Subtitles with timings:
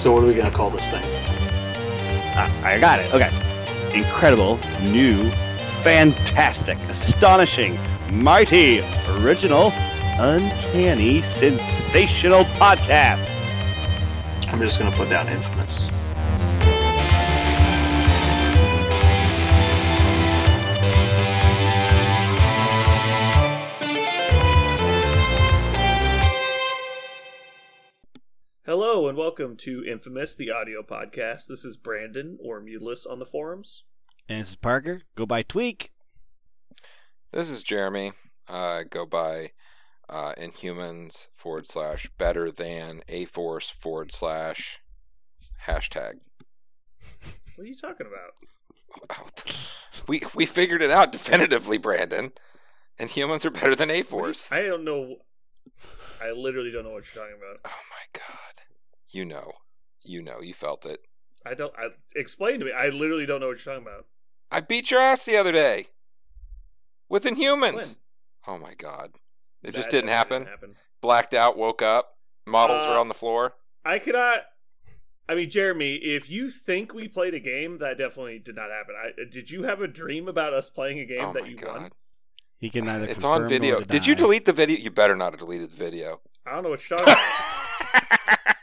[0.00, 1.02] So what are we gonna call this thing?
[2.34, 3.12] Ah, I got it.
[3.12, 3.28] Okay.
[3.94, 5.28] Incredible, new,
[5.82, 7.78] fantastic, astonishing,
[8.10, 8.80] mighty,
[9.18, 9.74] original,
[10.18, 13.28] uncanny, sensational podcast.
[14.50, 15.90] I'm just gonna put down infamous.
[29.10, 31.48] And welcome to Infamous, the audio podcast.
[31.48, 33.82] This is Brandon or Mutilus on the forums.
[34.28, 35.02] And this is Parker.
[35.16, 35.90] Go by Tweak.
[37.32, 38.12] This is Jeremy.
[38.48, 39.50] Uh, go by
[40.08, 44.78] uh, Inhumans forward slash better than A Force forward slash
[45.66, 46.20] hashtag.
[47.56, 49.26] What are you talking about?
[50.06, 52.30] We we figured it out definitively, Brandon.
[53.00, 54.50] Inhumans are better than A Force.
[54.52, 55.16] I don't know.
[56.22, 57.60] I literally don't know what you're talking about.
[57.64, 58.69] Oh my god.
[59.10, 59.52] You know.
[60.02, 60.40] You know.
[60.40, 61.00] You felt it.
[61.46, 61.72] I don't.
[61.78, 62.72] I explain to me.
[62.72, 64.06] I literally don't know what you're talking about.
[64.50, 65.86] I beat your ass the other day
[67.08, 67.36] with When?
[67.36, 67.96] Inhumans.
[68.46, 69.12] Oh my god.
[69.62, 70.48] It just That- didn't happen.
[71.00, 73.54] Blacked out, woke up, models Uh, were on the floor.
[73.84, 74.40] I cannot.
[75.28, 78.94] I mean, Jeremy, if you think we played a game, that definitely did not happen.
[79.00, 81.56] I, did you have a dream about us playing a game Oh that my you
[81.56, 81.82] god.
[81.82, 81.90] won?
[82.58, 83.80] He can neither It's on video.
[83.80, 84.76] Did you delete the video?
[84.76, 86.20] You better not have deleted the video.
[86.44, 88.56] I don't know what you're talking about.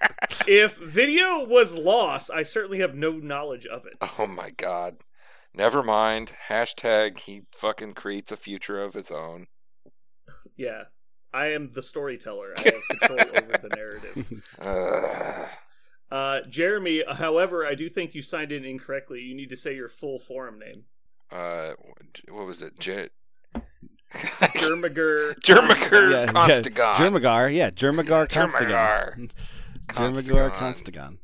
[0.47, 3.97] if video was lost, I certainly have no knowledge of it.
[4.19, 4.97] oh my god.
[5.53, 6.31] Never mind.
[6.49, 9.47] Hashtag he fucking creates a future of his own.
[10.55, 10.83] Yeah.
[11.33, 12.53] I am the storyteller.
[12.57, 14.43] I have control over the narrative.
[14.61, 15.47] Ugh.
[16.09, 19.19] Uh, Jeremy, however, I do think you signed in incorrectly.
[19.21, 20.85] You need to say your full forum name.
[21.31, 21.71] uh,
[22.29, 22.79] what was it?
[22.79, 23.09] J-
[24.13, 25.35] Germager.
[25.43, 26.25] Germager Yeah, yeah.
[26.27, 26.95] Constagon.
[26.95, 29.13] Jermagar, yeah, Jermagar Jermagar.
[29.17, 29.31] Constagon.
[29.87, 30.93] Jermagar Constagon.
[30.93, 31.17] Constagon.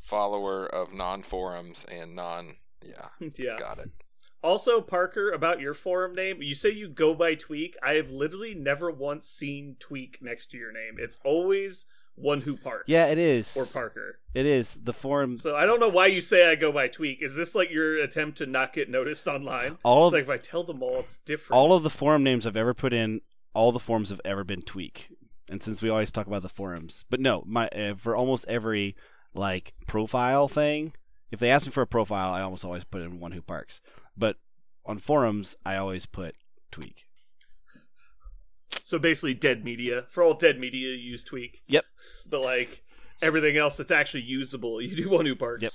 [0.00, 2.56] Follower of non forums and non.
[2.84, 3.08] Yeah,
[3.38, 3.56] yeah.
[3.58, 3.90] got it.
[4.42, 7.76] Also, Parker, about your forum name, you say you go by Tweak.
[7.82, 10.96] I have literally never once seen Tweak next to your name.
[10.98, 12.84] It's always one who parks.
[12.86, 13.56] Yeah, it is.
[13.56, 14.18] Or Parker.
[14.34, 14.76] It is.
[14.80, 15.38] The forum.
[15.38, 17.22] So I don't know why you say I go by Tweak.
[17.22, 19.78] Is this like your attempt to not get noticed online?
[19.82, 21.58] All It's of like if I tell them all, it's different.
[21.58, 23.22] all of the forum names I've ever put in,
[23.54, 25.08] all the forums have ever been Tweak.
[25.50, 28.96] And since we always talk about the forums, but no, my uh, for almost every
[29.34, 30.94] like profile thing,
[31.30, 33.80] if they ask me for a profile, I almost always put in one who parks.
[34.16, 34.36] But
[34.86, 36.36] on forums, I always put
[36.70, 37.04] Tweak.
[38.70, 40.04] So basically, dead media.
[40.10, 41.62] For all dead media, you use Tweak.
[41.66, 41.84] Yep.
[42.28, 42.82] But like
[43.20, 45.62] everything else that's actually usable, you do one who parks.
[45.62, 45.72] Yep.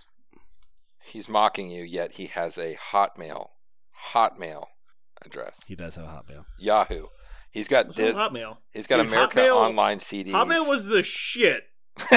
[1.03, 3.49] He's mocking you, yet he has a Hotmail,
[4.13, 4.67] Hotmail
[5.25, 5.63] address.
[5.67, 6.45] He does have a Hotmail.
[6.57, 7.07] Yahoo.
[7.51, 8.57] He's got Di- Hotmail?
[8.71, 10.31] he's got Dude, America Hotmail- Online CDs.
[10.31, 11.63] Hotmail was the shit.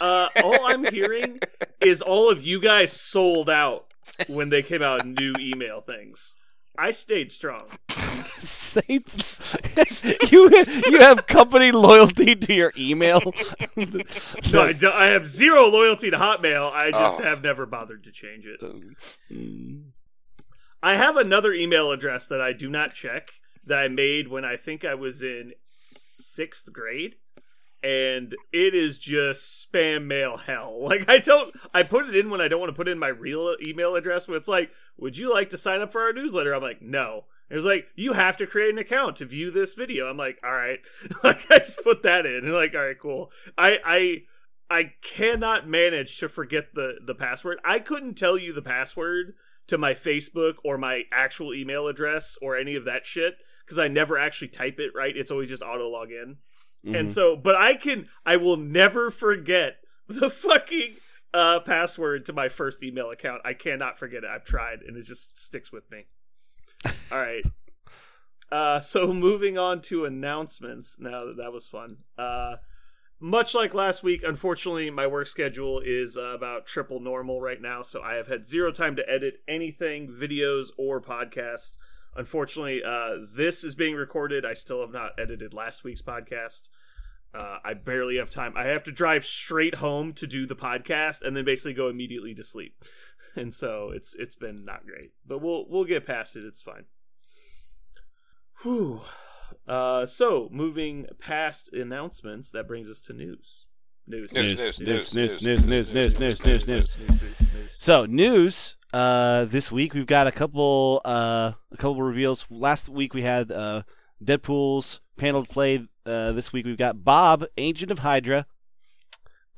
[0.00, 1.40] uh, all I'm hearing
[1.80, 3.86] is all of you guys sold out
[4.28, 6.34] when they came out new email things.
[6.78, 7.64] I stayed strong.
[8.38, 9.56] Saints,
[10.30, 10.48] you
[10.88, 13.20] you have company loyalty to your email.
[14.52, 16.72] No, I, do, I have zero loyalty to Hotmail.
[16.72, 17.22] I just Oh.
[17.24, 18.60] have never bothered to change it.
[19.30, 19.90] Mm.
[20.82, 23.30] I have another email address that I do not check
[23.68, 25.52] that I made when I think I was in
[26.06, 27.16] sixth grade.
[27.80, 30.78] And it is just spam mail hell.
[30.82, 33.08] Like I don't I put it in when I don't want to put in my
[33.08, 36.54] real email address when it's like, would you like to sign up for our newsletter?
[36.54, 37.26] I'm like, no.
[37.50, 40.06] It was like, you have to create an account to view this video.
[40.06, 40.80] I'm like, all right.
[41.24, 43.30] like I just put that in and like, all right, cool.
[43.56, 44.22] I I
[44.70, 47.58] I cannot manage to forget the the password.
[47.64, 49.34] I couldn't tell you the password
[49.68, 53.34] to my Facebook or my actual email address or any of that shit
[53.64, 55.16] because I never actually type it right.
[55.16, 56.36] It's always just auto log in.
[56.84, 57.10] And Mhm.
[57.10, 59.76] so, but I can, I will never forget
[60.06, 60.96] the fucking
[61.34, 63.42] uh, password to my first email account.
[63.44, 64.30] I cannot forget it.
[64.30, 66.04] I've tried and it just sticks with me.
[67.12, 67.44] All right.
[68.50, 70.96] Uh, so moving on to announcements.
[70.98, 71.98] Now that that was fun.
[72.16, 72.56] Uh,
[73.20, 77.82] much like last week, unfortunately, my work schedule is uh, about triple normal right now,
[77.82, 81.74] so I have had zero time to edit anything, videos or podcasts.
[82.16, 84.44] Unfortunately, uh, this is being recorded.
[84.44, 86.68] I still have not edited last week's podcast.
[87.34, 88.54] Uh, I barely have time.
[88.56, 92.34] I have to drive straight home to do the podcast, and then basically go immediately
[92.34, 92.74] to sleep.
[93.36, 96.44] And so it's it's been not great, but we'll we'll get past it.
[96.44, 96.86] It's fine.
[98.62, 99.02] Whew.
[99.66, 103.66] Uh, so moving past announcements, that brings us to news.
[104.06, 104.32] News.
[104.32, 106.96] News, News, news, news, news, news, news, news, news, news.
[107.78, 108.76] So news.
[108.92, 112.46] Uh, this week we've got a couple uh a couple reveals.
[112.48, 113.82] Last week we had uh
[114.24, 115.86] Deadpool's panel play.
[116.06, 118.46] Uh, this week we've got Bob, Agent of Hydra.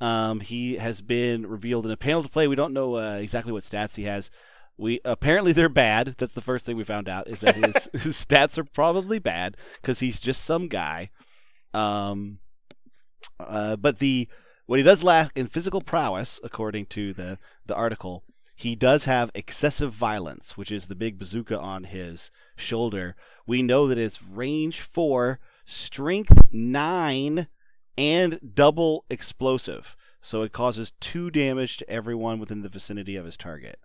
[0.01, 2.47] Um, he has been revealed in a panel to play.
[2.47, 4.31] We don't know uh, exactly what stats he has.
[4.77, 6.15] We apparently they're bad.
[6.17, 9.57] That's the first thing we found out is that his, his stats are probably bad
[9.81, 11.09] because he's just some guy.
[11.73, 12.39] Um,
[13.39, 14.27] uh, but the
[14.65, 18.23] what he does lack in physical prowess, according to the the article,
[18.55, 23.15] he does have excessive violence, which is the big bazooka on his shoulder.
[23.47, 27.47] We know that it's range four, strength nine,
[27.97, 29.95] and double explosive.
[30.21, 33.79] So it causes two damage to everyone within the vicinity of his target.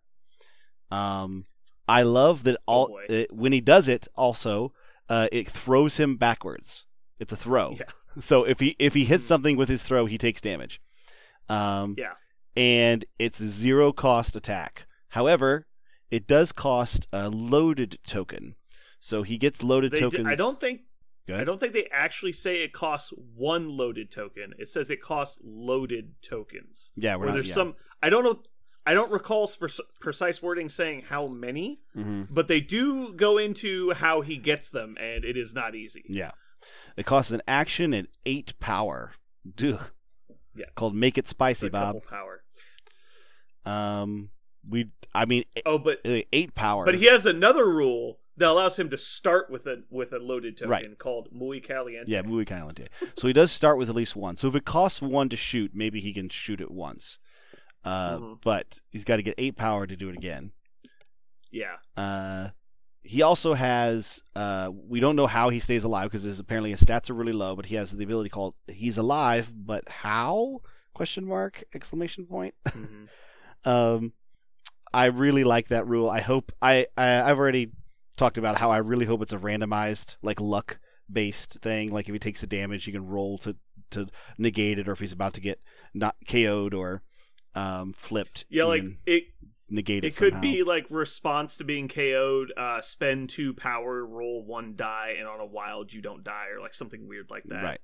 [0.91, 1.47] Um,
[1.89, 3.07] I love that all boy.
[3.09, 4.09] it, when he does it.
[4.17, 4.73] Also,
[5.09, 6.87] uh, it throws him backwards.
[7.19, 7.73] It's a throw.
[7.79, 7.85] Yeah.
[8.19, 10.81] So if he if he hits something with his throw, he takes damage.
[11.51, 12.15] Um, Yeah.
[12.57, 14.87] and it's a zero cost attack.
[15.09, 15.67] However,
[16.11, 18.55] it does cost a loaded token.
[19.01, 20.25] So he gets loaded They tokens.
[20.25, 20.81] di- I don't think
[21.29, 24.55] I don't think they actually say it costs one loaded token.
[24.59, 26.93] It says it costs loaded tokens.
[26.97, 27.35] Yeah, we're Or not.
[27.35, 27.55] there's yeah.
[27.55, 28.41] some I don't know
[28.87, 32.33] I don't recall sp- precise wording saying how many, Mhm.
[32.33, 36.05] but they do go into how he gets them, and it is not easy.
[36.09, 36.31] Yeah,
[36.97, 39.15] it costs an action and eight power.
[39.55, 39.79] Duh.
[40.55, 40.67] Yeah.
[40.75, 42.03] Called Make It Spicy, Bob.
[42.09, 42.43] power.
[43.65, 44.31] Um,
[44.69, 44.91] we.
[45.15, 46.85] I mean, Oh, but eight power.
[46.85, 50.57] but he has another rule that allows him to start with a with a loaded
[50.59, 50.99] token Right.
[50.99, 52.11] called Muy Caliente.
[52.11, 52.87] Yeah, muy caliente.
[53.17, 54.37] So he does start with at least one.
[54.37, 57.19] So if it costs one to shoot, maybe he can shoot it once.
[57.87, 58.39] Uh, Mhm.
[58.43, 60.53] But he's got to get eight power to do it again.
[61.51, 61.77] yeah.
[61.97, 62.51] Uh,
[63.03, 64.21] he also has.
[64.35, 67.55] Uh, we don't know how he stays alive because apparently his stats are really low,
[67.55, 70.61] but he has the ability called he's alive, but how?
[70.93, 72.55] Question mark exclamation point.
[72.67, 73.09] Mhm.
[73.65, 74.13] Um,
[74.93, 76.09] I really like that rule.
[76.11, 77.71] I hope I, I I've already
[78.17, 80.79] talked about how I really hope it's a randomized like luck
[81.11, 81.93] based thing.
[81.93, 83.57] Like if he takes the damage, you can roll to
[83.91, 84.07] to
[84.39, 85.61] negate it, or if he's about to get
[85.95, 87.03] not KO'd or
[87.57, 88.45] um, flipped.
[88.49, 89.25] yeah, like it.
[89.69, 90.05] negated.
[90.05, 90.09] it.
[90.09, 90.41] It could somehow.
[90.43, 92.53] be like response to being KO'd.
[92.57, 96.61] Uh, spend two power, roll one die, and on a wild you don't die, or
[96.61, 97.63] like something weird like that.
[97.65, 97.81] right.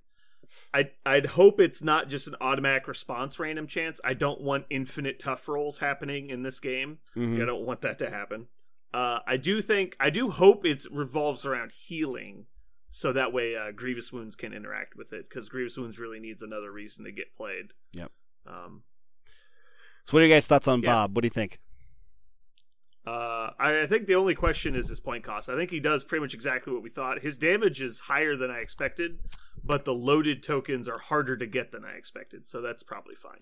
[0.74, 4.00] I I'd hope it's not just an automatic response random chance.
[4.04, 6.98] I don't want infinite tough rolls happening in this game.
[7.16, 7.40] Mhm.
[7.40, 8.48] I don't want that to happen.
[8.92, 12.44] Uh, I do think I do hope it revolves around healing,
[12.90, 16.42] so that way uh, Grievous Wounds can interact with it because Grievous Wounds really needs
[16.42, 17.72] another reason to get played.
[17.94, 18.10] Yep.
[18.46, 18.82] Um,
[20.04, 20.90] So what are your guys' thoughts on Yeah.
[20.90, 21.16] Bob?
[21.16, 21.60] What do you think?
[23.04, 25.48] Uh, I, I think the only question is his point cost.
[25.48, 27.20] I think he does pretty much exactly what we thought.
[27.20, 29.18] His damage is higher than I expected,
[29.64, 33.40] but the loaded tokens are harder to get than I expected, so that's probably fine.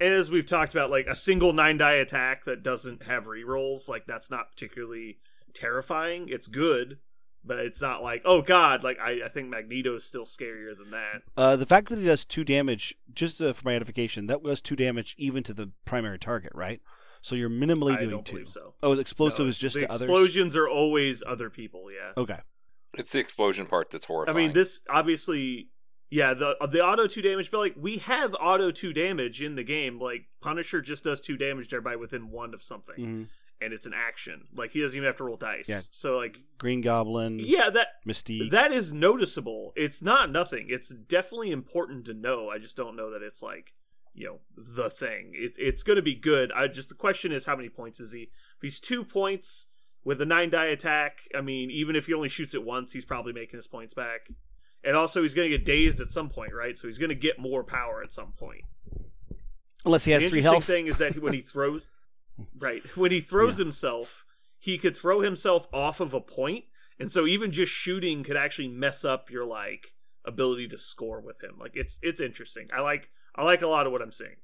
[0.00, 3.86] And as we've talked about, like a single nine die attack that doesn't have rerolls,
[3.86, 5.18] like that's not particularly
[5.52, 6.28] terrifying.
[6.30, 6.98] It's good,
[7.44, 8.82] but it's not like oh god.
[8.84, 11.22] Like I, I think Magneto is still scarier than that.
[11.36, 14.60] Uh, the fact that he does two damage, just uh, for my edification, that was
[14.60, 16.80] two damage even to the primary target, right?
[17.22, 18.46] So you're minimally I doing don't two.
[18.46, 18.74] so.
[18.82, 20.00] Oh, the explosive No, is just the to others.
[20.02, 21.90] explosions are always other people.
[21.92, 22.12] Yeah.
[22.16, 22.38] Okay.
[22.94, 25.68] It's the explosion part that's horrifying I mean, this obviously,
[26.10, 29.62] yeah, the the auto two damage, but like we have auto two damage in the
[29.62, 30.00] game.
[30.00, 33.26] Like Punisher just does two damage to everybody within one of something, Mhm.
[33.60, 34.48] And it's an action.
[34.54, 35.68] Like he doesn't even have to roll dice.
[35.68, 35.80] Yeah.
[35.90, 38.50] So like, Green Goblin, yeah, that Mystique.
[38.50, 39.72] that is noticeable.
[39.76, 40.66] It's not nothing.
[40.70, 42.48] It's definitely important to know.
[42.48, 43.74] I just don't know that it's like
[44.14, 45.32] you know the thing.
[45.34, 46.52] It, it's going to be good.
[46.52, 48.22] I just the question is how many points is he?
[48.22, 49.68] If he's two points
[50.04, 53.04] with a nine die attack, I mean, even if he only shoots it once, he's
[53.04, 54.28] probably making his points back.
[54.82, 56.76] And also, he's going to get dazed at some point, right?
[56.76, 58.62] So he's going to get more power at some point.
[59.84, 60.64] Unless he has the three interesting health.
[60.64, 61.82] thing is that when he throws,
[62.58, 64.24] right, when he throws himself,
[64.58, 66.64] he could throw himself off of a point,
[66.98, 69.94] and so even just shooting could actually mess up your like
[70.24, 71.56] ability to score with him.
[71.58, 72.68] Like it's it's interesting.
[72.72, 74.36] I like I like a lot of what I'm seeing.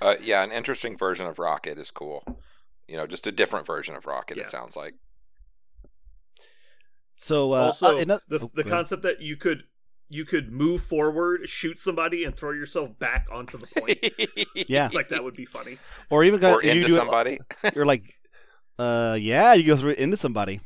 [0.00, 2.24] uh, yeah, an interesting version of Rocket is cool.
[2.86, 4.36] You know, just a different version of Rocket.
[4.36, 4.44] Yeah.
[4.44, 4.94] It sounds like.
[7.16, 9.64] So uh, also, uh, ano- the oh, the concept that you could
[10.10, 13.98] you could move forward, shoot somebody, and throw yourself back onto the point.
[14.68, 15.78] yeah, like that would be funny.
[16.10, 17.34] or even go or you into somebody.
[17.34, 17.80] it- somebody.
[17.80, 18.18] or like,
[18.78, 20.60] uh, yeah, you go through it into somebody.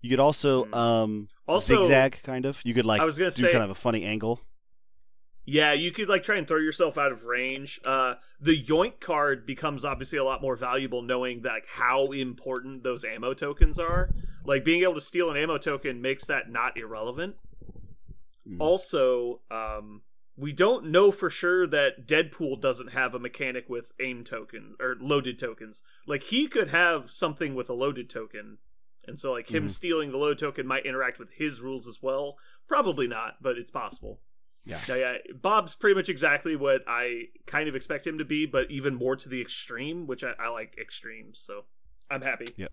[0.00, 0.74] You could also Hmm.
[0.74, 2.60] um Also, zigzag kind of.
[2.64, 4.40] You could like I was gonna do say- kind of a funny angle.
[5.44, 7.80] Yeah, you could like try and throw yourself out of range.
[7.84, 12.84] Uh, the yoink card becomes obviously a lot more valuable knowing that like how important
[12.84, 14.08] those ammo tokens are.
[14.44, 17.34] Like being able to steal an ammo token makes that not irrelevant.
[18.48, 18.56] Mm.
[18.60, 20.02] Also, um,
[20.36, 24.96] we don't know for sure that Deadpool doesn't have a mechanic with aim token or
[25.00, 25.82] loaded tokens.
[26.06, 28.58] Like he could have something with a loaded token,
[29.06, 29.70] and so like him Mhm.
[29.70, 32.36] stealing the load token might interact with his rules as well.
[32.66, 34.20] Probably not, but it's possible.
[34.64, 34.80] Yeah.
[34.88, 38.70] No, yeah, Bob's pretty much exactly what I kind of expect him to be, but
[38.70, 41.40] even more to the extreme, which I, I like extremes.
[41.40, 41.64] So
[42.08, 42.46] I'm happy.
[42.56, 42.68] Yeah.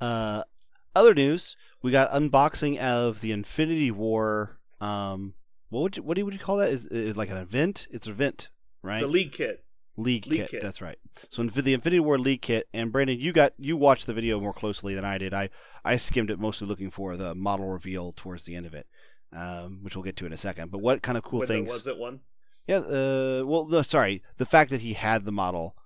[0.00, 0.44] Uh,
[0.94, 4.58] other news: we got unboxing of the Infinity War.
[4.80, 5.34] Um,
[5.68, 6.70] what would you, what do you, would you call that?
[6.70, 7.86] Is it like an event?
[7.90, 8.50] It's an event,
[8.82, 8.96] right?
[8.96, 9.64] It's a league kit.
[9.96, 10.62] League, League kit, kit.
[10.62, 10.96] That's right.
[11.28, 14.52] So the Infinity War League kit, and Brandon, you got you watched the video more
[14.52, 15.34] closely than I did.
[15.34, 15.50] I
[15.84, 18.86] I skimmed it mostly looking for the model reveal towards the end of it,
[19.32, 20.70] um, which we'll get to in a second.
[20.70, 21.70] But what kind of cool when there things?
[21.70, 22.20] was it one?
[22.66, 22.78] Yeah.
[22.78, 25.76] Uh, well, the, sorry, the fact that he had the model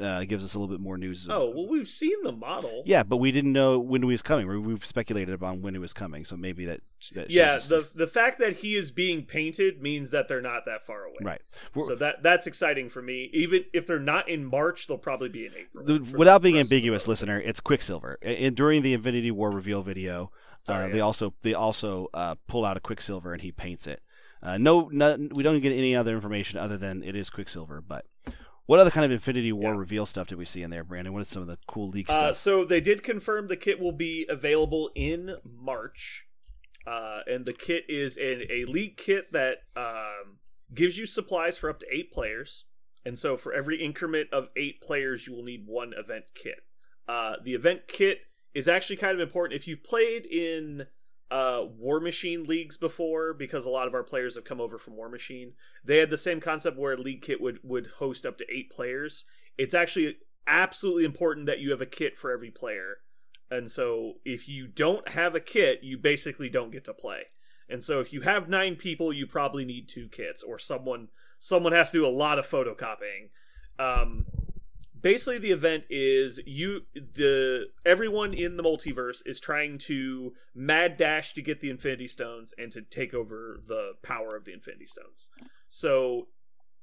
[0.00, 1.26] uh, gives us a little bit more news.
[1.30, 2.82] Oh well, we've seen the model.
[2.86, 4.46] Yeah, but we didn't know when he was coming.
[4.48, 6.80] We- We've speculated upon when he was coming, so maybe that.
[7.14, 10.64] that Yeah, the this- the fact that he is being painted means that they're not
[10.66, 11.16] that far away.
[11.22, 11.42] right.
[11.74, 13.30] We're- So that that's exciting for me.
[13.32, 15.84] Even if they're not in March, they'll probably be in April.
[15.84, 18.18] the, without being rest of the ambiguous, listener, it's Quicksilver.
[18.22, 20.30] And during the Infinity War reveal video,
[20.66, 20.92] Sorry, uh, yeah.
[20.94, 24.02] they also they also uh, pull out a Quicksilver and he paints it.
[24.42, 27.80] Uh, no, no, we don't get any other information other than it is Quicksilver.
[27.86, 28.04] But
[28.66, 29.78] what other kind of Infinity War Yeah.
[29.78, 31.12] reveal stuff did we see in there, Brandon?
[31.12, 32.36] What is some of the cool leak Uh, stuff?
[32.36, 36.26] so they did confirm the kit will be available in March,
[36.86, 40.38] uh, and the kit is an, a league kit that um,
[40.72, 42.64] gives you supplies for up to eight players.
[43.04, 46.60] And so for every increment of eight players, you will need one event kit.
[47.08, 48.20] Uh, the event kit
[48.54, 50.86] is actually kind of important if you've played in
[51.30, 55.52] uh, Warmachine leagues before, because a lot of our players have come over from Warmachine.
[55.84, 58.70] They had the same concept where a league kit would would host up to eight
[58.70, 59.24] players.
[59.56, 62.98] It's actually absolutely important that you have a kit for every player.
[63.50, 67.24] And so if you don't have a kit, you basically don't get to play.
[67.68, 71.08] And so if you have 9 people, you probably need two kits or someone
[71.38, 73.30] someone has to do a lot of photocopying.
[73.78, 74.26] Um
[75.00, 81.32] basically the event is you the everyone in the multiverse is trying to mad dash
[81.34, 85.30] to get the infinity stones and to take over the power of the infinity stones.
[85.68, 86.28] So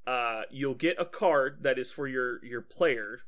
[0.05, 3.19] uh, you'll get a card that is for your your player,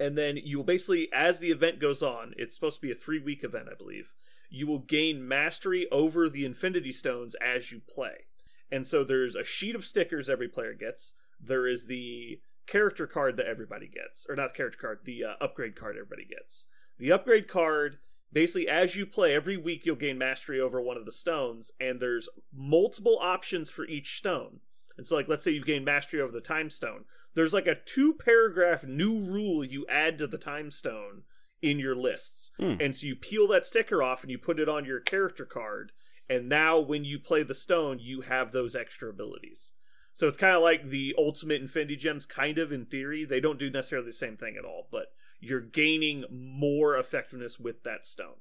[0.00, 2.96] and then you will basically, as the event goes on, it's supposed to be a
[2.96, 4.12] three week event, I believe.
[4.48, 8.26] You will gain mastery over the Infinity Stones as you play,
[8.70, 11.14] and so there's a sheet of stickers every player gets.
[11.38, 15.34] There is the character card that everybody gets, or not the character card, the uh,
[15.40, 16.66] upgrade card everybody gets.
[16.98, 17.98] The upgrade card
[18.32, 22.00] basically as you play every week you'll gain mastery over one of the stones and
[22.00, 24.60] there's multiple options for each stone
[24.96, 27.04] and so like let's say you've gained mastery over the time stone
[27.34, 31.22] there's like a two paragraph new rule you add to the time stone
[31.60, 32.76] in your lists Hmm.
[32.80, 35.92] and so you peel that sticker off and you put it on your character card
[36.30, 39.74] and now when you play the stone you have those extra abilities
[40.14, 43.24] so it's kind of like the ultimate infinity gems kind of in theory.
[43.24, 47.82] They don't do necessarily the same thing at all but you're gaining more effectiveness with
[47.82, 48.36] that stone.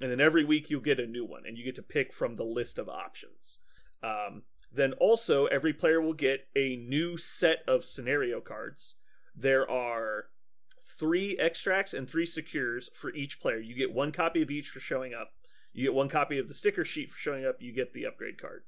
[0.00, 2.34] And then every week you'll get a new one and you get to pick from
[2.34, 3.58] the list of options.
[4.02, 8.96] Um, then also every player will get a new set of scenario cards.
[9.34, 10.26] There are
[10.98, 13.58] three extracts and three secures for each player.
[13.58, 15.30] You get one copy of each for showing up.
[15.72, 17.62] You get one copy of the sticker sheet for showing up.
[17.62, 18.64] You get the upgrade card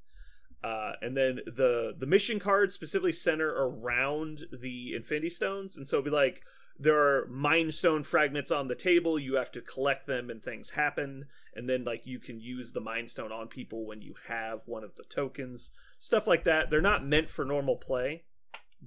[0.65, 5.77] uh, and then the the mission cards specifically center around the infinity stones.
[5.77, 6.41] And so it'll be like
[6.79, 9.19] there are mind stone fragments on the table.
[9.19, 11.27] You have to collect them and things happen.
[11.55, 14.85] And then like you can use the mind stone on people when you have one
[14.85, 15.71] of the tokens.
[15.99, 16.71] Stuff like that.
[16.71, 18.25] They're not meant for normal play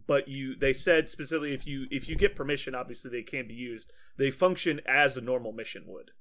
[0.05, 3.53] but you they said specifically if you if you get permission obviously they can be
[3.53, 3.93] used.
[4.17, 6.11] They function as a normal mission would.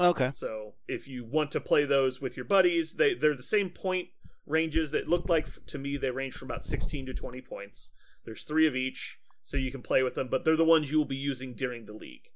[0.00, 0.30] Okay.
[0.32, 4.08] so if you want to play those with your buddies, they they're the same point
[4.48, 7.90] ranges that look like to me they range from about 16 to 20 points.
[8.24, 10.98] There's 3 of each so you can play with them, but they're the ones you
[10.98, 12.28] will be using during the league.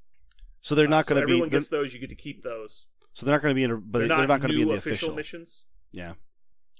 [0.61, 1.33] So they're Uh, not so going to be.
[1.33, 2.87] everyone gets those, you get to keep those.
[3.15, 3.71] So they're not going to be in.
[3.71, 5.15] A, but they're, they're, not, not going to be in the official, official.
[5.17, 5.65] missions.
[5.91, 6.15] Yeah.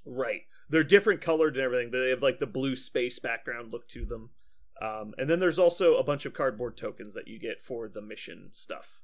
[0.05, 0.41] Right.
[0.69, 1.91] They're different colored and everything.
[1.91, 4.31] They have like the blue space background look to them.
[4.81, 8.01] Um, and then there's also a bunch of cardboard tokens that you get for the
[8.01, 8.99] mission stuff.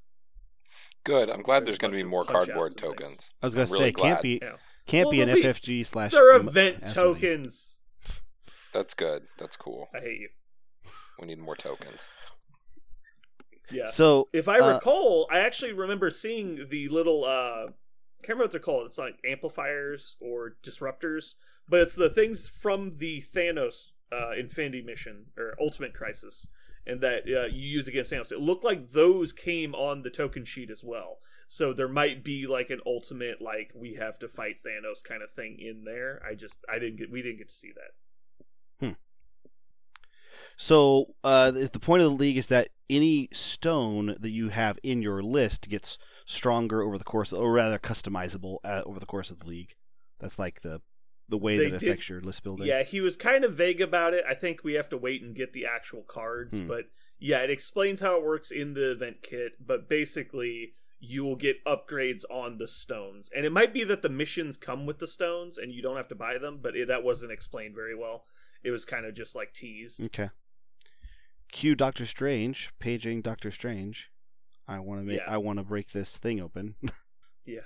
[1.04, 1.30] Good.
[1.30, 2.94] I'm glad There's there's going to be more cardboard and things.
[2.96, 3.34] tokens.
[3.42, 4.22] I was going I'm to really say can't glad.
[4.24, 4.56] be Yeah.
[4.90, 6.12] Can't Well, be an be- FFG slash.
[6.12, 6.94] They're M- event SME.
[6.94, 7.78] tokens.
[8.74, 9.24] That's good.
[9.38, 9.90] That's cool.
[9.96, 10.30] I hate you.
[11.20, 12.08] We need more tokens.
[13.72, 13.88] Yeah.
[13.88, 17.68] So If I Uh, recall, I actually remember seeing the little uh
[18.22, 18.86] I can't remember what they're called.
[18.88, 21.36] It's like amplifiers or disruptors,
[21.70, 26.46] but it's the things from the Thanos uh, Infinity Mission or Ultimate Crisis,
[26.86, 28.32] and that uh, you use against Thanos.
[28.34, 31.20] It looked like those came on the token sheet as well.
[31.52, 35.32] So there might be like an ultimate, like we have to fight Thanos kind of
[35.32, 36.22] thing in there.
[36.24, 38.96] I just I didn't get we didn't get to see that.
[40.58, 45.02] So uh, the point of the league is that any stone that you have in
[45.02, 49.40] your list gets stronger over the course, or rather customizable uh, over the course of
[49.40, 49.76] the league.
[50.20, 50.82] That's like the
[51.30, 52.68] the way They that it did- affects your list building.
[52.68, 54.26] Yeah, he was kind of vague about it.
[54.28, 56.68] I think we have to wait and get the actual cards, Hmm.
[56.68, 56.86] but
[57.20, 59.54] yeah, it explains how it works in the event kit.
[59.66, 64.10] But basically, you will get upgrades on the stones, and it might be that the
[64.10, 66.60] missions come with the stones and you don't have to buy them.
[66.62, 68.24] But it, that wasn't explained very well.
[68.64, 70.02] It was kind of just like teased.
[70.04, 70.30] Okay.
[71.52, 74.10] Cue Doctor Strange, paging Doctor Strange.
[74.68, 75.18] I want to make.
[75.18, 75.32] Yeah.
[75.34, 76.76] I want to break this thing open.
[77.46, 77.62] Yeah.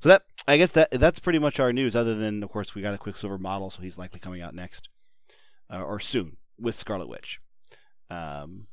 [0.00, 1.94] So that I guess that that's pretty much our news.
[1.94, 4.88] Other than of course we got a Quicksilver model, so he's likely coming out next
[5.72, 7.38] uh, or soon with Scarlet Witch.
[8.10, 8.66] Um,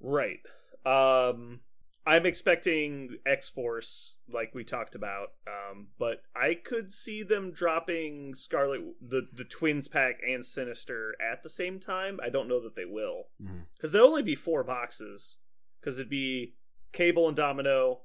[0.00, 0.40] Right.
[0.84, 1.60] Um
[2.04, 8.34] I'm expecting X Force, like we talked about, um, but I could see them dropping
[8.34, 12.18] Scarlet, the the Twins pack, and Sinister at the same time.
[12.22, 13.28] I don't know that they will,
[13.76, 15.38] because there'll only be four boxes.
[15.80, 16.54] Because it'd be
[16.92, 18.02] Cable and Domino,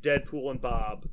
[0.00, 1.06] Deadpool and Bob,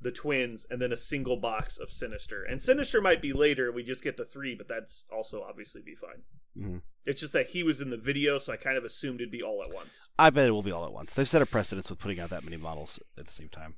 [0.00, 2.44] the Twins, and then a single box of Sinister.
[2.44, 3.72] And Sinister might be later.
[3.72, 6.22] We just get the three, but that's also obviously be fine.
[6.56, 6.82] Mhm.
[7.06, 9.42] It's just that he was in the video, so I kind of assumed it'd be
[9.42, 10.08] all at once.
[10.18, 11.14] I bet it will be all at once.
[11.14, 13.76] They've set a precedence with putting out that many models at the same time.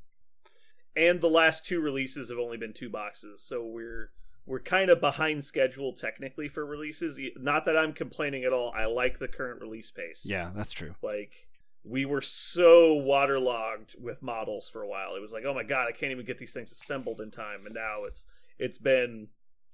[0.97, 4.11] and the last two releases have only been two boxes so we're
[4.45, 8.85] we're kind of behind schedule technically for releases not that i'm complaining at all i
[8.85, 10.95] like the current release pace Yeah, that's true.
[11.00, 11.49] like
[11.83, 15.88] we were so waterlogged with models for a while it was like oh my god
[15.88, 18.26] i can't even get these things assembled in time and now it's
[18.59, 19.29] it's been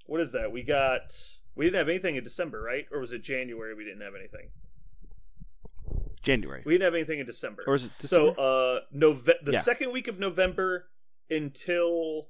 [0.06, 1.12] what is that we got
[1.58, 4.48] we didn't have anything in december right or was it january we didn't have anything
[6.22, 6.62] January.
[6.66, 8.40] we didn't have anything in december or is it so December?
[8.40, 9.60] uh Nove- the Yeah.
[9.60, 10.88] second week of November
[11.30, 12.28] until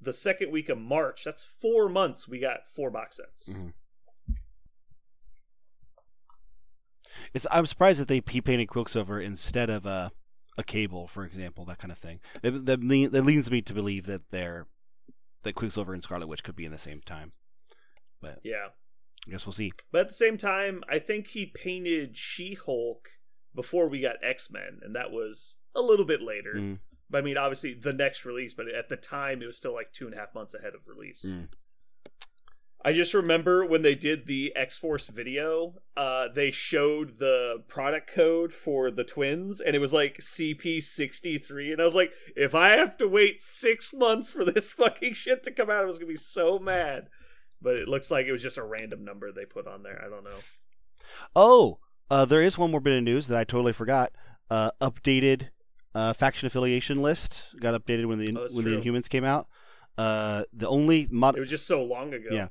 [0.00, 3.48] the second week of March, that's 4 months we got four box sets.
[3.48, 3.72] Mhm.
[7.34, 10.12] It's I'm surprised that they he painted Quicksilver instead of a
[10.56, 12.20] a cable, for example, that kind of thing.
[12.42, 12.80] That, that
[13.24, 14.66] leads me to believe that they're
[15.44, 17.32] that Quicksilver and Scarlet Witch could be in the same time.
[18.20, 18.68] But Yeah.
[19.26, 19.72] I guess we'll see.
[19.92, 23.08] But at the same time, I think he painted She-Hulk
[23.54, 26.54] before we got X-Men and that was a little bit later.
[26.54, 26.78] Mm.
[27.10, 29.92] But I mean, obviously the next release, but at the time it was still like
[29.92, 31.24] two and a half months ahead of release.
[31.26, 31.48] Mm.
[32.84, 38.08] I just remember when they did the X Force video, uh, they showed the product
[38.08, 41.72] code for the twins, and it was like CP63.
[41.72, 45.42] And I was like, if I have to wait six months for this fucking shit
[45.42, 47.08] to come out, I was gonna be so mad.
[47.60, 50.00] But it looks like it was just a random number they put on there.
[50.04, 50.38] I don't know.
[51.34, 51.78] Oh,
[52.10, 54.12] uh, there is one more bit of news that I totally forgot.
[54.50, 55.48] Uh, updated
[55.94, 58.80] uh, faction affiliation list got updated when the Oh, when true.
[58.80, 59.48] the Inhumans came out.
[59.96, 62.28] Uh, the only mod It was just so long ago.
[62.30, 62.48] Yeah.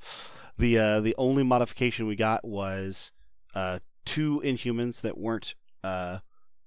[0.57, 3.11] The uh, the only modification we got was
[3.55, 6.19] uh, two Inhumans that weren't uh,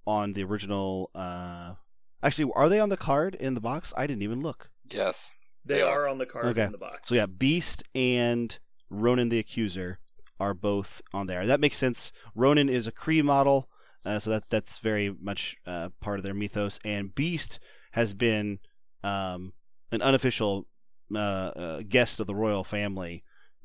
[0.07, 1.11] on the original.
[1.14, 1.74] Uh...
[2.22, 3.92] Actually, are they on the card in the box?
[3.96, 4.70] I didn't even look.
[4.90, 5.33] Yes.
[5.64, 6.08] They They are are.
[6.08, 6.64] on the card Okay.
[6.64, 7.08] in the box.
[7.08, 9.98] So yeah, Beast and Ronan the Accuser
[10.38, 11.46] are both on there.
[11.46, 12.12] That makes sense.
[12.34, 13.68] Ronan is a Kree model,
[14.06, 16.78] uh, so that that's very much uh, part of their mythos.
[16.84, 17.58] And Beast
[17.92, 18.58] has been
[19.04, 19.52] um,
[19.92, 20.66] an unofficial
[21.14, 23.22] uh, uh, guest of the royal family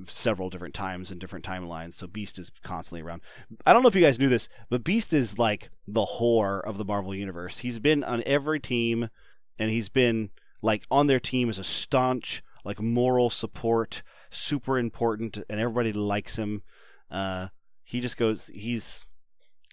[0.08, 1.93] several different times in different timelines.
[1.93, 3.21] So Beast is constantly around.
[3.65, 6.77] I don't know if you guys knew this, but Beast is like the whore of
[6.77, 7.60] the Marvel universe.
[7.60, 9.10] He's been on every team,
[9.58, 10.31] and he's been
[10.62, 16.36] like on their team as a staunch like moral support, super important, and everybody likes
[16.36, 16.63] him.
[17.12, 17.50] Uh,
[17.84, 18.50] he just goes.
[18.54, 19.06] He's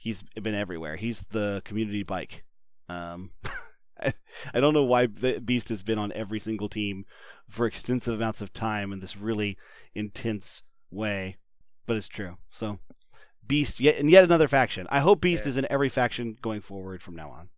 [0.01, 0.97] he's been everywhere.
[0.97, 2.45] He's the community bike.
[2.89, 3.31] Um,
[3.99, 4.13] I,
[4.55, 7.07] I don't know why the Beast has been on every single team
[7.49, 9.57] for extensive amounts of time in this really
[9.95, 11.37] intense way,
[11.87, 12.37] but it's true.
[12.51, 12.79] So,
[13.47, 14.87] Beast yet and yet another faction.
[14.91, 15.51] I hope Beast Yeah.
[15.51, 17.49] is in every faction going forward from now on.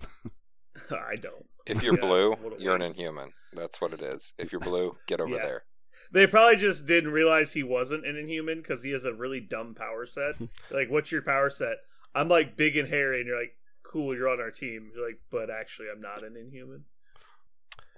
[0.90, 1.46] I don't.
[1.66, 3.32] If you're Yeah, blue, you're an inhuman.
[3.52, 4.32] That's what it is.
[4.38, 5.42] If you're blue, get over Yeah.
[5.42, 5.64] there.
[6.12, 9.74] They probably just didn't realize he wasn't an inhuman because he has a really dumb
[9.74, 10.36] power set.
[10.70, 11.78] like, what's your power set?
[12.14, 14.90] I'm like big and hairy, and you're like, cool, you're on our team.
[14.94, 16.84] You're like, but actually, I'm not an inhuman.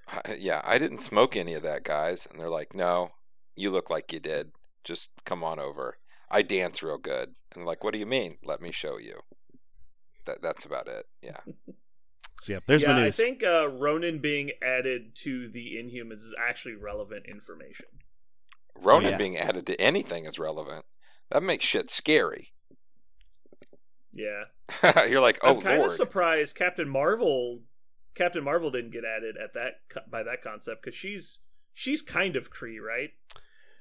[0.09, 2.27] I, yeah, I didn't smoke any of that, guys.
[2.27, 3.11] And they're like, no,
[3.57, 4.53] you look like you did.
[4.85, 5.99] Just come on over.
[6.31, 7.35] I dance real good.
[7.55, 8.39] And like, what do you mean?
[8.43, 9.21] Let me show you.
[10.25, 11.07] That That's about it.
[11.23, 11.41] Yeah.
[12.41, 16.35] So yeah, there's yeah, my I think uh, Ronan being added to the Inhumans is
[16.39, 17.87] actually relevant information.
[18.81, 19.17] Ronan yeah.
[19.17, 20.85] being added to anything is relevant.
[21.31, 22.53] That makes shit scary.
[24.13, 24.45] Yeah,
[25.09, 27.61] you're like, oh, I'm kind of surprised Captain Marvel,
[28.15, 31.41] Captain Marvel didn't get added at that by that concept because she's
[31.73, 33.11] she's kind of Kree, right?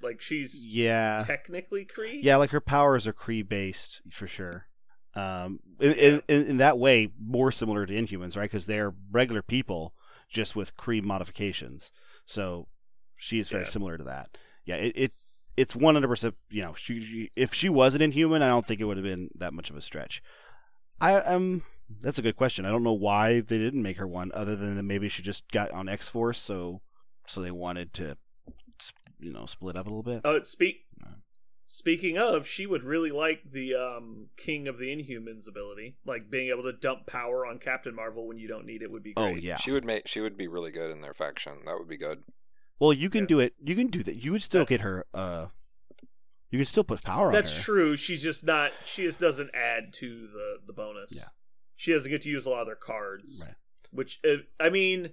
[0.02, 2.20] Like she's yeah, technically Kree.
[2.22, 4.67] Yeah, like her powers are Kree based for sure.
[5.18, 8.50] Um, in, in, in in that way, more similar to Inhumans, right?
[8.50, 9.94] Because they're regular people
[10.30, 11.92] just with Kree modifications.
[12.26, 12.68] So
[13.18, 13.70] she is very Yeah.
[13.70, 14.38] similar to that.
[14.66, 15.12] Yeah, it, it
[15.56, 16.36] it's one hundred percent.
[16.50, 19.06] You know, she, she if she was an Inhuman, I don't think it would have
[19.06, 20.22] been that much of a stretch.
[21.02, 21.64] I um,
[22.02, 22.66] that's a good question.
[22.66, 25.50] I don't know why they didn't make her one, other than that maybe she just
[25.52, 26.82] got on X Force, so
[27.26, 28.18] so they wanted to,
[29.20, 30.22] you know, split up a little bit.
[30.26, 30.86] Oh, speak.
[31.68, 31.72] No.
[31.74, 36.50] Speaking of, she would really like the um, King of the Inhumans ability, like being
[36.50, 39.24] able to dump power on Captain Marvel when you don't need it would be great.
[39.24, 39.58] oh yeah.
[39.58, 40.08] She would make.
[40.08, 41.54] She would be really good in their faction.
[41.66, 42.24] That would be good.
[42.80, 43.28] Well, you can Yeah.
[43.28, 43.54] do it.
[43.62, 44.16] You can do that.
[44.16, 45.06] You would still That's- get her.
[45.14, 45.48] Uh,
[46.52, 47.58] you can still put power That's on her.
[47.58, 47.98] That's true.
[47.98, 48.72] She's just not.
[48.86, 51.12] She just doesn't add to the the bonus.
[51.16, 51.26] Yeah.
[51.76, 53.40] She doesn't get to use a lot of their cards.
[53.44, 53.56] Right.
[53.92, 55.12] Which uh, I mean, b-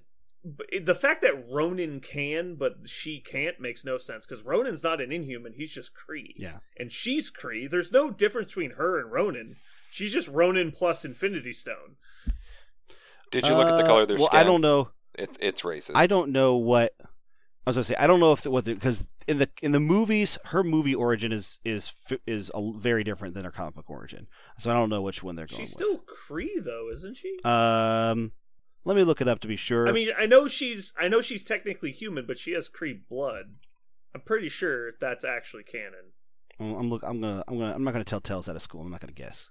[0.83, 5.11] the fact that Ronan can but she can't makes no sense because Ronan's not an
[5.11, 5.55] Inhuman.
[5.57, 6.35] He's just Kree.
[6.37, 6.59] Yeah.
[6.79, 7.69] And she's Kree.
[7.71, 9.57] There's no difference between her and Ronan.
[9.91, 11.97] She's just Ronan plus Infinity Stone.
[13.31, 14.41] Did you look at the Uh, color of their well, skin?
[14.41, 14.91] I don't know.
[15.15, 15.93] It's it's racist.
[15.95, 16.93] I don't know what.
[17.01, 19.81] I was gonna say I don't know if the, what because in the in the
[19.81, 21.93] movies her movie origin is is
[22.27, 24.27] is a, very different than her comic book origin,
[24.59, 25.87] so I don't know which one they're going She's with.
[25.87, 27.39] still Kree though, isn't she?
[27.45, 28.33] Um,
[28.85, 29.89] let me look it up to be sure.
[29.89, 33.57] I mean, I know she's I know she's technically human, but she has Kree blood.
[34.15, 36.13] I'm pretty sure that's actually canon.
[36.61, 37.03] I'm I'm look.
[37.05, 37.43] I'm gonna.
[37.49, 37.75] I'm gonna.
[37.75, 38.83] I'm not gonna tell tales out of school.
[38.83, 39.51] I'm not gonna guess.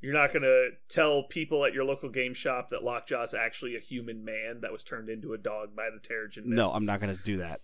[0.00, 4.24] You're not gonna tell people at your local game shop that Lockjaw's actually a human
[4.24, 6.56] man that was turned into a dog by the Terrigen Mists.
[6.56, 7.60] No, I'm not gonna do that.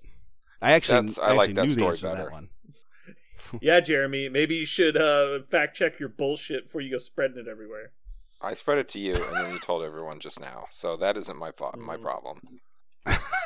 [0.63, 1.01] I actually.
[1.09, 2.25] That's- I like actually that knew story answer better.
[2.25, 2.49] That one.
[3.63, 7.49] Yeah, Jeremy, maybe you should uh, fact check your bullshit before you go spreading it
[7.49, 7.93] everywhere.
[8.41, 10.67] I spread it to you, and then you told everyone just now.
[10.71, 12.03] So that isn't my fa- my Mm.
[12.03, 12.41] problem.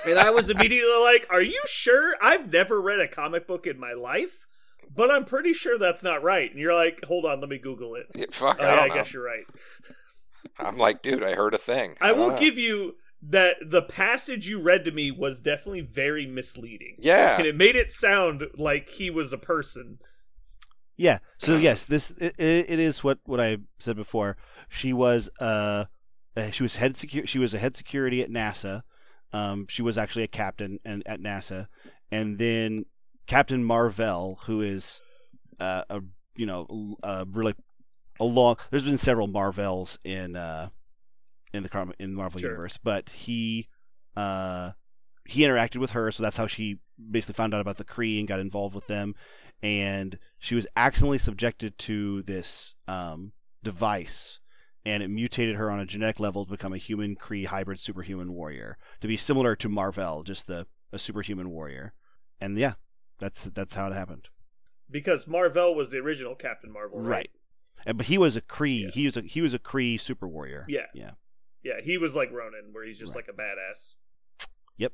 [0.04, 2.16] And I was immediately like, "Are you sure?
[2.20, 4.46] I've never read a comic book in my life,
[4.94, 7.94] but I'm pretty sure that's not right." And you're like, "Hold on, let me Google
[7.94, 8.94] it." Yeah, fuck, Oh, I yeah, don't I know.
[8.94, 9.44] guess you're right.
[10.58, 11.96] I'm like, dude, I heard a thing.
[12.00, 12.36] I don't will know.
[12.38, 16.96] give you that the passage you read to me was definitely very misleading.
[16.98, 19.98] Yeah, And it made it sound like he was a person.
[20.96, 21.18] Yeah.
[21.38, 24.36] So yes, this it, it is what what I said before.
[24.72, 25.84] She was uh,
[26.50, 28.82] she was head secu- she was a head security at NASA.
[29.32, 31.68] Um, she was actually a captain and at NASA,
[32.10, 32.86] and then
[33.26, 35.00] Captain Marvel, who is
[35.60, 36.00] uh, a
[36.36, 37.54] you know uh, really
[38.18, 38.56] a long.
[38.70, 40.70] There's been several Marvels in uh
[41.52, 42.50] in the in the Marvel Sure.
[42.50, 43.68] universe, but he
[44.16, 44.72] uh
[45.26, 46.78] he interacted with her, so that's how she
[47.10, 49.14] basically found out about the Kree and got involved with them.
[49.62, 53.32] And she was accidentally subjected to this um,
[53.62, 54.40] device,
[54.84, 58.32] and it mutated her on a genetic level to become a human Kree hybrid superhuman
[58.32, 61.94] warrior, to be similar to Marvel, just the a superhuman warrior.
[62.40, 62.74] And yeah,
[63.18, 64.28] that's that's how it happened.
[64.90, 67.08] Because Marvel was the original Captain Marvel, right?
[67.08, 67.30] Right.
[67.86, 68.82] And, but he was a Kree.
[68.82, 68.90] Yeah.
[68.92, 70.66] He was a he was a Kree super warrior.
[70.68, 70.86] Yeah.
[70.94, 71.12] Yeah.
[71.62, 73.24] Yeah, he was like Ronan, where he's just Right.
[73.28, 73.94] like a badass.
[74.78, 74.92] Yep.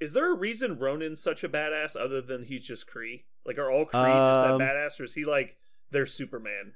[0.00, 3.24] Is there a reason Ronan's such a badass other than he's just Kree?
[3.44, 5.56] Like, are all Kree just Um, that badass, or is he like
[5.90, 6.74] their Superman?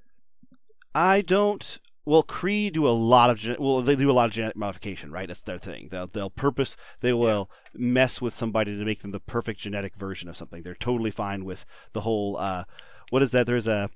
[0.94, 1.78] I don't.
[2.07, 5.11] Well, Kree do a lot of gen- well, they do a lot of genetic modification,
[5.11, 5.26] right?
[5.26, 5.88] That's their thing.
[5.90, 10.28] They'll they'll purpose they will mess with somebody to make them the perfect genetic version
[10.28, 10.62] of something.
[10.62, 12.37] They're totally fine with the whole.
[12.37, 12.64] Uh,
[13.11, 13.46] what is that?
[13.46, 13.90] There's a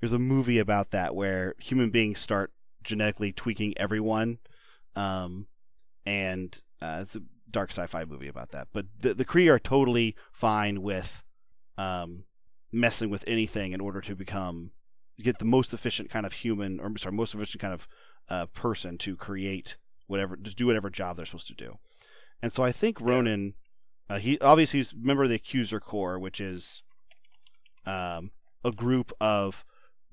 [0.00, 4.38] there's a movie about that where human beings start genetically tweaking everyone,
[4.96, 5.46] um,
[6.06, 8.68] and uh, it's a dark sci-fi movie about that.
[8.72, 11.22] But the the Kree are totally fine with
[11.76, 12.24] um,
[12.72, 14.70] messing with anything in order to become
[15.22, 17.88] get the most efficient kind of human or sorry most efficient kind of
[18.28, 21.78] uh, person to create whatever to do whatever job they're supposed to do.
[22.42, 23.54] And so i think ronan
[24.08, 26.82] uh, he obviously he's a member of the accuser corps which is
[27.86, 28.30] um,
[28.64, 29.64] a group of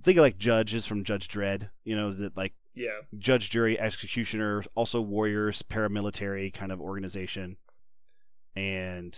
[0.03, 4.63] think of like judges from judge dredd you know that like Yeah, judge jury executioner
[4.75, 7.57] also warriors paramilitary kind of organization.
[8.55, 9.17] And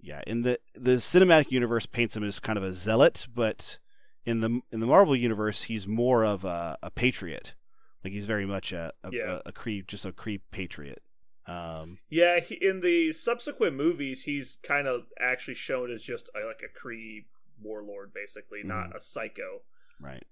[0.00, 3.78] yeah in the the cinematic universe paints him as kind of a zealot but
[4.26, 7.54] in the in the marvel universe he's more of a, a patriot
[8.02, 9.40] like he's very much a a, Yeah.
[9.44, 11.02] a, a Kree just a Kree patriot
[11.46, 12.40] um yeah.
[12.40, 16.78] He, in the subsequent movies, he's kind of actually shown as just a, like a
[16.78, 17.26] Kree
[17.62, 18.96] warlord, basically, not Mm-hmm.
[18.96, 19.60] a psycho.
[20.00, 20.24] right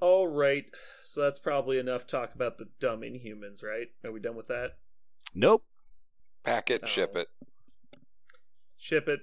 [0.00, 0.64] All right,
[1.04, 3.88] so that's probably enough talk about the dumb Inhumans, right?
[4.04, 4.78] Are we done with that?
[5.34, 5.64] nope
[6.44, 7.20] pack it, ship Oh.
[7.20, 7.28] it.
[8.78, 9.20] Ship it.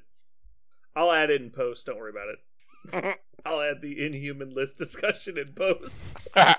[0.95, 1.85] I'll add it in post.
[1.87, 2.39] Don't worry about it.
[3.45, 6.03] I'll add the Inhuman list discussion in post.
[6.35, 6.55] All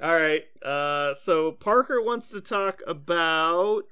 [0.00, 0.44] right.
[0.64, 3.88] Uh, so Parker wants to talk about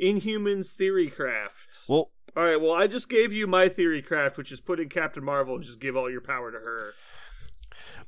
[0.00, 1.68] Inhumans theory craft.
[1.88, 2.60] well All right.
[2.60, 5.64] Well, I just gave you my theory craft, which is put in Captain Marvel and
[5.64, 6.94] just give all your power to her.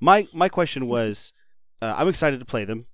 [0.00, 1.32] my my question was
[1.82, 2.86] uh, i'm excited to play them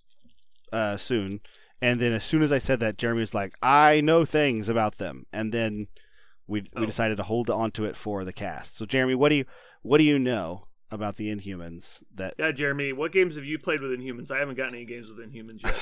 [0.72, 1.40] uh soon
[1.82, 4.98] And then as soon as I said that, Jeremy was like, "I know things about
[4.98, 5.86] them," and then
[6.50, 6.86] we we Oh.
[6.86, 8.76] decided to hold on to it for the cast.
[8.76, 9.44] So, Jeremy, what do you
[9.82, 12.02] what do you know about the Inhumans?
[12.14, 14.30] That Yeah, Jeremy, what games have you played with Inhumans?
[14.30, 15.74] I haven't gotten any games with Inhumans yet.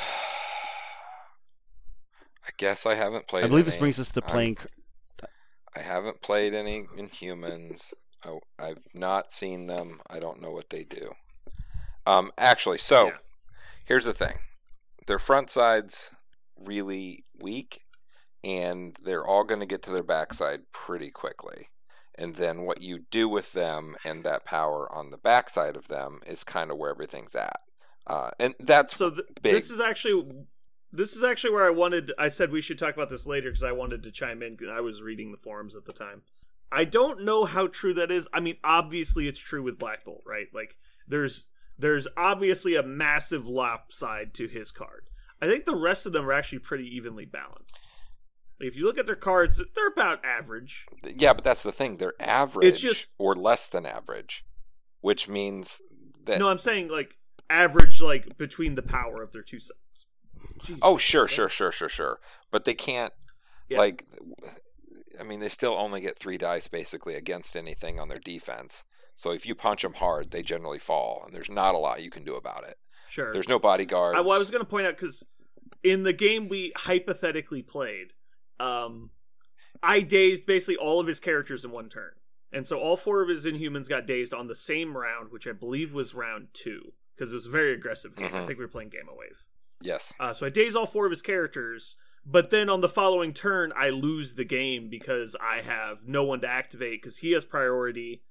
[2.47, 3.45] I guess I haven't played.
[3.45, 4.57] I believe this brings us to I'm- playing.
[5.77, 7.93] I haven't played any Inhumans.
[8.25, 10.01] I, I've not seen them.
[10.11, 11.13] I don't know what they do.
[12.07, 13.17] Um, actually, so Yeah.
[13.85, 14.39] here's the thing:
[15.07, 16.11] their front side's
[16.57, 17.81] really weak,
[18.45, 21.69] and they're all going to get to their backside pretty quickly.
[22.17, 26.19] And then what you do with them and that power on the backside of them
[26.27, 27.61] is kind of where everything's at.
[28.07, 29.53] Uh, and that's So th- big.
[29.55, 30.27] this is actually
[30.91, 32.13] this is actually where I wanted.
[32.19, 34.57] I said we should talk about this later because I wanted to chime in.
[34.71, 36.23] I was reading the forums at the time.
[36.73, 38.27] I don't know how true that is.
[38.33, 40.47] I mean, obviously it's true with Black Bolt, right?
[40.53, 41.47] Like there's
[41.79, 45.05] there's obviously a massive lopside to his card.
[45.41, 47.83] I think the rest of them are actually pretty evenly balanced.
[48.61, 50.87] If you look at their cards, they're about average.
[51.05, 51.97] Yeah, but that's the thing.
[51.99, 54.45] They're average it's just- or less than average,
[55.01, 55.81] which means
[56.25, 56.39] that.
[56.41, 57.17] No, I'm saying like
[57.49, 60.07] average, like between the power of their two sides.
[60.63, 60.81] Jesus.
[60.83, 62.21] oh, sure, sure, sure, sure, sure.
[62.51, 63.13] But they can't,
[63.69, 63.79] Yeah.
[63.79, 64.07] like,
[65.19, 68.85] I mean, they still only get three dice basically against anything on their defense.
[69.15, 72.11] So if you punch them hard, they generally fall, and there's not a lot you
[72.11, 72.79] can do about it.
[73.09, 73.33] sure.
[73.33, 74.17] There's no bodyguards.
[74.17, 75.25] I, well, I was going to point out because
[75.83, 78.13] in the game we hypothetically played,
[78.61, 79.11] um,
[79.83, 82.13] I dazed basically all of his characters in one turn,
[82.53, 85.53] and so all four of his Inhumans got dazed on the same round, which I
[85.53, 88.27] believe was round two because it was a very aggressive game.
[88.27, 88.47] I Mhm.
[88.47, 89.45] think we were playing Gamma Wave.
[89.81, 90.15] Yes.
[90.21, 93.73] Uh, so I daze all four of his characters, but then on the following turn,
[93.77, 98.23] I lose the game because I have no one to activate because he has priority.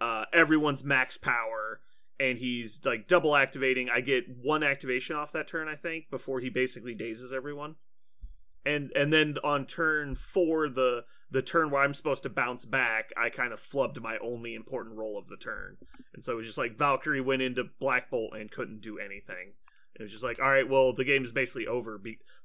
[0.00, 1.80] Uh, everyone's max power,
[2.20, 3.88] and he's like double activating.
[3.88, 7.76] I get one activation off that turn, I think, before he basically dazes everyone.
[8.66, 13.12] And and then on turn four, the the turn where I'm supposed to bounce back,
[13.16, 15.76] I kind of flubbed my only important roll of the turn,
[16.12, 19.52] and so it was just like Valkyrie went into Black Bolt and couldn't do anything.
[19.94, 21.98] It was just like, all right, well, the game is basically over.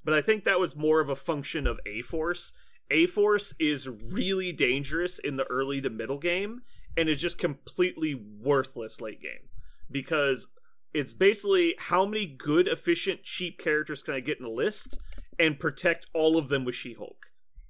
[0.06, 2.54] But I think that was more of a function of A Force.
[2.90, 6.62] A Force is really dangerous in the early to middle game
[6.96, 9.50] and is just completely worthless late game
[9.90, 10.48] because
[10.94, 15.00] it's basically how many good, efficient, cheap characters can I get in the list
[15.42, 17.26] and protect all of them with She Hulk.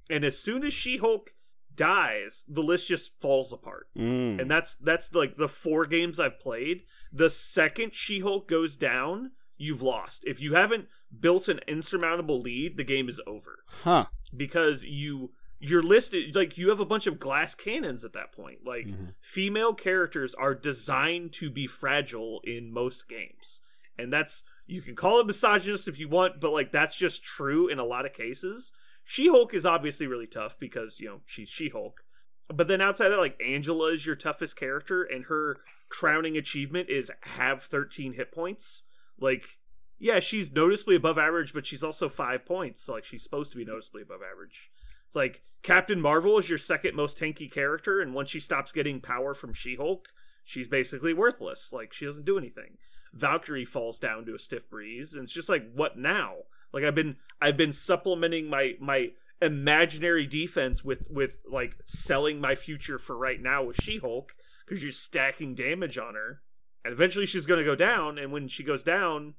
[0.10, 1.31] And as soon as She Hulk
[1.73, 4.41] dies, the list just falls apart Mm.
[4.41, 6.84] and that's that's like the four games I've played.
[7.13, 10.23] The second She-Hulk goes down, you've lost.
[10.25, 14.05] If you haven't built an insurmountable lead, the game is over huh.
[14.36, 18.31] because you your list is like you have a bunch of glass cannons at that
[18.34, 18.65] point.
[18.65, 19.13] Like Mhm.
[19.21, 23.62] female characters are designed to be fragile in most games.
[23.97, 27.67] And that's you can call it misogynist if you want, but like that's just true
[27.67, 28.71] in a lot of cases.
[29.04, 32.02] She-Hulk is obviously really tough because, you know, she's She-Hulk.
[32.47, 35.58] But then outside that, like Angela is your toughest character, and her
[35.89, 38.84] crowning achievement is have 13 hit points.
[39.19, 39.58] Like,
[40.00, 42.84] yeah, she's noticeably above average, but she's also five points.
[42.84, 44.71] So like she's supposed to be noticeably above average.
[45.08, 49.00] It's like Captain Marvel is your second most tanky character, and once she stops getting
[49.00, 50.08] power from She Hulk,
[50.43, 51.71] she's basically worthless.
[51.71, 52.78] Like she doesn't do anything.
[53.13, 56.36] Valkyrie falls down to a stiff breeze, and it's just like, what now?
[56.74, 62.56] Like I've been I've been supplementing my my imaginary defense with with like selling my
[62.56, 66.41] future for right now with She Hulk because you're stacking damage on her,
[66.86, 69.34] and eventually she's gonna go down, and when she goes down,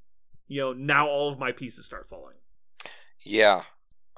[0.46, 2.36] you know now all of my pieces start falling.
[3.24, 3.62] Yeah.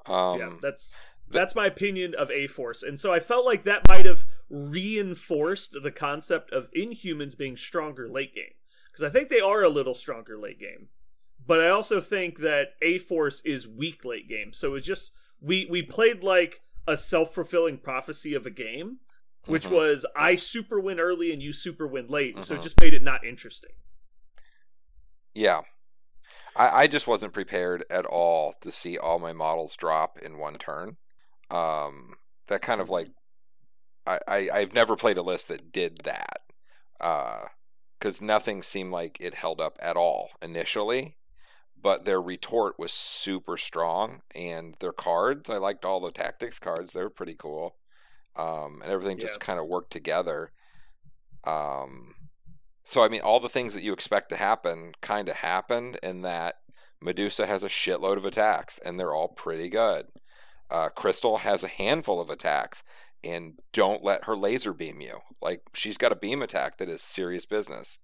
[0.07, 0.93] Um, yeah, that's
[1.31, 5.77] that's my opinion of A Force, and so I felt like that might have reinforced
[5.83, 8.55] the concept of Inhumans being stronger late game
[8.94, 10.88] because I think they are a little stronger late game,
[11.44, 14.52] but I also think that A Force is weak late game.
[14.52, 18.98] So it's just we we played like a self fulfilling prophecy of a game,
[19.46, 19.70] which Mhm.
[19.72, 22.62] was I super win early and you super win late, so it Mhm.
[22.62, 23.72] just made it not interesting.
[25.35, 25.62] Yeah.
[26.57, 30.57] I, I just wasn't prepared at all to see all my models drop in one
[30.57, 30.98] turn.
[31.50, 32.14] Um,
[32.46, 33.09] that kind of like,
[34.07, 36.42] I, I, I've never played a list that did that.
[38.05, 41.17] Because nothing seemed like it held up at all initially.
[41.75, 44.21] But their retort was super strong.
[44.35, 46.93] And their cards, I liked all the tactics cards.
[46.93, 47.77] They were pretty cool.
[48.37, 49.47] Um, and everything just Yeah.
[49.47, 50.53] kind of worked together.
[51.45, 52.14] Um,
[52.85, 56.21] so I mean, all the things that you expect to happen kind of happened, in
[56.21, 56.57] that
[57.01, 60.09] Medusa has a shitload of attacks, and they're all pretty good.
[60.69, 62.83] Uh, Crystal has a handful of attacks,
[63.24, 65.20] and don't let her laser beam you.
[65.40, 67.98] Like she's got a beam attack that is serious business,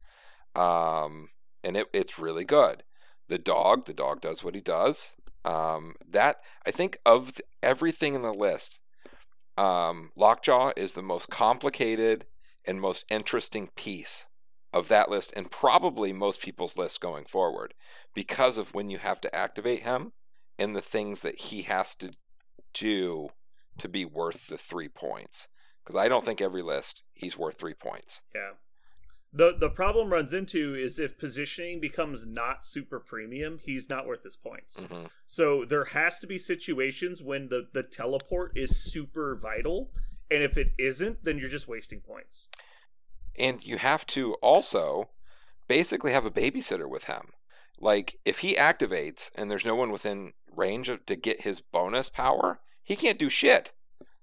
[0.55, 1.29] um,
[1.63, 2.83] and it, it's really good.
[3.29, 5.17] The dog, the dog does what he does.
[5.45, 8.81] Um, that I think of th- everything in the list,
[9.57, 12.27] um, Lockjaw is the most complicated
[12.67, 14.27] and most interesting piece
[14.73, 17.75] of that list, and probably most people's list going forward,
[18.15, 20.13] because of when you have to activate him
[20.59, 22.13] and the things that he has to
[22.75, 23.31] do
[23.81, 25.49] to be worth the three points.
[25.85, 28.23] Because I don't think every list he's worth three points.
[28.35, 28.53] Yeah.
[29.33, 34.25] The the problem runs into is if positioning becomes not super premium, he's not worth
[34.25, 34.79] his points.
[34.79, 39.91] hmm So there has to be situations when the the teleport is super vital,
[40.31, 42.49] and if it isn't, then you're just wasting points.
[43.39, 45.11] And you have to also
[45.69, 47.31] basically have a babysitter with him.
[47.79, 52.09] Like if he activates and there's no one within range of, to get his bonus
[52.09, 53.73] power, he can't do shit.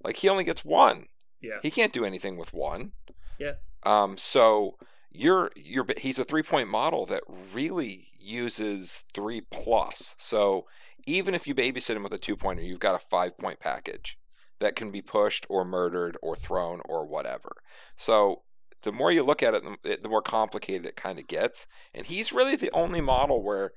[0.03, 1.07] Like he only gets one.
[1.41, 1.59] Yeah.
[1.61, 2.91] He can't do anything with one.
[3.39, 3.53] Yeah.
[3.83, 4.17] Um.
[4.17, 4.77] So
[5.11, 10.15] you're you're he's a three point model that really uses three plus.
[10.17, 10.65] So
[11.05, 14.17] even if you babysit him with a two pointer, you've got a five point package
[14.59, 17.57] that can be pushed or murdered or thrown or whatever.
[17.95, 18.41] So
[18.83, 21.67] the more you look at it, the, the more complicated it kind of gets.
[21.93, 23.71] And he's really the only model where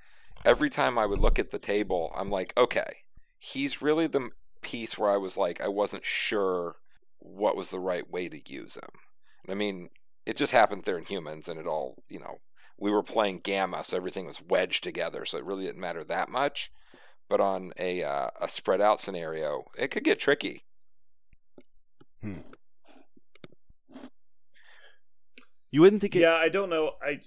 [0.45, 3.05] every time I would look at the table, I'm like, okay,
[3.39, 4.31] he's really the
[4.63, 6.77] piece where I was like, I wasn't sure
[7.19, 8.91] what was the right way to use him.
[9.45, 9.91] And I mean,
[10.27, 12.39] it just happened there in humans, and it all, you know,
[12.79, 16.29] we were playing gamma, so everything was wedged together, so it really didn't matter that
[16.29, 16.73] much.
[17.29, 20.65] But on a uh, a spread out scenario, it could get tricky.
[22.23, 22.41] Hmm.
[25.71, 26.21] You wouldn't think it.
[26.21, 26.93] Yeah, I don't know.
[27.03, 27.21] I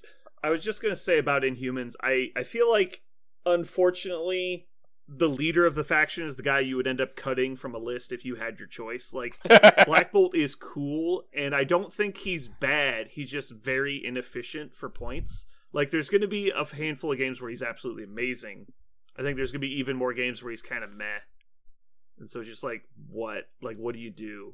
[0.43, 1.93] I was just gonna say about Inhumans.
[2.01, 3.01] I I feel like
[3.45, 4.67] unfortunately
[5.07, 7.79] the leader of the faction is the guy you would end up cutting from a
[7.79, 9.13] list if you had your choice.
[9.13, 9.37] Like
[9.85, 13.09] Black Bolt is cool, and I don't think he's bad.
[13.09, 15.45] He's just very inefficient for points.
[15.73, 18.67] Like there's going to be a handful of games where he's absolutely amazing.
[19.17, 21.19] I think there's going to be even more games where he's kind of meh.
[22.19, 23.49] And so it's just like what?
[23.61, 24.53] Like what do you do?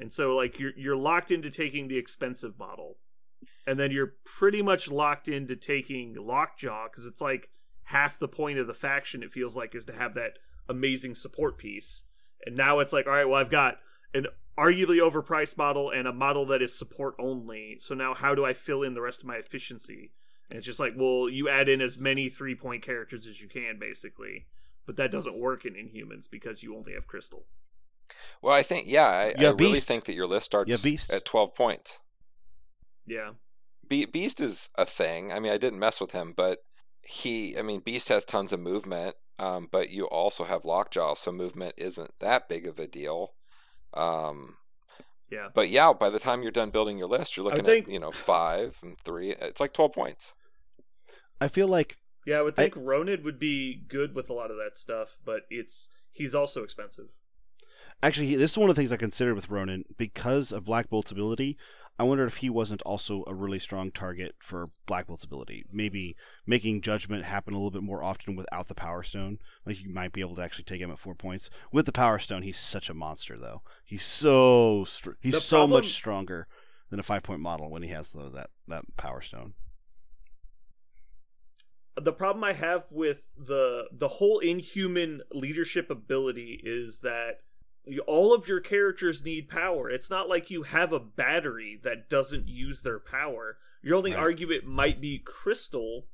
[0.00, 2.96] And so like you're you're locked into taking the expensive model.
[3.66, 7.50] And then you're pretty much locked into taking Lockjaw because it's like
[7.84, 11.58] half the point of the faction it feels like is to have that amazing support
[11.58, 12.02] piece.
[12.46, 13.78] And now it's like, all right, well I've got
[14.12, 14.26] an
[14.58, 17.78] arguably overpriced model and a model that is support only.
[17.80, 20.12] So now how do I fill in the rest of my efficiency?
[20.48, 23.48] And it's just like, well, you add in as many three point characters as you
[23.48, 24.46] can, basically.
[24.86, 27.46] But that doesn't work in Inhumans because you only have Crystal.
[28.42, 31.10] Well, I think yeah, I, Yeah, I really think that your list starts Yeah, Beast.
[31.10, 32.00] at twelve points.
[33.06, 33.30] Yeah.
[33.88, 35.32] Be- Beast is a thing.
[35.32, 36.58] I mean, I didn't mess with him, but
[37.06, 41.30] he, I mean, Beast has tons of movement, um, but you also have Lockjaw, so
[41.32, 43.34] movement isn't that big of a deal.
[43.92, 44.56] Um,
[45.30, 45.48] Yeah.
[45.54, 48.00] but yeah, by the time you're done building your list, you're looking think- at you
[48.00, 49.30] know five and three.
[49.30, 50.32] It's like twelve points.
[51.40, 54.50] I feel like Yeah, I would I- think Ronan would be good with a lot
[54.50, 57.08] of that stuff, but it's he's also expensive.
[58.02, 61.10] actually this is one of the things I considered with Ronan because of Black Bolt's
[61.10, 61.56] ability.
[61.96, 65.64] I wondered if he wasn't also a really strong target for Black Bolt's ability.
[65.72, 69.38] Maybe making judgment happen a little bit more often without the Power Stone.
[69.64, 71.50] Like you might be able to actually take him at four points.
[71.70, 73.62] With the Power Stone, he's such a monster, though.
[73.84, 76.48] He's so str- he's The so problem- much stronger
[76.90, 79.54] than a five point model when he has though that that Power Stone.
[81.96, 87.42] the problem I have with the the whole inhuman leadership ability is that
[88.06, 89.90] all of your characters need power.
[89.90, 93.58] It's not like you have a battery that doesn't use their power.
[93.82, 94.20] Your only Right.
[94.20, 96.06] argument might be Crystal,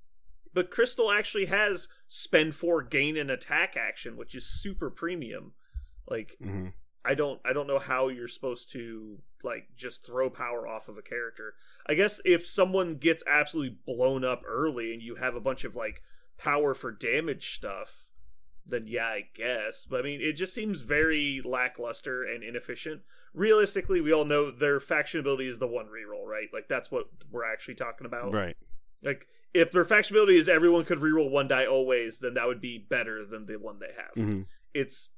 [0.52, 5.52] but Crystal actually has spend four gain an attack action, which is super premium.
[6.08, 6.68] Like Mm-hmm.
[7.04, 10.98] I don't I don't know how you're supposed to like just throw power off of
[10.98, 11.54] a character.
[11.86, 15.74] I guess if someone gets absolutely blown up early and you have a bunch of
[15.74, 16.02] like
[16.36, 18.06] power for damage stuff,
[18.70, 19.86] then yeah, I guess.
[19.88, 23.02] But I mean, it just seems very lackluster and inefficient.
[23.34, 26.48] Realistically, we all know their faction ability is the one reroll, right?
[26.52, 28.32] Like that's what we're actually talking about.
[28.32, 28.56] Right.
[29.02, 32.60] Like if their faction ability is everyone could reroll one die always, then that would
[32.60, 34.42] be better than the one they have hmm
[34.72, 35.08] it's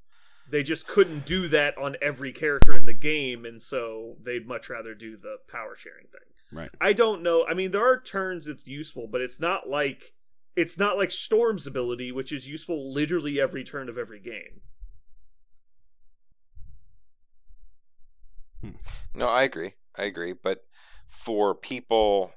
[0.50, 4.70] they just couldn't do that on every character in the game and so they'd much
[4.70, 6.70] rather do the power sharing thing Right.
[6.80, 10.14] i don't know i mean there are turns it's useful but it's not like
[10.56, 14.60] it's not like storm's ability which is useful literally every turn of every game
[18.60, 18.70] hmm.
[19.14, 19.74] No, I agree.
[19.96, 20.32] I agree.
[20.32, 20.64] But
[21.06, 22.32] for people,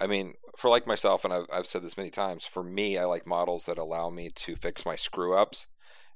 [0.00, 3.04] I mean, for like myself, and I've, I've said this many times, for me, I
[3.04, 5.66] like models that allow me to fix my screw ups.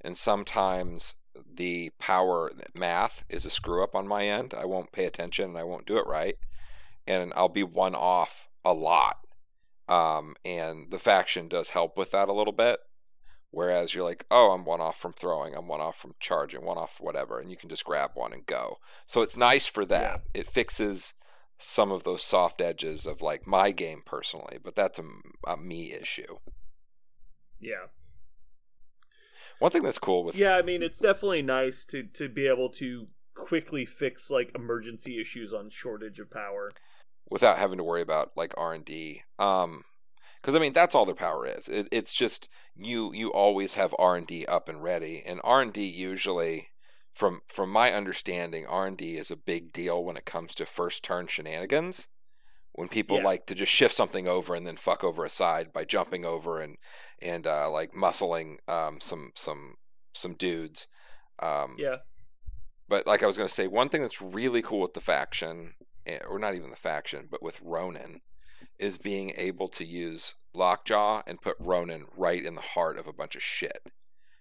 [0.00, 1.14] And sometimes
[1.52, 4.54] the power math is a screw up on my end.
[4.54, 6.36] I won't pay attention and I won't do it right.
[7.06, 9.18] And I'll be one off a lot.
[9.88, 12.80] Um, and the faction does help with that a little bit,
[13.54, 16.76] Whereas you're like, oh, I'm one off from throwing, I'm one off from charging, one
[16.76, 18.78] off whatever, and you can just grab one and go.
[19.06, 20.22] So it's nice for that.
[20.34, 21.14] It fixes
[21.56, 25.04] some of those soft edges of like my game personally, but that's a,
[25.46, 26.38] a me issue.
[27.60, 27.86] Yeah.
[29.60, 32.70] One thing that's cool with Yeah, I mean it's definitely nice to to be able
[32.70, 36.70] to quickly fix like emergency issues on shortage of power.
[37.30, 39.22] Without having to worry about like R and D.
[39.38, 39.84] Um,
[40.40, 41.68] because I mean that's all their power is.
[41.68, 45.62] It, it's just you you always have R and D up and ready, and R
[45.62, 46.68] and D usually,
[47.14, 50.66] from from my understanding, R and D is a big deal when it comes to
[50.66, 52.08] first turn shenanigans.
[52.72, 53.24] When people Yeah.
[53.24, 56.60] like to just shift something over and then fuck over a side by jumping over
[56.60, 56.76] and
[57.22, 59.76] and uh, like muscling um, some some
[60.12, 60.88] some dudes.
[61.38, 61.98] Um, Yeah.
[62.88, 65.74] but like I was going to say, one thing that's really cool with the faction,
[66.06, 68.20] Eh, or not even the faction, but with Ronan,
[68.78, 73.12] is being able to use Lockjaw and put Ronan right in the heart of a
[73.12, 73.90] bunch of shit.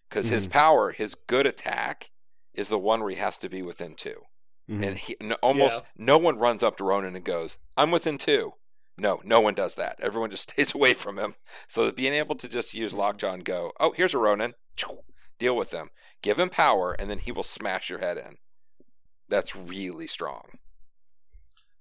[0.10, 0.58] Because his mm-hmm.
[0.60, 2.12] power, his good attack,
[2.54, 4.24] is the one where he has to be within 2
[4.70, 4.74] Mhm.
[4.76, 4.96] and mm-hmm.
[4.96, 5.88] he no, almost Yeah.
[5.98, 8.54] no one runs up to Ronan and goes, "I'm within two.
[8.98, 10.00] No, no one does that.
[10.00, 11.36] Everyone just stays away from him.
[11.68, 13.00] So being able to just use mm-hmm.
[13.02, 14.54] Lockjaw and go, "Oh, here's a Ronan,"
[15.40, 15.90] deal with them,
[16.22, 18.38] give him power, and then he will smash your head in.
[19.28, 20.60] That's really strong.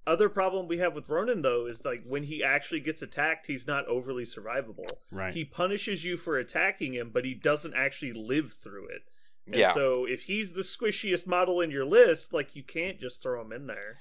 [0.05, 3.67] Other problem we have with Ronan though is like when he actually gets attacked, he's
[3.67, 4.89] not overly survivable.
[5.11, 5.33] Right.
[5.33, 9.03] He punishes you for attacking him, but he doesn't actually live through it.
[9.45, 13.23] And yeah, so if he's the squishiest model in your list, like you can't just
[13.23, 13.99] throw him in there.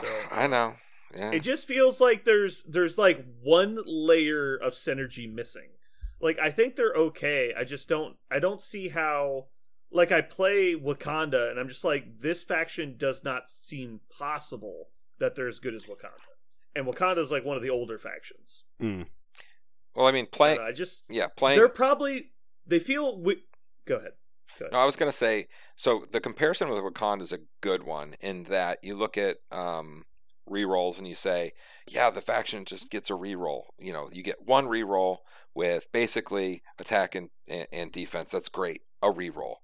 [0.00, 0.74] so- I know.
[1.14, 5.68] Yeah, It just feels like there's there's like one layer of synergy missing.
[6.20, 7.52] Like I think they're okay.
[7.58, 9.46] I just don't I don't see how
[9.92, 14.88] like I play Wakanda and I'm just like this faction does not seem possible
[15.18, 16.10] that they're as good as Wakanda.
[16.74, 18.64] And Wakanda is like one of the older factions.
[18.80, 19.06] Mm.
[19.94, 20.56] well, I mean, I, playing.
[20.58, 21.58] don't I just Yeah, playing.
[21.58, 22.30] they're probably
[22.66, 23.42] they feel we,
[23.86, 24.12] go ahead.
[24.58, 24.72] Go ahead.
[24.72, 25.48] No, I was gonna say.
[25.76, 30.04] So the comparison with Wakanda is a good one in that you look at um,
[30.48, 31.52] rerolls and you say,
[31.88, 33.64] yeah, the faction just gets a reroll.
[33.78, 35.18] You know, you get one reroll
[35.54, 38.30] with basically attack and, and, and defense.
[38.32, 38.82] That's great.
[39.02, 39.56] A reroll.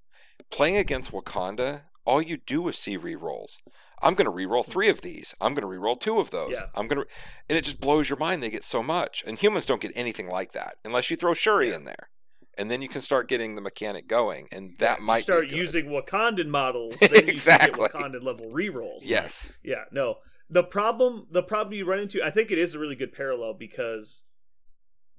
[0.51, 3.61] Playing against Wakanda, all you do is see rerolls.
[4.01, 4.71] I'm going to reroll hmm.
[4.71, 5.35] three of these.
[5.41, 6.53] I'm going to reroll two of those.
[6.53, 6.67] Yeah.
[6.75, 7.09] I'm going to,
[7.49, 8.43] and it just blows your mind.
[8.43, 11.71] They get so much, and humans don't get anything like that unless you throw Shuri
[11.71, 11.77] Yeah.
[11.77, 12.09] in there,
[12.57, 15.87] and then you can start getting the mechanic going, and that You might start using
[15.87, 17.83] Wakandan models, then Exactly.
[17.85, 19.01] you can get Wakandan level rerolls.
[19.03, 19.51] Yes.
[19.63, 20.19] Yeah, no.
[20.51, 23.53] The problem the problem you run into, I think it is a really good parallel
[23.53, 24.23] because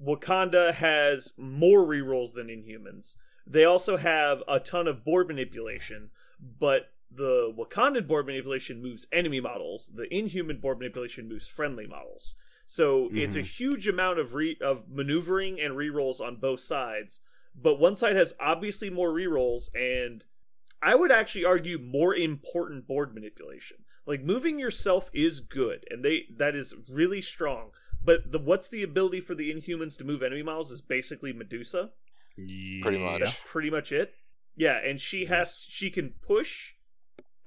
[0.03, 3.15] Wakanda has more rerolls than Inhumans.
[3.49, 9.41] They also have a ton of board manipulation, but the Wakandan board manipulation moves enemy
[9.41, 9.91] models.
[9.93, 12.35] The Inhuman board manipulation moves friendly models.
[12.67, 13.47] So it's a mm-hmm.
[13.47, 17.21] huge amount of re- of maneuvering and rerolls on both sides.
[17.59, 20.23] But one side has obviously more rerolls and
[20.81, 23.77] I would actually argue more important board manipulation.
[24.05, 27.71] Like moving yourself is good, and they that is really strong.
[28.03, 31.89] But the what's the ability for the Inhumans to move enemy models is basically Medusa.
[32.81, 33.21] Pretty much.
[33.23, 34.13] That's pretty much it.
[34.55, 36.73] Yeah, and she has she can push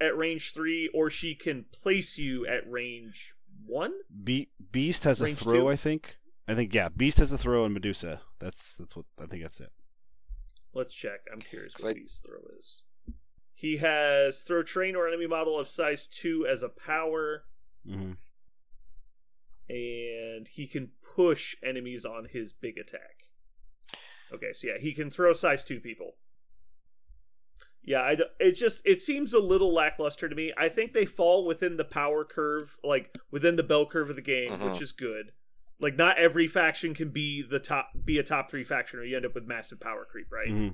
[0.01, 3.35] at range three, or she can place you at range
[3.67, 3.93] one.
[4.25, 5.69] Be- Beast has a throw, two?
[5.69, 6.17] I think.
[6.49, 8.23] I think yeah, Beast has a throw and Medusa.
[8.39, 9.71] That's that's what I think that's it.
[10.75, 11.21] Let's check.
[11.33, 12.83] I'm curious what I- Beast's throw is.
[13.55, 17.45] He has throw train or enemy model of size two as a power,
[17.87, 18.13] hmm
[19.69, 23.22] and he can push enemies on his big attack.
[24.35, 26.13] Okay, so yeah, he can throw size two people.
[27.85, 30.53] Yeah, I, it just it seems a little lackluster to me.
[30.57, 34.23] I think they fall within the power curve, like within the bell curve of the
[34.23, 34.71] game, Mhm.
[34.71, 35.33] which is good.
[35.81, 39.17] Like not every faction can be the top, be a top three faction, or you
[39.17, 40.49] end up with massive power creep, right?
[40.49, 40.69] hmm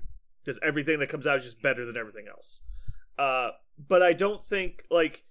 [0.45, 2.63] because everything that comes out is just better than everything else.
[3.19, 3.51] Uh,
[3.87, 5.25] but I don't think like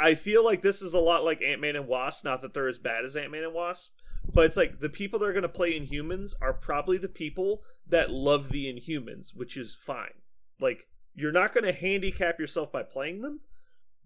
[0.00, 2.24] I feel like this is a lot like Ant Man and Wasp.
[2.24, 3.92] Not that they're as bad as Ant Man and Wasp,
[4.32, 7.62] but it's like the people that are going to play Inhumans are probably the people
[7.88, 10.22] that love the Inhumans, which is fine.
[10.60, 13.40] Like you're not going to handicap yourself by playing them,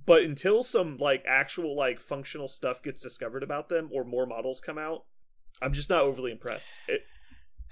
[0.06, 4.60] but until some like actual like functional stuff gets discovered about them or more models
[4.60, 5.04] come out,
[5.60, 6.72] I'm just not overly impressed.
[6.88, 7.02] It,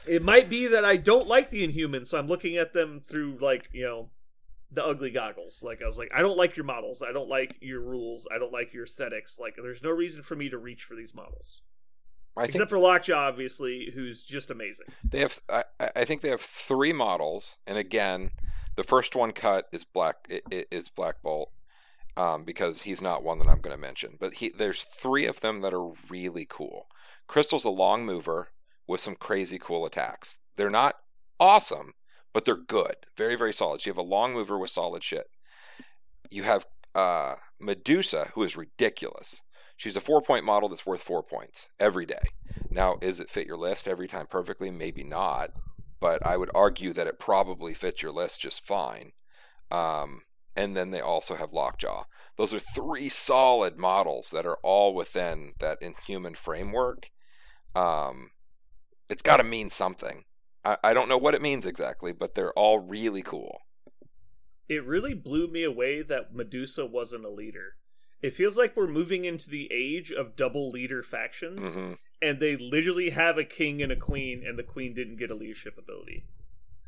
[0.06, 3.38] it might be that I don't like the Inhumans, so I'm looking at them through
[3.40, 4.10] like you know
[4.70, 5.62] the ugly goggles.
[5.62, 7.02] Like I was like, I don't like your models.
[7.02, 8.26] I don't like your rules.
[8.32, 9.38] I don't like your aesthetics.
[9.38, 11.62] Like there's no reason for me to reach for these models,
[12.38, 14.86] I think except for Lockjaw, obviously, who's just amazing.
[15.04, 15.40] they have.
[15.48, 15.64] I,
[15.96, 18.30] I think they have three models, and again,
[18.76, 20.28] the first one cut is black.
[20.50, 21.50] Is Black Bolt,
[22.16, 24.16] um, because he's not one that I'm going to mention.
[24.18, 26.88] But he, there's three of them that are really cool.
[27.26, 28.48] Crystal's a long mover
[28.86, 30.40] with some crazy cool attacks.
[30.56, 30.96] They're not
[31.38, 31.92] awesome,
[32.32, 32.96] but they're good.
[33.16, 33.80] Very, very solid.
[33.80, 35.26] So you have a long mover with solid shit.
[36.30, 39.42] You have uh, Medusa, who is ridiculous.
[39.78, 42.24] She's a four point model that's worth four points every day.
[42.68, 44.72] Now, is it fit your list every time perfectly?
[44.72, 45.50] Maybe not,
[46.00, 49.12] but I would argue that it probably fits your list just fine.
[49.70, 50.22] Um,
[50.56, 52.04] and then they also have Lockjaw.
[52.36, 57.10] Those are three solid models that are all within that Inhuman framework.
[57.76, 58.32] Um,
[59.08, 60.24] it's got to mean something.
[60.64, 63.60] I, I don't know what it means exactly, but they're all really cool.
[64.68, 67.74] It really blew me away that Medusa wasn't a leader.
[68.20, 72.56] It feels like we're moving into the age of double leader factions, hmm and they
[72.56, 76.24] literally have a king and a queen, and the queen didn't get a leadership ability.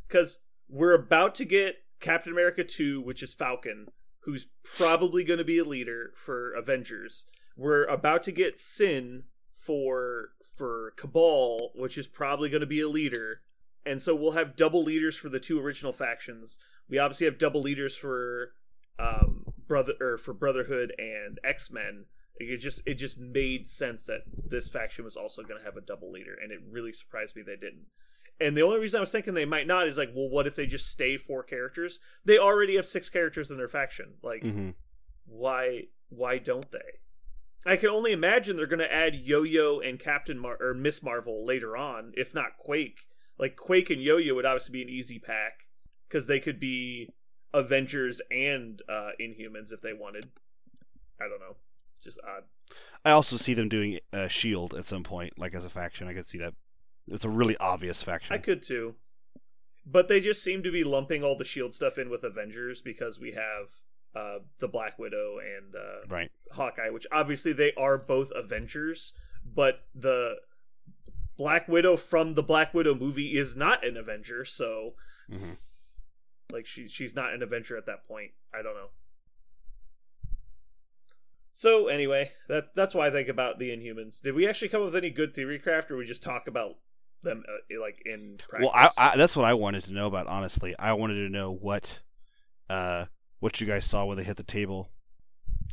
[0.08, 3.86] Because we're about to get Captain America 2, which is Falcon,
[4.20, 7.26] who's probably going to be a leader for Avengers.
[7.56, 9.24] We're about to get Sin
[9.56, 13.40] for for Cabal, which is probably going to be a leader.
[13.86, 16.58] And so we'll have double leaders for the two original factions.
[16.88, 18.52] We obviously have double leaders for
[18.98, 22.06] um brother or for Brotherhood and X-Men.
[22.38, 25.80] It just it just made sense that this faction was also going to have a
[25.80, 27.86] double leader and it really surprised me they didn't.
[28.40, 30.56] And the only reason I was thinking they might not is like, well, what if
[30.56, 32.00] they just stay four characters?
[32.24, 34.14] They already have six characters in their faction.
[34.22, 34.70] Like, hmm
[35.26, 36.98] why why don't they?
[37.64, 41.46] I can only imagine they're going to add Yo-Yo and Captain Mar- or Miss Marvel
[41.46, 43.02] later on, if not Quake.
[43.38, 45.66] Like Quake and Yo-Yo would obviously be an easy pack
[46.08, 47.10] because they could be
[47.52, 50.30] Avengers and uh, Inhumans if they wanted.
[51.20, 51.56] I don't know,
[51.96, 52.44] it's just odd.
[53.04, 56.08] I also see them doing uh, Shield at some point, like as a faction.
[56.08, 56.54] I could see that.
[57.08, 58.34] It's a really obvious faction.
[58.34, 58.94] I could too,
[59.84, 63.18] but they just seem to be lumping all the Shield stuff in with Avengers because
[63.18, 63.68] we have
[64.14, 66.30] uh, the Black Widow and uh, Right.
[66.52, 69.12] Hawkeye, which obviously they are both Avengers,
[69.44, 70.36] but the
[71.36, 74.94] Black Widow from the Black Widow movie is not an Avenger, so
[75.28, 75.52] hmm
[76.52, 78.32] like she she's not an Avenger at that point.
[78.54, 78.88] I don't know.
[81.52, 84.22] So anyway, that that's why I think about the Inhumans.
[84.22, 86.76] Did we actually come up with any good theory craft, or we just talk about
[87.22, 88.70] them uh, like in practice?
[88.72, 90.26] Well, I, I, that's what I wanted to know about.
[90.26, 91.98] Honestly, I wanted to know what,
[92.70, 93.06] uh,
[93.40, 94.88] what you guys saw when they hit the table.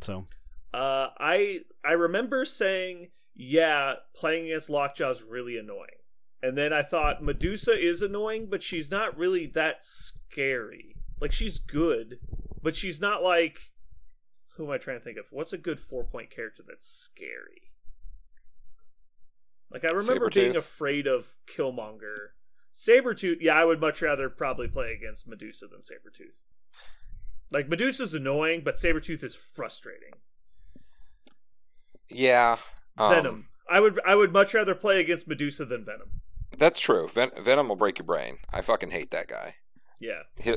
[0.01, 0.25] So
[0.73, 5.87] Uh, I I remember saying, yeah, playing against Lockjaw is really annoying.
[6.41, 10.95] And then I thought Medusa is annoying, but she's not really that scary.
[11.19, 12.19] Like she's good,
[12.61, 13.59] but she's not like
[14.55, 15.25] who am I trying to think of?
[15.31, 17.71] What's a good four point character that's scary?
[19.71, 22.29] Like I remember being afraid of Killmonger.
[22.75, 26.43] Sabretooth, yeah, I would much rather probably play against Medusa than Sabretooth.
[27.51, 30.13] Like Medusa's annoying, but Sabretooth is frustrating.
[32.09, 32.57] Yeah.
[32.97, 33.47] um, Venom.
[33.69, 36.21] I would I would much rather play against Medusa than Venom.
[36.57, 37.07] That's true.
[37.07, 38.37] Ven- Venom will break your brain.
[38.51, 39.55] I fucking hate that guy.
[39.99, 40.23] Yeah.
[40.43, 40.53] He,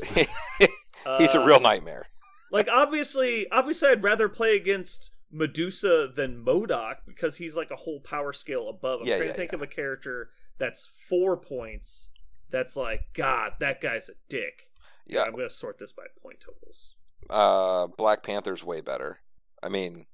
[1.17, 2.05] he's a Uh, real nightmare.
[2.51, 7.99] like obviously obviously I'd rather play against Medusa than MODOK because he's like a whole
[8.01, 9.01] power scale above.
[9.01, 9.55] I'm Yeah, trying yeah, to think yeah.
[9.55, 10.29] of a character
[10.59, 12.09] that's four points.
[12.51, 14.67] That's like God, that guy's a dick.
[15.07, 15.23] Yeah.
[15.23, 16.93] I'm gonna sort this by point totals.
[17.29, 19.19] Uh, Black Panther's way better.
[19.63, 20.05] I mean,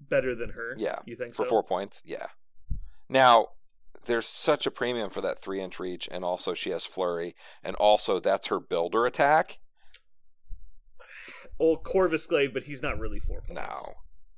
[0.00, 0.74] Better than her.
[0.76, 1.48] Yeah, You think for so?
[1.50, 2.26] four points, yeah.
[3.08, 3.48] Now,
[4.06, 7.76] there's such a premium for that three inch reach, and also she has flurry, and
[7.76, 9.58] also that's her builder attack.
[11.58, 13.54] Old Corvus Glaive, but he's not really four points.
[13.54, 13.94] No.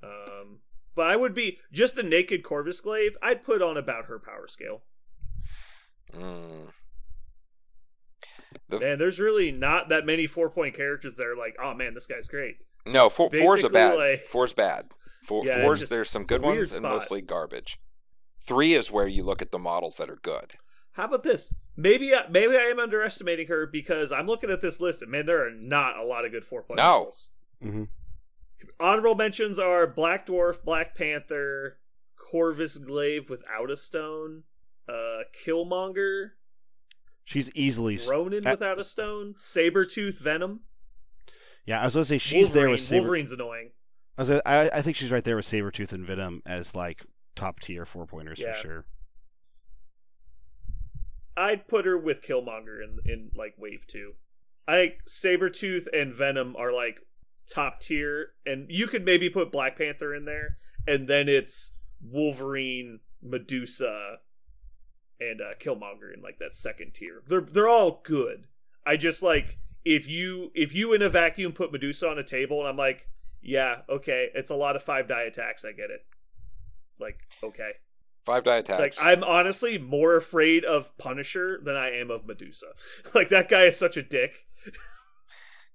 [0.08, 0.60] Um
[0.94, 4.48] but I would be just a naked Corvus Glaive, I'd put on about her power
[4.48, 4.82] scale.
[6.12, 6.72] Mm.
[8.68, 11.94] The, Man, there's really not that many four point characters that are like, oh man,
[11.94, 12.56] this guy's great.
[12.86, 13.96] no, four, four's a bad.
[13.98, 14.86] like- four's bad.
[15.26, 17.78] Four, Yeah, four's just- there's some good ones and mostly garbage.
[18.41, 20.55] Three is where you look at the models that are good.
[20.93, 21.53] How about this?
[21.76, 25.26] Maybe I, maybe I am underestimating her because I'm looking at this list and man,
[25.26, 26.82] there are not a lot of good four point No.
[26.99, 27.28] models.
[27.62, 27.84] hmm
[28.80, 31.78] Honorable mentions are Black Dwarf, Black Panther,
[32.16, 34.43] Corvus Glaive without a stone,
[34.89, 36.30] uh, Killmonger,
[37.24, 37.95] she's easily.
[37.97, 40.61] s- Ronan uh, without a stone, Sabretooth, Venom.
[41.66, 42.86] yeah, I was gonna say she's there with Wolverine.
[42.86, 43.01] Saber.
[43.03, 43.70] Wolverine's annoying.
[44.16, 47.05] I, was, I, I think she's right there with Sabretooth and Venom as like
[47.39, 48.53] top tier four pointers Yeah.
[48.55, 48.84] for sure.
[51.36, 54.14] I'd put her with Killmonger in in like wave two.
[54.66, 57.01] I think Sabretooth and Venom are like
[57.51, 61.72] top tier, and you could maybe put Black Panther in there, and then it's
[62.03, 64.18] Wolverine, Medusa,
[65.20, 67.22] and uh, Killmonger in like that second tier.
[67.26, 68.47] They're they're all good.
[68.84, 72.59] I just like if you if you in a vacuum put Medusa on a table,
[72.61, 73.09] and I'm like,
[73.41, 75.64] yeah, okay, it's a lot of five die attacks.
[75.64, 76.05] I get it.
[77.01, 77.70] Like, okay,
[78.24, 78.99] Five die It's attacks.
[78.99, 82.66] like I'm honestly more afraid of Punisher than I am of Medusa.
[83.14, 84.34] like that guy is such a dick.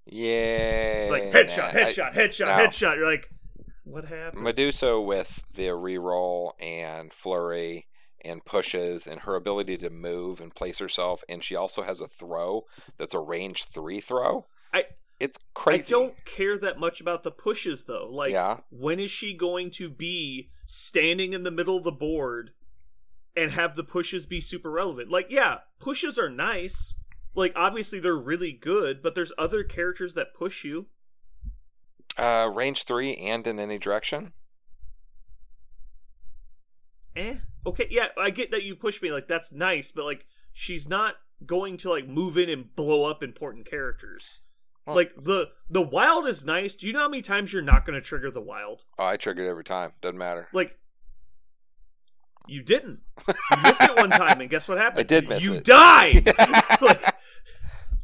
[0.05, 1.07] yeah.
[1.07, 2.51] It's like headshot, nah, I- headshot, headshot, no.
[2.67, 2.95] headshot.
[2.97, 3.29] You're like,
[3.85, 4.43] what happened?
[4.43, 7.87] Medusa with the reroll and flurry
[8.25, 12.07] and pushes and her ability to move and place herself, and she also has a
[12.07, 12.63] throw
[12.97, 14.45] that's a range three throw.
[14.73, 14.85] I-
[15.19, 15.93] it's crazy.
[15.93, 18.07] I don't care that much about the pushes though.
[18.11, 18.61] Like, Yeah.
[18.69, 22.51] when is she going to be standing in the middle of the board
[23.35, 25.09] and have the pushes be super relevant?
[25.09, 26.95] Like, yeah, pushes are nice.
[27.35, 30.87] Like, obviously they're really good, but there's other characters that push you.
[32.17, 34.33] Uh, range three and in any direction.
[37.15, 37.35] Eh.
[37.65, 39.11] Okay, yeah, I get that you push me.
[39.11, 43.21] Like, that's nice, but like, she's not going to like move in and blow up
[43.23, 44.39] important characters.
[44.85, 46.75] Well- like the the wild is nice.
[46.75, 48.83] Do you know how many times you're not going to trigger the wild?
[48.99, 49.91] Oh, I trigger it every time.
[50.01, 50.47] Doesn't matter.
[50.53, 50.77] Like,
[52.47, 52.99] you didn't.
[53.27, 54.99] You missed it one time, and guess what happened?
[54.99, 55.63] I did miss you it.
[55.63, 56.31] died.
[56.81, 57.15] like,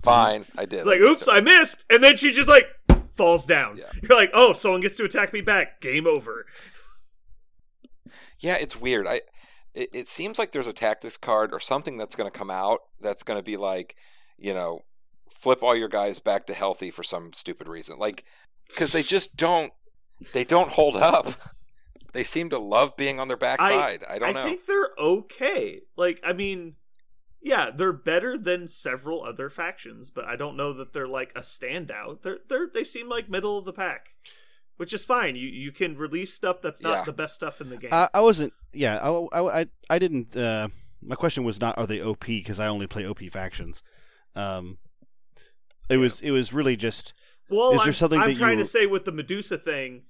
[0.02, 0.80] Fine, I did.
[0.80, 1.28] it's like, oops.
[1.28, 2.68] I missed, and then she just like
[3.18, 3.76] falls down.
[3.78, 3.84] Yeah.
[4.02, 5.82] You're like, oh, someone gets to attack me back.
[5.82, 6.46] Game over.
[8.40, 9.06] Yeah, it's weird.
[9.08, 9.22] I
[9.74, 12.80] it, it seems like there's a tactics card or something that's going to come out
[13.02, 13.96] that's going to be like,
[14.38, 14.84] you know,
[15.40, 17.98] flip all your guys back to healthy for some stupid reason.
[17.98, 18.24] Like
[18.78, 19.74] cuz they just don't
[20.34, 21.28] they don't hold up.
[22.12, 24.04] They seem to love being on their backside.
[24.10, 24.42] I, don't know.
[24.42, 25.82] I think they're okay.
[25.96, 26.74] Like, I mean,
[27.40, 31.42] yeah, they're better than several other factions, but I don't know that they're like a
[31.42, 32.24] standout.
[32.24, 34.08] They're they're they seem like middle of the pack,
[34.78, 35.36] which is fine.
[35.36, 37.04] You you can release stuff that's not Yeah.
[37.06, 37.92] the best stuff in the game.
[37.94, 38.54] I, I wasn't.
[38.74, 39.10] Yeah, I,
[39.40, 40.36] I, I, I didn't.
[40.36, 40.70] Uh,
[41.02, 43.84] my question was not are they OP because I only play OP factions.
[44.36, 44.80] Um,
[45.90, 46.22] it was.
[46.22, 47.14] It was really just.
[47.50, 50.04] well, is there I'm, something I'm that trying you- to say with the Medusa thing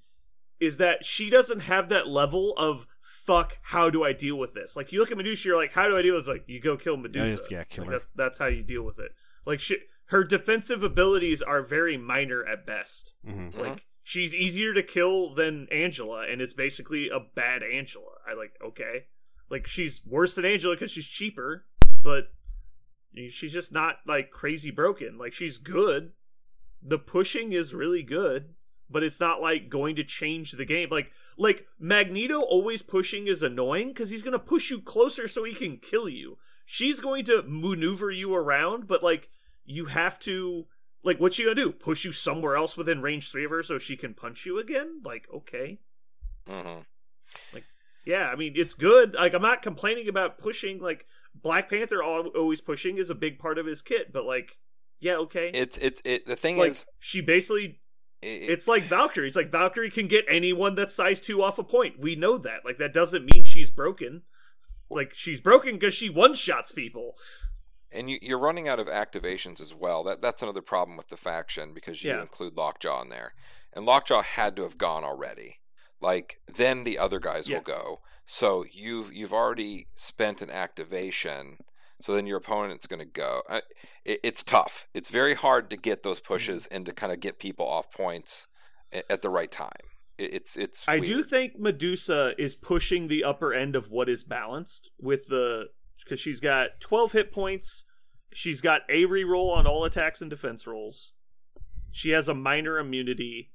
[0.60, 3.56] is that she doesn't have that level of fuck.
[3.62, 4.76] How do I deal with this?
[4.76, 6.32] Like you look at Medusa, you're like, how do I deal with this?
[6.34, 7.36] Like you go kill Medusa.
[7.38, 7.98] just- yeah, kill Like, her.
[8.00, 9.12] that- that's how you deal with it.
[9.46, 13.12] Like she, her defensive abilities are very minor at best.
[13.26, 13.56] mhm.
[13.58, 18.12] Like she's easier to kill than Angela, and it's basically a bad Angela.
[18.30, 19.06] I like okay,
[19.48, 21.64] like she's worse than Angela because she's cheaper,
[22.02, 22.24] but
[23.14, 25.18] she's just not like crazy broken.
[25.18, 26.12] Like she's good.
[26.82, 28.54] The pushing is really good,
[28.88, 30.88] but it's not like going to change the game.
[30.90, 35.54] Like like Magneto always pushing is annoying because he's gonna push you closer so he
[35.54, 36.38] can kill you.
[36.64, 39.28] She's going to maneuver you around, but like
[39.64, 40.66] you have to
[41.02, 41.72] like what's she gonna do?
[41.72, 45.00] Push you somewhere else within range three of her so she can punch you again?
[45.04, 45.78] Like, okay.
[46.48, 46.84] Mhm.
[47.52, 47.64] Like
[48.04, 49.14] yeah, I mean it's good.
[49.14, 50.78] Like I'm not complaining about pushing.
[50.78, 54.58] Like Black Panther al- always pushing is a big part of his kit, but like,
[55.00, 55.50] yeah, okay.
[55.54, 57.80] It's it's it the thing like is she basically,
[58.20, 59.26] it, it's like Valkyrie.
[59.28, 62.00] It's like Valkyrie can get anyone that's size two off a point.
[62.00, 62.64] We know that.
[62.64, 64.22] Like that doesn't mean she's broken.
[64.90, 67.14] Like she's broken because she one shots people.
[67.92, 70.04] And you, you're running out of activations as well.
[70.04, 72.20] That that's another problem with the faction because you Yeah.
[72.20, 73.32] include Lockjaw in there,
[73.72, 75.59] and Lockjaw had to have gone already.
[76.00, 77.56] Like then the other guys Yeah.
[77.58, 78.00] will go.
[78.24, 81.58] So you've you've already spent an activation.
[82.00, 83.42] So then your opponent's going to go.
[84.06, 84.88] It, it's tough.
[84.94, 86.74] It's very hard to get those pushes Mm-hmm.
[86.76, 88.46] and to kind of get people off points
[88.92, 89.84] at the right time.
[90.16, 90.82] It, it's it's.
[90.88, 95.64] I do think Medusa is pushing the upper end of what is balanced with the
[96.02, 97.84] because she's got 12 hit points.
[98.32, 101.12] She's got a reroll on all attacks and defense rolls.
[101.90, 103.50] She has a minor immunity,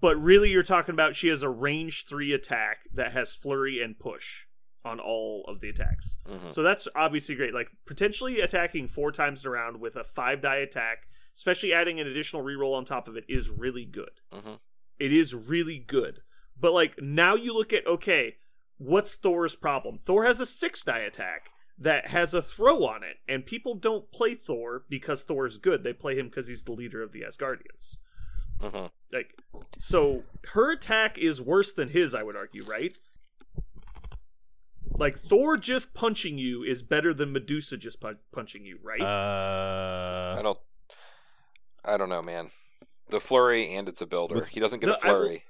[0.00, 3.98] but really you're talking about she has a range 3 attack that has flurry and
[3.98, 4.46] push
[4.84, 6.18] on all of the attacks.
[6.26, 6.52] Mhm.
[6.52, 7.54] So that's obviously great.
[7.54, 12.42] Like potentially attacking four times around with a 5 die attack, especially adding an additional
[12.42, 14.20] reroll on top of it is really good.
[14.32, 14.60] Mhm.
[14.98, 16.22] It is really good.
[16.58, 18.36] But like now you look at okay,
[18.78, 19.98] what's Thor's problem?
[19.98, 24.12] Thor has a six die attack that has a throw on it, and people don't
[24.12, 25.82] play Thor because Thor is good.
[25.82, 27.96] They play him because he's the leader of the Asgardians.
[28.60, 28.90] Mhm.
[29.12, 29.38] Like,
[29.78, 32.94] so her attack is worse than his, I would argue, right?
[34.94, 39.00] Like Thor just punching you is better than Medusa just pu- punching you, right?
[39.00, 40.58] Uh, I don't.
[41.84, 42.50] I don't know, man.
[43.10, 44.36] The flurry and it's a builder.
[44.36, 45.44] With- he doesn't get No, a I will- flurry.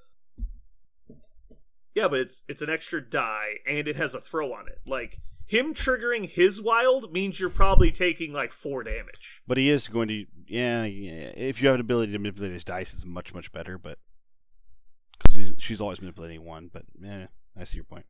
[1.95, 4.79] Yeah, but it's it's an extra die and it has a throw on it.
[4.87, 9.43] Like him triggering his wild means you're probably taking like four damage.
[9.47, 10.25] but he is going to.
[10.47, 11.33] Yeah, yeah.
[11.37, 13.79] If you have an ability to manipulate his dice, it's much much better.
[13.79, 13.99] But
[15.19, 16.71] because she's always manipulating one.
[16.73, 17.27] But yeah,
[17.59, 18.07] I see your point.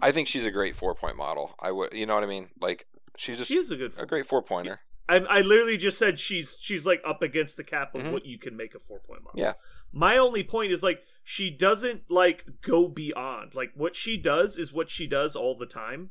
[0.00, 1.54] I think she's a great four point model.
[1.60, 2.48] I would, you know what I mean?
[2.60, 4.80] Like she's just She is a good a great four pointer.
[5.06, 8.12] I, I literally just said she's she's like up against the cap of Mhm.
[8.12, 9.38] what you can make a four point model.
[9.38, 9.52] Yeah.
[9.92, 13.54] My only point is like she doesn't like go beyond.
[13.54, 16.10] Like what she does is what she does all the time.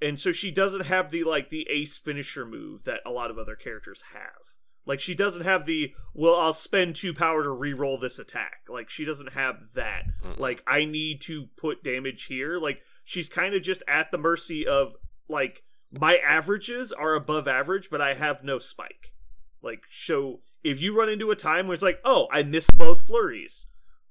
[0.00, 3.38] And so she doesn't have the like the ace finisher move that a lot of
[3.38, 4.54] other characters have.
[4.84, 8.60] Like she doesn't have the well I'll spend 2 power to re-roll this attack.
[8.68, 10.04] Like she doesn't have that.
[10.24, 10.38] Mm-mm.
[10.38, 12.58] Like I need to put damage here.
[12.58, 14.92] Like she's kind of just at the mercy of
[15.28, 19.12] like my averages are above average, but I have no spike.
[19.62, 23.06] Like, so if you run into a time where it's like, oh, I missed both
[23.06, 23.66] flurries,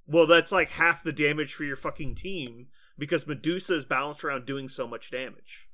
[0.08, 2.68] well, that's like half the damage for your fucking team
[2.98, 5.65] because Medusa is balanced around doing so much damage.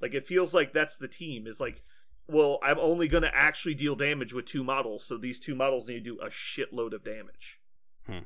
[0.00, 1.82] Like, it feels like that's the team is like,
[2.28, 5.88] well, I'm only going to actually deal damage with two models, so these two models
[5.88, 7.58] need to do a shitload of damage.
[8.06, 8.18] Hmm.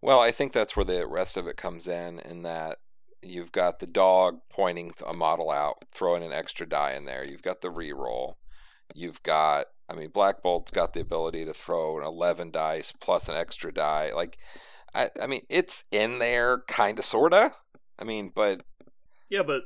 [0.00, 2.78] Well, I think that's where the rest of it comes in, in that
[3.22, 7.24] you've got the dog pointing a model out, throwing an extra die in there.
[7.24, 8.34] You've got the reroll.
[8.94, 13.28] You've got, I mean, Black Bolt's got the ability to throw an 11 dice plus
[13.28, 14.12] an extra die.
[14.14, 14.38] Like,
[14.94, 17.52] I, I mean, it's in there, kind of, sort of.
[17.98, 18.62] I mean, but
[19.28, 19.62] Yeah, but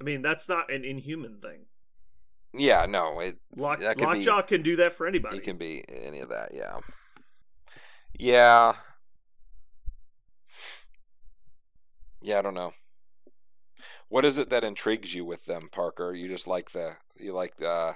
[0.00, 1.66] I mean, that's not an inhuman thing.
[2.52, 5.36] yeah, no, it Lock, That could be- Lockjaw can do that for anybody.
[5.36, 6.80] It can be any of that, yeah.
[8.18, 8.74] Yeah.
[12.20, 12.72] Yeah, I don't know.
[14.08, 16.12] What is it that intrigues you with them, Parker?
[16.12, 17.94] You just like the you like the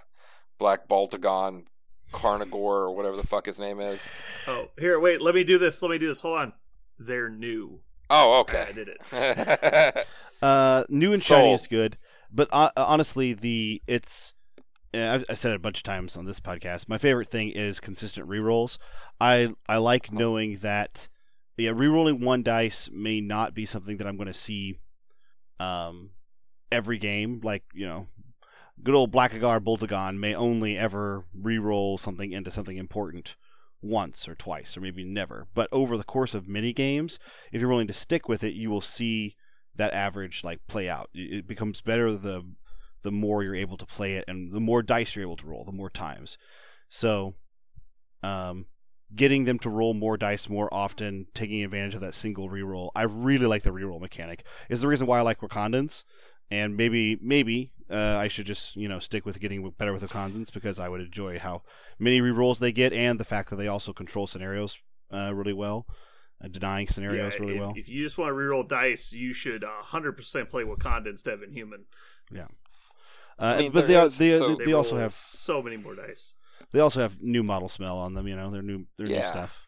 [0.58, 1.64] Black Baltagon
[2.12, 4.08] Carnagor or whatever the fuck his name is.
[4.46, 5.20] Oh, here, wait.
[5.20, 5.82] Let me do this.
[5.82, 6.20] Let me do this.
[6.20, 6.52] Hold on.
[6.98, 7.80] They're new.
[8.16, 8.66] Oh, okay.
[8.68, 10.06] I did it.
[10.42, 11.60] Uh, new and shiny Sold.
[11.60, 11.96] is good,
[12.30, 14.34] but uh, honestly, the it's
[14.92, 16.86] uh, I've, I've said it a bunch of times on this podcast.
[16.86, 18.76] My favorite thing is consistent rerolls.
[19.18, 21.08] I I like knowing that
[21.56, 24.80] yeah, rerolling one dice may not be something that I'm going to see
[25.58, 26.10] um
[26.70, 27.40] every game.
[27.42, 28.08] Like you know,
[28.82, 33.34] good old Blackagar Boltagon may only ever reroll something into something important
[33.84, 35.46] once or twice or maybe never.
[35.54, 37.18] But over the course of many games,
[37.52, 39.36] if you're willing to stick with it, you will see
[39.76, 41.10] that average like play out.
[41.14, 42.42] It becomes better the
[43.02, 45.64] the more you're able to play it and the more dice you're able to roll,
[45.64, 46.38] the more times.
[46.88, 47.34] So
[48.22, 48.66] um
[49.14, 52.90] getting them to roll more dice more often, taking advantage of that single reroll.
[52.96, 54.44] I really like the reroll mechanic.
[54.68, 56.04] Is the reason why I like Wakandans.
[56.50, 60.52] And maybe maybe uh, I should just you know stick with getting better with Wakandans
[60.52, 61.62] because I would enjoy how
[61.98, 64.78] many rerolls they get and the fact that they also control scenarios
[65.12, 65.86] uh, really well,
[66.42, 67.72] uh, denying scenarios Yeah, really if, well.
[67.76, 71.42] if you just want to reroll dice, you should uh, 100% play Wakanda instead of
[71.42, 71.84] Inhuman.
[72.36, 72.46] Uh,
[73.38, 76.34] I mean, but they, is- they, so- they, also have so many more dice.
[76.72, 78.26] they also have new model smell on them.
[78.28, 79.63] You know, they're new they're new stuff.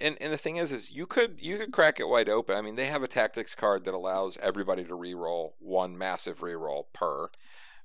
[0.00, 2.56] And and the thing is, is you could you could crack it wide open.
[2.56, 6.88] I mean, they have a tactics card that allows everybody to re-roll one massive re-roll
[6.92, 7.30] per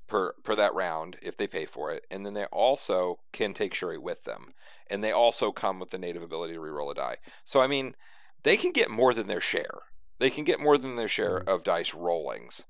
[0.07, 3.73] per per that round if they pay for it, and then they also can take
[3.73, 4.53] Shuri with them,
[4.89, 7.17] and they also come with the native ability to re-roll a die.
[7.43, 7.95] So I mean,
[8.43, 9.81] they can get more than their share.
[10.19, 12.65] They can get more than their share of dice rollings.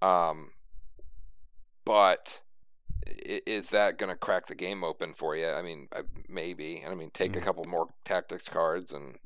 [0.00, 0.52] Um,
[1.84, 2.40] but
[3.06, 5.48] is that going to crack the game open for you?
[5.48, 5.88] I mean,
[6.28, 6.80] maybe.
[6.80, 7.44] And I mean, take a Mhm.
[7.44, 9.18] couple more tactics cards, and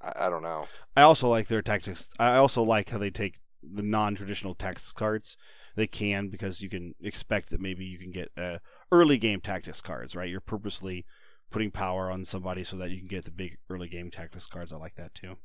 [0.00, 0.68] I, I don't know.
[0.96, 2.10] I also like their tactics.
[2.18, 5.36] I also like how they take the non-traditional tactics cards.
[5.74, 8.58] They can because you can expect that maybe you can get uh,
[8.90, 10.16] early game tactics cards.
[10.16, 11.04] Right, you're purposely
[11.50, 14.72] putting power on somebody so that you can get the big early game tactics cards.
[14.72, 15.36] I like that too.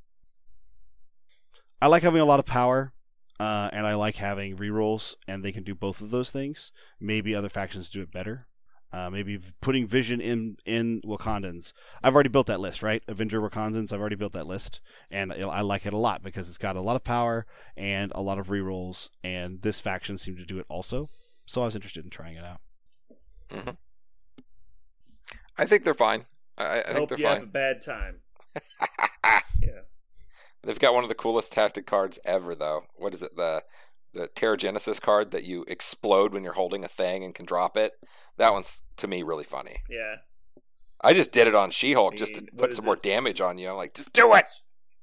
[1.81, 2.93] I like having a lot of power,
[3.41, 6.71] uh, and I like having rerolls, and they can do both of those things.
[6.99, 8.45] Maybe other factions do it better.
[8.93, 11.73] Uh, maybe putting vision in in Wakandans.
[12.03, 13.01] I've already built that list, right?
[13.07, 13.91] Avenger Wakandans.
[13.91, 14.79] I've already built that list,
[15.09, 18.11] and I I like it a lot because it's got a lot of power and
[18.13, 21.09] a lot of rerolls, and this faction seemed to do it also.
[21.47, 22.61] So I was interested in trying it out.
[25.57, 26.25] I think they're fine.
[26.59, 28.19] I, I I think hope they're you have a bad time.
[29.61, 29.81] Yeah.
[30.63, 32.83] They've got one of the coolest tactic cards ever, though.
[32.95, 33.35] What is it?
[33.35, 33.63] The
[34.13, 37.93] the Terrigenesis card that you explode when you're holding a thing and can drop it.
[38.37, 39.77] That one's to me really funny.
[39.89, 40.15] Yeah.
[41.01, 43.69] I just did it on She-Hulk just to put is some more damage on you.
[43.69, 44.45] I'm like, just do it.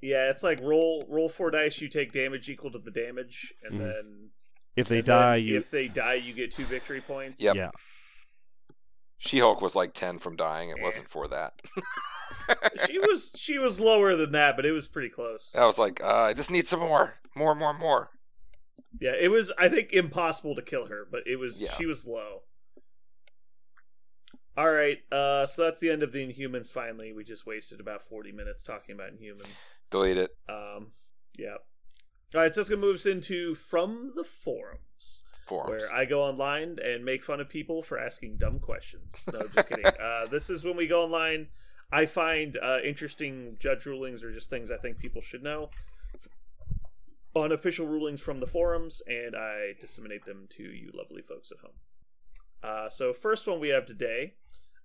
[0.02, 3.74] Yeah, it's like roll roll four dice, you take damage equal to the damage, and
[3.74, 3.78] Mhm.
[3.78, 4.30] then
[4.76, 7.40] If they die, you if they die, you get two victory points.
[7.40, 7.56] Yep.
[7.56, 7.70] yeah.
[9.18, 10.70] She-Hulk was like ten from dying.
[10.70, 10.82] It Eh.
[10.82, 11.60] wasn't for that.
[12.86, 15.52] she was she was lower than that, but it was pretty close.
[15.58, 18.10] I was like, uh, I just need some more, more, more, more.
[19.00, 21.72] Yeah, it was I think impossible to kill her, but it was Yeah.
[21.76, 22.42] she was low.
[24.56, 26.72] All right, uh, so that's the end of the Inhumans.
[26.72, 29.46] Finally, we just wasted about forty minutes talking about Inhumans.
[29.90, 30.30] Delete it.
[30.48, 30.92] Um,
[31.38, 31.56] yeah.
[32.34, 35.22] All right, so it's gonna move us into from the forums.
[35.48, 35.70] Forums.
[35.70, 39.14] where I go online and make fun of people for asking dumb questions.
[39.32, 39.84] No, just kidding.
[40.00, 41.48] Uh, this is when we go online.
[41.90, 45.70] I find uh, interesting judge rulings or just things I think people should know,
[47.34, 51.72] unofficial rulings from the forums, and I disseminate them to you lovely folks at home.
[52.62, 54.34] Uh, so, first one we have today.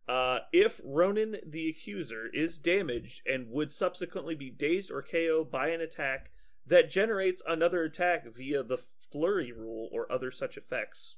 [0.07, 5.69] Uh, if Ronan the Accuser is damaged and would subsequently be dazed or KO by
[5.69, 6.31] an attack
[6.67, 8.77] that generates another attack via the
[9.13, 11.15] flurry rule or other such effects,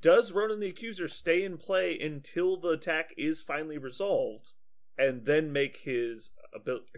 [0.00, 4.52] does Ronan the Accuser stay in play until the attack is finally resolved,
[4.96, 6.30] and then make his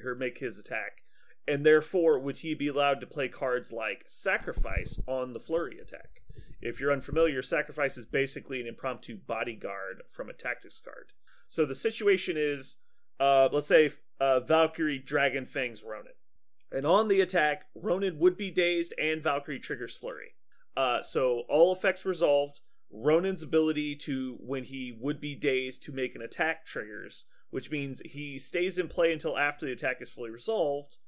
[0.05, 1.03] or make his attack?
[1.49, 6.23] And therefore, would he be allowed to play cards like Sacrifice on the flurry attack?
[6.61, 11.13] If you're unfamiliar, Sacrifice is basically an impromptu bodyguard from a tactics card.
[11.49, 12.77] So the situation is,
[13.19, 16.13] uh, let's say uh, Valkyrie Dragon Fangs Ronan.
[16.73, 20.35] And on the attack, Ronan would be dazed and Valkyrie triggers Flurry.
[20.77, 22.61] Uh, so all effects resolved.
[22.91, 28.01] Ronan's ability to, when he would be dazed, to make an attack triggers, which means
[28.05, 30.99] he stays in play until after the attack is fully resolved,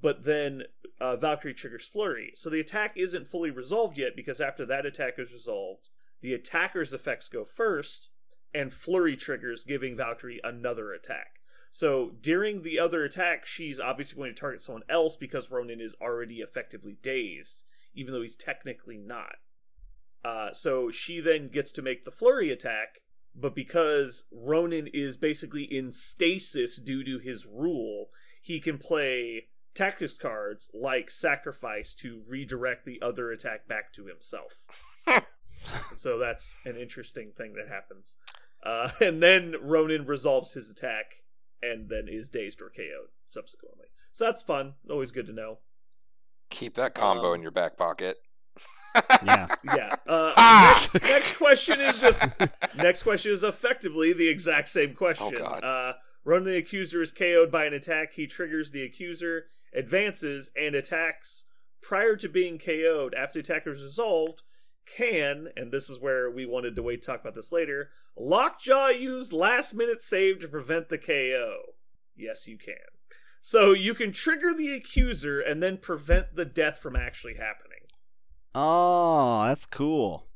[0.00, 0.64] but then
[1.00, 2.32] uh, Valkyrie triggers Flurry.
[2.36, 5.88] So the attack isn't fully resolved yet because after that attack is resolved,
[6.20, 8.08] the attacker's effects go first,
[8.54, 11.41] and Flurry triggers, giving Valkyrie another attack.
[11.74, 15.96] So during the other attack, she's obviously going to target someone else because Ronan is
[16.02, 17.64] already effectively dazed,
[17.94, 19.36] even though he's technically not.
[20.22, 23.00] Uh, so she then gets to make the flurry attack,
[23.34, 28.10] but because Ronan is basically in stasis due to his rule,
[28.42, 34.66] he can play tactics cards like Sacrifice to redirect the other attack back to himself.
[35.96, 38.18] so that's an interesting thing that happens.
[38.62, 41.21] Uh, and then Ronan resolves his attack
[41.62, 43.86] and then is dazed or KO'd subsequently.
[44.12, 44.74] So that's fun.
[44.90, 45.58] Always good to know.
[46.50, 48.18] Keep that combo Um, in your back pocket.
[49.24, 49.46] Yeah.
[49.64, 49.94] Yeah.
[50.06, 50.86] Uh, Ah!
[50.92, 52.04] next, next question is
[52.76, 55.34] next question is effectively the exact same question.
[55.34, 55.64] Oh, God.
[55.64, 55.92] Uh,
[56.24, 58.12] Ronan the Accuser is KO'd by an attack.
[58.12, 59.44] He triggers the Accuser,
[59.74, 61.44] advances, and attacks
[61.80, 63.14] prior to being KO'd.
[63.14, 64.42] After the attack is resolved,
[64.86, 68.88] can, and this is where we wanted to wait to talk about this later, Lockjaw
[68.88, 71.56] use last minute save to prevent the KO.
[72.16, 72.74] Yes, you can.
[73.40, 77.80] So you can trigger the Accuser and then prevent the death from actually happening.
[78.54, 80.26] Oh, that's cool.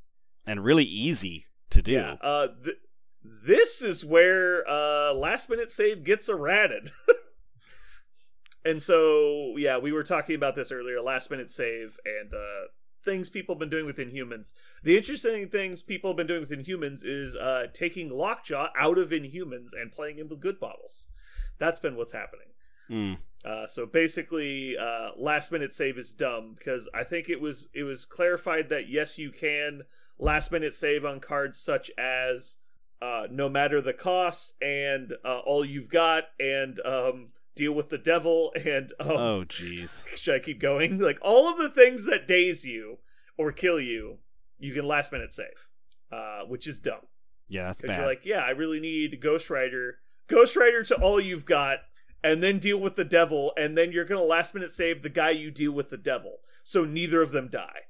[0.47, 1.92] And really easy to do.
[1.92, 2.14] Yeah.
[2.20, 2.78] Uh, th-
[3.22, 6.90] this is where uh, last minute save gets errated.
[8.64, 12.68] and so, yeah, we were talking about this earlier last minute save and uh,
[13.07, 14.53] things people have been doing within humans.
[14.83, 19.09] The interesting things people have been doing within humans is uh, taking Lockjaw out of
[19.09, 21.07] Inhumans and playing him with good bottles.
[21.59, 22.49] That's been what's happening.
[22.91, 23.19] Mm.
[23.45, 27.85] Uh, so basically, uh, last minute save is dumb because I think it was it
[27.85, 29.83] was clarified that yes, you can
[30.19, 32.57] last minute save on cards such as
[33.01, 37.99] uh, no matter the cost and uh, all you've got and um, deal with the
[37.99, 40.05] devil and um, Oh, jeez.
[40.17, 40.99] should I keep going?
[41.07, 42.99] Like all of the things that daze you
[43.37, 44.19] or kill you,
[44.59, 45.67] you can last minute save,
[46.13, 47.01] uh, which is dumb
[47.49, 49.97] Yeah, because you're like, yeah, I really need Ghost Rider,
[50.29, 51.79] Ghost Rider to all you've got,
[52.23, 55.31] and then deal with the devil, and then you're gonna last minute save the guy
[55.31, 57.81] you deal with the devil, so neither of them die.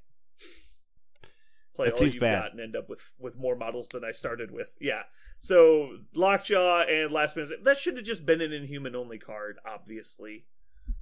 [1.74, 2.42] Play That all seems you've bad.
[2.42, 4.76] got and end up with with more models than I started with.
[4.80, 5.02] Yeah.
[5.40, 10.46] So Lockjaw and last minute that should have just been an Inhuman only card, obviously.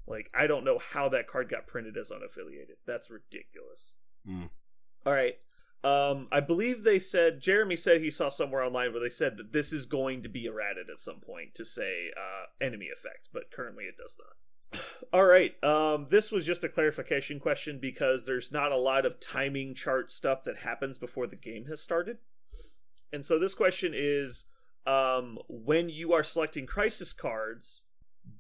[0.06, 2.76] Like I don't know how that card got printed as unaffiliated.
[2.86, 3.96] That's ridiculous.
[4.28, 4.50] Mm.
[5.06, 5.36] All right.
[5.82, 9.52] Um, I believe they said Jeremy said he saw somewhere online where they said that
[9.52, 13.50] this is going to be errated at some point to say uh, enemy effect, but
[13.50, 14.80] currently it does not.
[15.12, 15.52] All right.
[15.62, 20.10] Um, this was just a clarification question because there's not a lot of timing chart
[20.10, 22.16] stuff that happens before the game has started,
[23.14, 24.44] and so this question is:
[24.86, 27.82] um, when you are selecting crisis cards,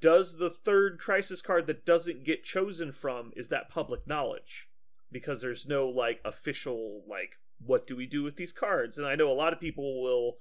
[0.00, 4.68] does the third crisis card that doesn't get chosen from is that public knowledge?
[5.14, 8.98] because there's no like official like what do we do with these cards?
[8.98, 10.34] And i know a lot of people will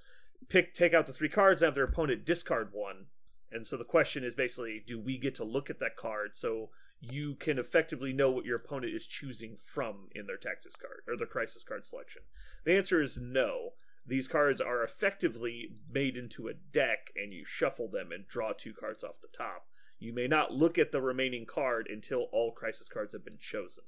[0.50, 3.06] pick take out the three cards and have their opponent discard one.
[3.52, 6.72] And so the question is basically do we get to look at that card so
[7.00, 11.16] you can effectively know what your opponent is choosing from in their tactics card or
[11.16, 12.24] their crisis card selection?
[12.66, 13.74] The answer is no
[14.06, 18.74] these cards are effectively made into a deck and you shuffle them and draw two
[18.74, 19.66] cards off the top
[20.00, 23.84] you may not look at the remaining card until all crisis cards have been chosen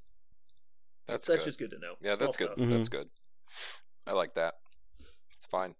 [1.07, 1.45] That's that's good.
[1.47, 1.95] just good to know.
[2.01, 2.51] yeah, Small that's good.
[2.53, 2.57] stuff.
[2.57, 2.69] Mhm.
[2.71, 3.09] That's good.
[4.07, 4.55] I like that.
[5.35, 5.75] It's fine.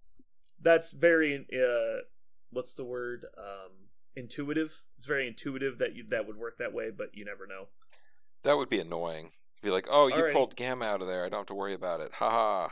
[0.60, 2.02] That's very uh,
[2.50, 3.24] what's the word?
[3.38, 3.70] Um,
[4.14, 4.82] intuitive.
[4.98, 7.68] It's very intuitive that you, that would work that way, but you never know.
[8.44, 9.32] That would be annoying
[9.62, 10.32] Be like, oh, you Alrighty.
[10.32, 11.24] pulled Gamma out of there.
[11.24, 12.12] I don't have to worry about it.
[12.14, 12.70] Ha ha.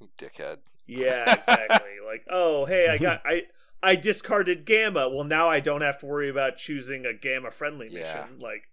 [0.00, 0.58] You dickhead.
[0.88, 1.90] Yeah, exactly.
[2.06, 3.42] like, oh, hey, I got I
[3.82, 5.08] I discarded Gamma.
[5.08, 8.00] Well, now I don't have to worry about choosing a Gamma friendly mission.
[8.02, 8.26] Yeah.
[8.40, 8.64] Like,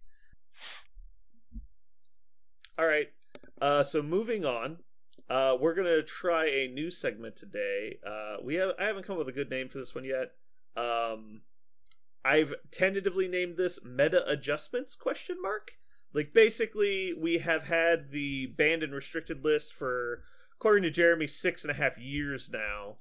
[2.79, 3.07] all right.
[3.61, 4.77] Uh, so moving on,
[5.29, 7.99] uh, we're gonna try a new segment today.
[8.05, 10.31] Uh, we have I haven't come up with a good name for this one yet.
[10.75, 11.41] Um,
[12.25, 15.73] I've tentatively named this meta adjustments question mark.
[16.13, 20.23] Like basically, we have had the banned and restricted list for,
[20.57, 22.95] according to Jeremy, six and a half years now,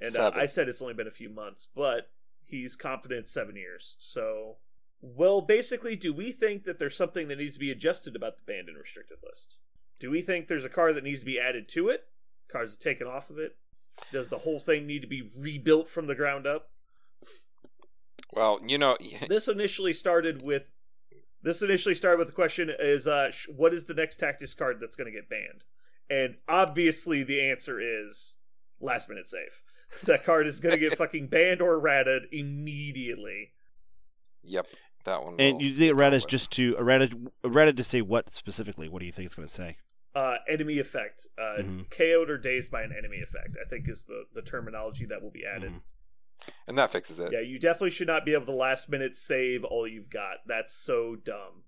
[0.00, 2.10] and uh, I said it's only been a few months, but
[2.44, 3.96] he's confident seven years.
[3.98, 4.56] So,
[5.00, 8.44] well, basically, do we think that there's something that needs to be adjusted about the
[8.44, 9.56] banned and restricted list?
[9.98, 12.04] Do we think there's a card that needs to be added to it?
[12.50, 13.56] Cards taken off of it?
[14.12, 16.70] Does the whole thing need to be rebuilt from the ground up?
[18.32, 18.96] Well, you know,
[19.28, 20.70] this initially started with
[21.42, 24.78] this initially started with the question is uh sh- what is the next tactics card
[24.80, 25.62] that's going to get banned
[26.10, 28.36] and obviously the answer is
[28.80, 29.62] last minute save
[30.04, 33.52] that card is going to get fucking banned or ratted immediately
[34.42, 34.66] yep,
[35.04, 35.36] that one.
[35.38, 37.10] And you think go errata is just to errata
[37.44, 38.88] errata to say what specifically?
[38.88, 39.76] What do you think it's going to say?
[40.14, 41.90] uh enemy effect uh Mhm.
[41.90, 45.30] KO'd or dazed by an enemy effect I think is the the terminology that will
[45.30, 45.82] be added Mhm.
[46.66, 47.30] and that fixes it.
[47.30, 50.72] yeah you definitely should not be able to last minute save all you've got that's
[50.74, 51.64] so dumb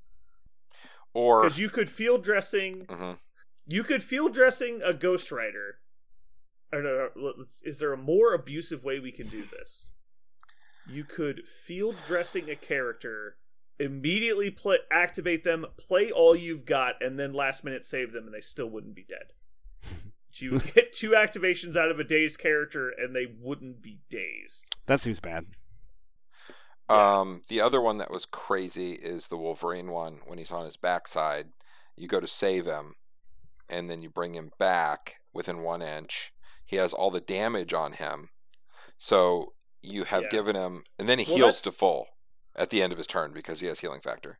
[1.12, 3.18] Or because you could field dressing Mhm.
[3.66, 5.78] You could field dressing a Ghost Rider.
[6.72, 7.32] Or no, no,
[7.64, 9.88] is there a more abusive way we can do this?
[10.88, 13.36] You could field dressing a character,
[13.78, 18.34] immediately play, activate them, play all you've got, and then last minute save them, and
[18.34, 19.32] they still wouldn't be dead.
[20.32, 24.74] You get two activations out of a dazed character, and they wouldn't be dazed.
[24.86, 25.44] That seems bad.
[26.88, 30.20] Um, the other one that was crazy is the Wolverine one.
[30.26, 31.48] When he's on his backside,
[31.96, 32.94] you go to save him,
[33.70, 36.32] and then you bring him back within one inch.
[36.66, 38.30] He has all the damage on him,
[38.98, 40.28] so you have Yeah.
[40.30, 42.08] given him, and then he Well, heals that's- to full
[42.56, 44.38] at the end of his turn because he has healing factor.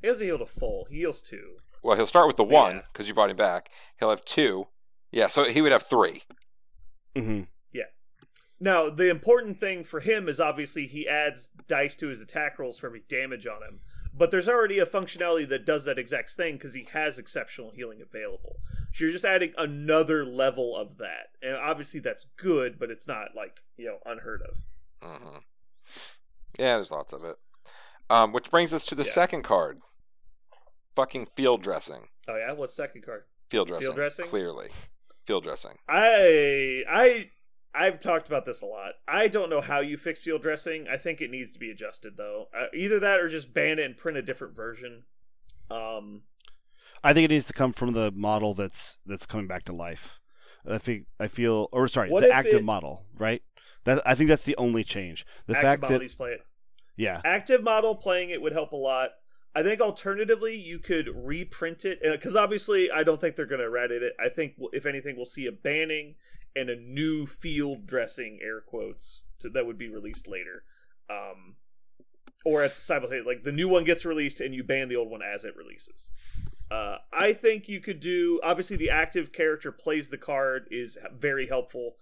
[0.00, 0.86] He doesn't heal to full.
[0.90, 1.58] He heals two.
[1.82, 3.70] Well, he'll start with the one because you brought him back.
[3.98, 4.68] He'll have two.
[5.10, 6.22] Yeah, so he would have three.
[7.14, 7.84] hmm Yeah.
[8.60, 12.78] Now, the important thing for him is obviously he adds dice to his attack rolls
[12.78, 13.80] for every damage on him.
[14.16, 18.00] But there's already a functionality that does that exact thing because he has exceptional healing
[18.00, 18.56] available.
[18.92, 21.30] So you're just adding another level of that.
[21.42, 25.08] And obviously that's good, but it's not like, you know, unheard of.
[25.08, 25.38] hmm
[26.58, 27.36] Yeah, there's lots of it.
[28.08, 29.10] Um, which brings us to the Yeah.
[29.10, 29.80] second card.
[30.94, 32.08] Fucking field dressing.
[32.28, 33.24] Oh yeah, what's second card?
[33.50, 33.86] Field dressing.
[33.88, 34.26] Field dressing?
[34.26, 34.68] Clearly.
[35.24, 35.78] Field dressing.
[35.88, 37.30] I I
[37.74, 38.92] I've talked about this a lot.
[39.08, 40.86] I don't know how you fix field dressing.
[40.88, 42.46] I think it needs to be adjusted though.
[42.56, 45.04] Uh, either that or just ban it and print a different version.
[45.70, 46.22] Um
[47.02, 50.20] I think it needs to come from the model that's that's coming back to life.
[50.66, 53.42] I think I feel, or sorry, the active it- model, right?
[53.84, 55.26] That I think that's the only change.
[55.46, 56.40] The fact that play it.
[56.96, 59.10] yeah, active model playing it would help a lot.
[59.54, 63.66] I think alternatively you could reprint it because obviously I don't think they're going to
[63.66, 64.14] eradicate it.
[64.18, 66.14] I think if anything we'll see a banning
[66.56, 70.64] and a new field dressing air quotes to, that would be released later,
[71.10, 71.56] um,
[72.44, 75.10] or at the simultaneous like the new one gets released and you ban the old
[75.10, 76.12] one as it releases.
[76.70, 81.46] Uh, I think you could do obviously the active character plays the card is very
[81.46, 81.96] helpful.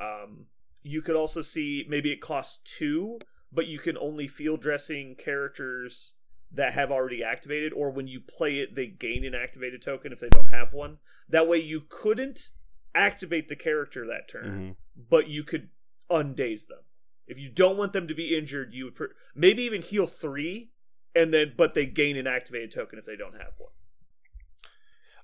[0.00, 0.46] Um,
[0.82, 3.18] you could also see maybe it costs two,
[3.52, 6.14] but you can only field dressing characters
[6.50, 10.20] that have already activated, or when you play it, they gain an activated token if
[10.20, 10.98] they don't have one.
[11.28, 12.50] That way, you couldn't
[12.98, 15.06] activate the character that turn, Mhm.
[15.08, 15.70] but you could
[16.10, 16.80] undaze them.
[17.26, 20.72] If you don't want them to be injured, you would per- maybe even heal three,
[21.14, 23.72] and then but they gain an activated token if they don't have one.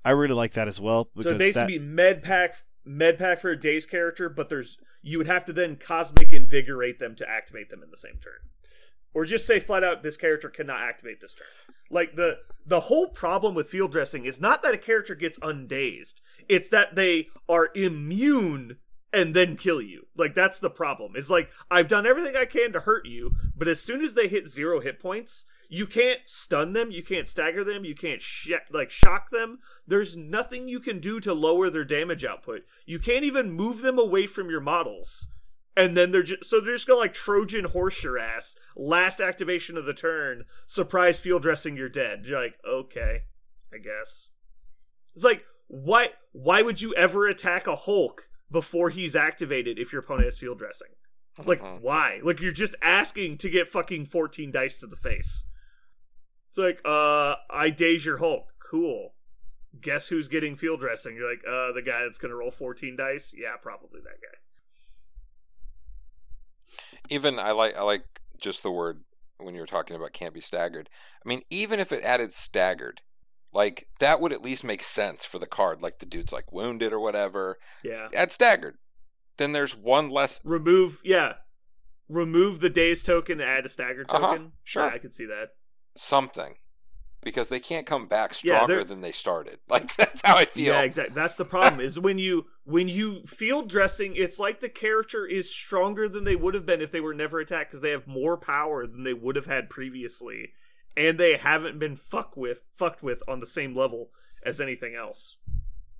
[0.04, 1.08] I really like that as well.
[1.20, 5.18] So that, basically be med pack med pack for a day's character, but there's you
[5.18, 8.40] would have to then cosmic invigorate them to activate them in the same turn.
[9.14, 11.46] Or just say flat out this character cannot activate this turn.
[11.90, 16.20] Like the the whole problem with field dressing is not that a character gets undazed.
[16.48, 18.78] It's that they are immune
[19.12, 20.06] and then kill you.
[20.16, 21.12] Like that's the problem.
[21.14, 24.28] It's like I've done everything I can to hurt you, but as soon as they
[24.28, 28.50] hit zero hit points, you can't stun them, you can't stagger them, you can't sh-
[28.72, 29.60] like shock them.
[29.86, 32.62] There's nothing you can do to lower their damage output.
[32.86, 35.28] You can't even move them away from your models.
[35.76, 38.54] And then they're just so they're just gonna like Trojan horse your ass.
[38.76, 42.24] Last activation of the turn, surprise field dressing, you're dead.
[42.26, 43.22] You're like, okay,
[43.72, 44.28] I guess.
[45.14, 50.02] It's like why why would you ever attack a Hulk before he's activated if your
[50.02, 50.88] opponent has field dressing?
[51.44, 51.80] Like Mhm.
[51.80, 52.20] why?
[52.22, 55.42] Like you're just asking to get fucking 14 dice to the face.
[56.50, 58.52] It's like, uh, I daze your Hulk.
[58.60, 59.12] Cool.
[59.80, 61.16] Guess who's getting field dressing?
[61.16, 63.34] You're like, uh, the guy that's gonna roll 14 dice.
[63.36, 64.38] Yeah, probably that guy.
[67.08, 68.04] Even I like I like
[68.40, 69.02] just the word
[69.38, 70.88] when you're talking about can't be staggered.
[71.24, 73.00] I mean, even if it added staggered,
[73.52, 75.82] like that would at least make sense for the card.
[75.82, 77.58] Like the dude's like wounded or whatever.
[77.82, 78.08] Yeah.
[78.14, 78.76] Add staggered.
[79.36, 80.40] Then there's one less.
[80.44, 81.34] Remove, yeah.
[82.08, 84.52] Remove the daze token, add a stagger Uh-huh, token.
[84.62, 84.86] sure.
[84.86, 85.48] Yeah, I could see that.
[85.96, 86.56] something
[87.24, 89.58] because they can't come back stronger they're- than they started.
[89.68, 90.74] Like that's how I feel.
[90.74, 91.14] Yeah, exactly.
[91.14, 91.80] That's the problem.
[91.80, 96.36] is when you when you field dressing, it's like the character is stronger than they
[96.36, 99.14] would have been if they were never attacked because they have more power than they
[99.14, 100.52] would have had previously,
[100.96, 104.10] and they haven't been fuck with fucked with on the same level
[104.46, 105.36] as anything else.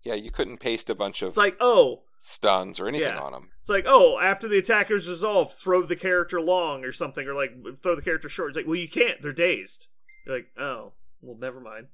[0.04, 3.20] Yeah, you couldn't paste a bunch of It's like, oh, stuns or anything Yeah.
[3.20, 3.50] on them.
[3.62, 7.52] it's like, oh, after the attacker's resolved, throw the character long or something, or like
[7.82, 8.50] throw the character short.
[8.50, 9.22] It's like, well, you can't.
[9.22, 9.86] They're dazed.
[10.26, 10.92] You're like, oh,
[11.24, 11.86] well, never mind.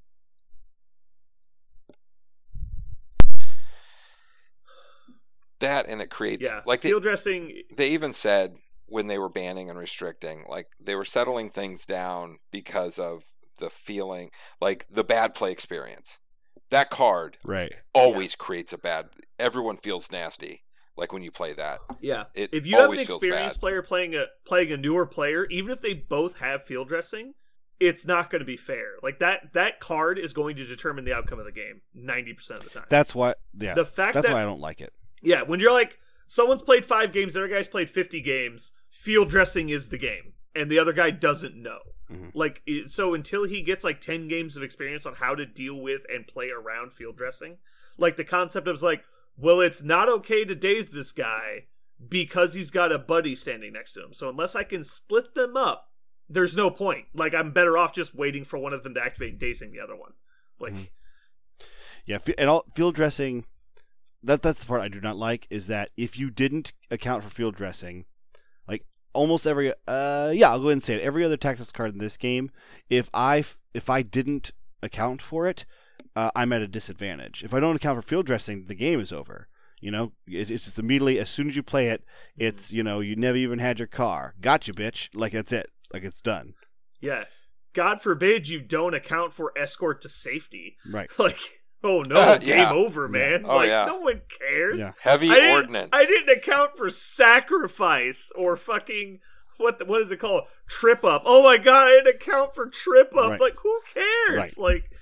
[5.60, 7.62] That and it creates Yeah, like they, field dressing.
[7.76, 8.56] they even said
[8.86, 13.24] when they were banning and restricting, like they were settling things down because of
[13.58, 16.18] the feeling, like the bad play experience.
[16.70, 17.74] That card Right.
[17.92, 19.10] always creates a bad.
[19.38, 20.62] Everyone feels nasty,
[20.96, 21.80] like when you play that.
[22.00, 22.24] Yeah.
[22.34, 23.60] It if you have an always feels experienced bad.
[23.60, 27.34] player playing a playing a newer player, even if they both have field dressing,
[27.80, 28.92] it's not going to be fair.
[29.02, 32.60] Like that that card is going to determine the outcome of the game ninety percent
[32.60, 32.86] of the time.
[32.90, 33.34] That's why.
[33.58, 33.74] Yeah.
[33.74, 34.92] The fact that's that- why I don't like it.
[35.22, 38.72] yeah, when you're like someone's played five games, the other guy's played fifty games.
[38.90, 41.78] Field dressing is the game, and the other guy doesn't know.
[42.10, 42.32] Mhm.
[42.34, 46.02] Like so, until he gets like ten games of experience on how to deal with
[46.12, 47.58] and play around field dressing,
[47.96, 49.04] like the concept of like,
[49.36, 51.66] well, it's not okay to daze this guy
[52.08, 54.12] because he's got a buddy standing next to him.
[54.12, 55.89] So unless I can split them up,
[56.30, 57.06] there's no point.
[57.12, 59.80] Like I'm better off just waiting for one of them to activate and dazing the
[59.80, 60.12] other one.
[60.58, 60.88] Like Mhm.
[62.06, 63.44] Yeah, and all field dressing.
[64.22, 67.30] That that's the part I do not like is that if you didn't account for
[67.30, 68.04] field dressing,
[68.68, 71.92] like almost every uh yeah I'll go ahead and say it every other tactics card
[71.92, 72.50] in this game,
[72.88, 74.52] if I if I didn't
[74.82, 75.64] account for it,
[76.16, 77.42] uh, I'm at a disadvantage.
[77.44, 79.48] If I don't account for field dressing, the game is over.
[79.80, 82.04] You know, it, it's just immediately as soon as you play it,
[82.36, 84.34] it's you know you never even had your car.
[84.40, 85.08] Gotcha, bitch.
[85.14, 85.70] Like that's it.
[85.92, 86.54] Like it's done.
[87.00, 87.24] yeah,
[87.72, 90.76] God forbid you don't account for escort to safety.
[90.90, 91.10] Right.
[91.18, 91.38] Like
[91.82, 92.72] oh no, Uh, game yeah.
[92.72, 93.44] over, man.
[93.46, 93.86] Oh, like yeah.
[93.86, 94.78] no one cares.
[94.78, 94.92] Yeah.
[95.00, 95.90] Heavy I didn't, ordnance.
[95.92, 99.20] I didn't account for sacrifice or fucking
[99.56, 100.44] what the, what is it called?
[100.68, 101.22] Trip up.
[101.24, 103.30] Oh my god, I didn't account for trip up.
[103.30, 103.40] Right.
[103.40, 104.36] Like who cares?
[104.36, 104.58] Right.
[104.58, 104.92] Like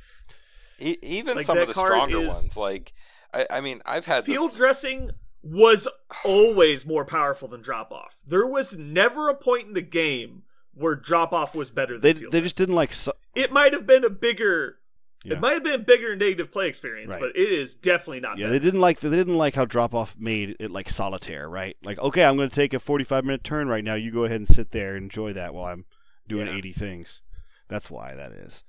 [0.81, 2.93] E- even Like, some of the stronger ones, like
[3.35, 4.57] I, I mean, I've had field this.
[4.57, 5.11] dressing
[5.43, 5.89] was
[6.25, 8.17] always more powerful than drop off.
[8.27, 10.43] There was never a point in the game
[10.79, 12.93] where drop off was better than They field they just didn't like.
[12.93, 14.77] Su- It might have been a bigger.
[15.25, 15.35] Yeah.
[15.35, 17.21] It might have been a bigger negative play experience, Right.
[17.21, 18.39] but it is definitely not.
[18.39, 18.53] Yeah, better.
[18.59, 21.77] they didn't like they didn't like how drop off made it like solitaire, right?
[21.83, 23.95] Like, okay, I'm going to take a 45 minute turn right now.
[23.95, 25.87] You go ahead and sit there and enjoy that while I'm
[26.29, 26.55] doing Yeah.
[26.57, 27.23] 80 things.
[27.69, 28.63] That's why that is.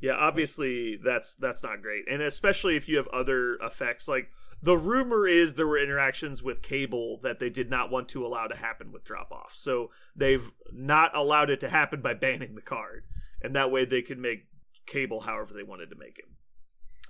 [0.00, 4.08] Yeah, obviously that's that's not great, and especially if you have other effects.
[4.08, 4.30] Like
[4.62, 8.46] the rumor is there were interactions with Cable that they did not want to allow
[8.46, 12.62] to happen with drop off, so they've not allowed it to happen by banning the
[12.62, 13.04] card,
[13.42, 14.46] and that way they could make
[14.86, 16.36] Cable however they wanted to make him.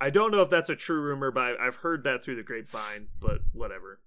[0.00, 3.06] I don't know if that's a true rumor, but I've heard that through the grapevine.
[3.20, 4.00] But whatever.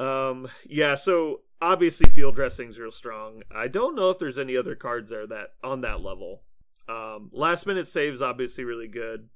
[0.00, 0.48] Um.
[0.64, 0.96] Yeah.
[0.96, 3.44] So obviously, field dressing's real strong.
[3.54, 6.42] I don't know if there's any other cards there that on that level.
[6.88, 9.28] Um, last minute saves obviously really good,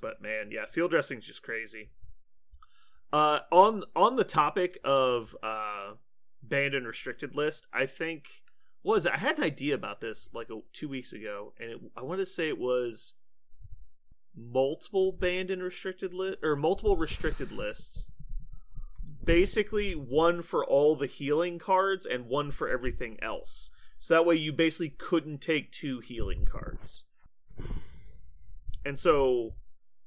[0.00, 1.90] but man, yeah, field dressing's just crazy.
[3.12, 5.92] Uh, on on the topic of uh,
[6.42, 8.28] banned and restricted list, I think
[8.82, 9.06] was?
[9.06, 12.20] I had an idea about this like a, two weeks ago, and it, I want
[12.20, 13.14] to say it was
[14.36, 18.10] multiple banned and restricted list or multiple restricted lists.
[19.24, 23.70] Basically, one for all the healing cards and one for everything else.
[23.98, 27.04] So that way you basically couldn't take two healing cards.
[28.84, 29.54] And so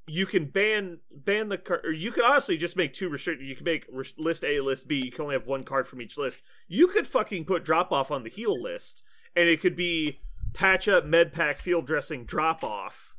[0.07, 3.55] you can ban ban the card or you could honestly just make two restricted you
[3.55, 6.17] can make res- list A list B you can only have one card from each
[6.17, 6.41] list.
[6.67, 9.03] You could fucking put drop off on the heal list
[9.35, 10.19] and it could be
[10.53, 13.15] patch up med pack field dressing drop off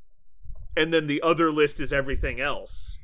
[0.76, 2.98] and then the other list is everything else.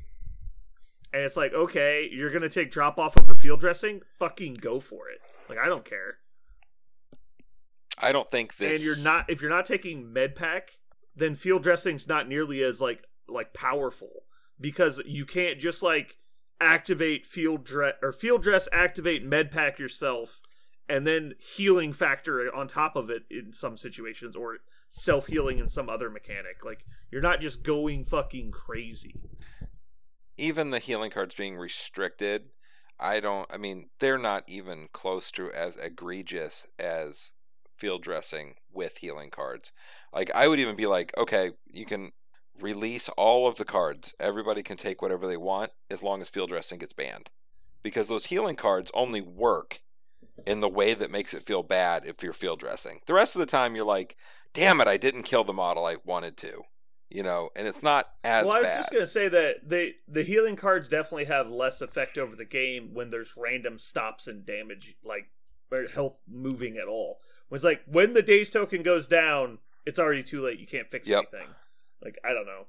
[1.12, 4.02] And it's like, okay, you're gonna take drop off over field dressing?
[4.18, 5.20] Fucking go for it.
[5.48, 6.18] Like I don't care
[8.00, 8.74] I don't think that.
[8.74, 10.78] and you're not if you're not taking med pack
[11.16, 14.24] then field dressing's not nearly as like like powerful
[14.60, 16.16] because you can't just like
[16.60, 20.40] activate field dress or field dress activate med pack yourself
[20.88, 25.68] and then healing factor on top of it in some situations, or self healing in
[25.68, 26.64] some other mechanic.
[26.64, 29.14] Like you're not just going fucking crazy.
[30.36, 32.50] Even the healing cards being restricted,
[32.98, 33.46] I don't.
[33.52, 37.32] I mean, they're not even close to as egregious as
[37.76, 39.72] field dressing with healing cards.
[40.12, 42.12] Like I would even be like, okay, you can
[42.60, 44.14] release all of the cards.
[44.20, 47.30] Everybody can take whatever they want as long as field dressing gets banned.
[47.82, 49.80] Because those healing cards only work
[50.46, 53.00] in the way that makes it feel bad if you're field dressing.
[53.06, 54.16] The rest of the time you're like,
[54.52, 56.62] damn it, I didn't kill the model I wanted to.
[57.10, 58.78] You know, and it's not as well, I was bad.
[58.80, 62.90] just gonna say that they the healing cards definitely have less effect over the game
[62.92, 65.30] when there's random stops and damage, like
[65.72, 67.20] or health moving at all.
[67.50, 70.58] It's like when the daze token goes down, it's already too late.
[70.58, 71.28] You can't fix Yep.
[71.32, 71.48] anything.
[72.02, 72.66] Like I don't know.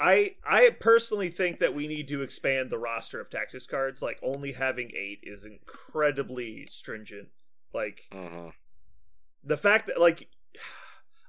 [0.00, 4.00] I I personally think that we need to expand the roster of tactics cards.
[4.00, 7.28] Like only having eight is incredibly stringent.
[7.74, 8.52] Like Mhm.
[9.42, 10.28] the fact that like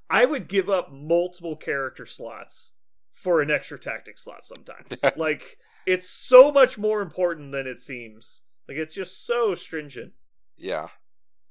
[0.09, 2.71] I would give up multiple character slots
[3.13, 4.89] for an extra tactic slot sometimes.
[5.17, 8.43] like it's so much more important than it seems.
[8.67, 10.13] Like it's just so stringent.
[10.57, 10.89] Yeah.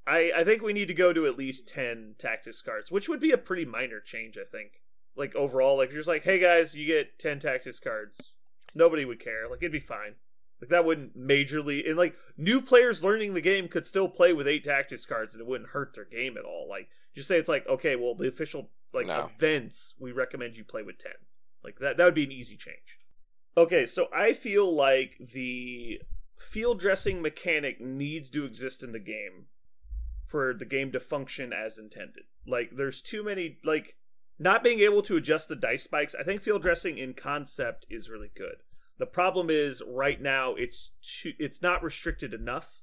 [0.06, 3.20] I I think we need to go to at least 10 tactics cards, which would
[3.20, 4.80] be a pretty minor change, I think.
[5.18, 8.34] Like overall, like you're just like, "Hey guys, you get 10 tactics cards."
[8.74, 9.48] Nobody would care.
[9.50, 10.14] Like it'd be fine.
[10.60, 14.46] Like that wouldn't majorly and like new players learning the game could still play with
[14.48, 16.66] eight tactics cards and it wouldn't hurt their game at all.
[16.68, 19.30] Like just say it's like, okay, well the official like No.
[19.36, 21.12] events, we recommend you play with ten.
[21.64, 22.98] Like that that would be an easy change.
[23.56, 26.00] Okay, so I feel like the
[26.38, 29.46] field dressing mechanic needs to exist in the game
[30.24, 32.24] for the game to function as intended.
[32.46, 33.96] Like there's too many like
[34.38, 36.14] not being able to adjust the dice spikes.
[36.18, 38.56] I think field dressing in concept is really good.
[38.98, 42.82] The problem is right now it's too, it's not restricted enough.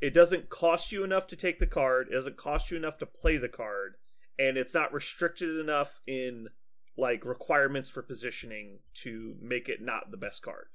[0.00, 2.08] It doesn't cost you enough to take the card.
[2.10, 3.94] It doesn't cost you enough to play the card,
[4.38, 6.48] and it's not restricted enough in
[6.96, 10.66] like requirements for positioning to make it not the best card.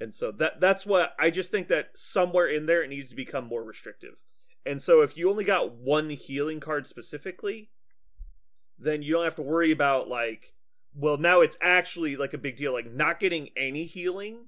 [0.00, 3.16] And so that that's what I just think that somewhere in there it needs to
[3.16, 4.16] become more restrictive.
[4.64, 7.68] And so if you only got one healing card specifically,
[8.78, 10.52] then you don't have to worry about like
[10.94, 14.46] well now it's actually like a big deal like not getting any healing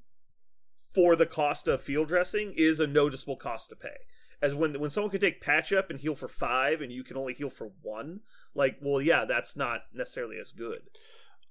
[0.95, 3.97] for the cost of field dressing is a noticeable cost to pay.
[4.41, 7.17] As when when someone can take patch up and heal for 5 and you can
[7.17, 8.21] only heal for 1,
[8.55, 10.81] like well yeah, that's not necessarily as good.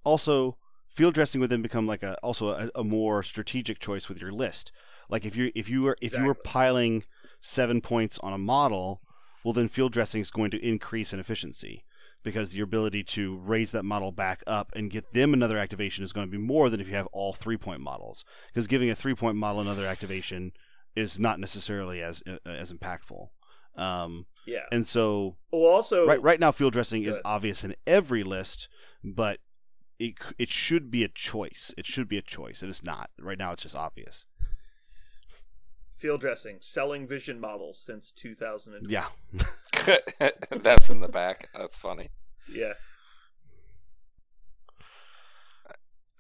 [0.04, 0.58] Also,
[0.90, 4.32] field dressing would then become like a also a, a more strategic choice with your
[4.32, 4.72] list.
[5.10, 7.04] Like if you if you were if you were piling
[7.42, 9.02] seven points on a model,
[9.44, 11.84] well then field dressing is going to increase in efficiency
[12.24, 16.14] because your ability to raise that model back up and get them another activation is
[16.14, 18.24] going to be more than if you have all three point models.
[18.48, 20.52] Because giving a three point model another activation
[20.96, 23.30] is not necessarily as uh, as impactful.
[23.76, 24.66] Um, Yeah.
[24.72, 28.68] and so Well also right right now field dressing is obvious in every list
[29.04, 29.40] but
[29.98, 33.38] it it should be a choice it should be a choice and it's not right
[33.38, 34.26] now it's just obvious
[36.04, 39.08] field dressing selling vision models since 2000 yeah
[40.52, 41.50] That's in the back.
[41.54, 42.10] That's funny.
[42.52, 42.74] Yeah.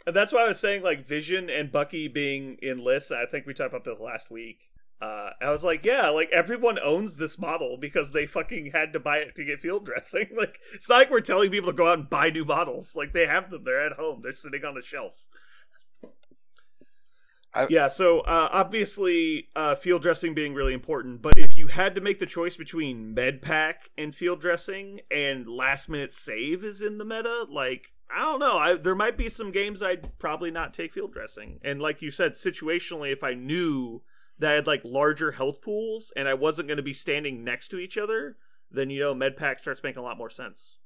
[0.06, 3.12] And that's why I was saying like Vision and Bucky being in lists.
[3.12, 4.70] I think we talked about this last week.
[5.02, 9.00] Uh, I was like, yeah, like everyone owns this model because they fucking had to
[9.00, 10.28] buy it to get field dressing.
[10.36, 12.96] Like it's not like we're telling people to go out and buy new models.
[12.96, 13.64] Like they have them.
[13.64, 14.22] They're at home.
[14.22, 15.26] They're sitting on the shelf.
[17.56, 17.88] I- yeah.
[17.88, 21.22] So uh, obviously, uh, field dressing being really important.
[21.22, 25.48] But if you had to make the choice between med pack and field dressing, and
[25.48, 28.58] last minute save is in the meta, like I don't know.
[28.58, 31.60] I there might be some games I'd probably not take field dressing.
[31.64, 34.02] And like you said, situationally, if I knew
[34.40, 37.68] that I had like larger health pools and I wasn't going to be standing next
[37.70, 38.38] to each other,
[38.72, 40.78] then you know med pack starts making a lot more sense.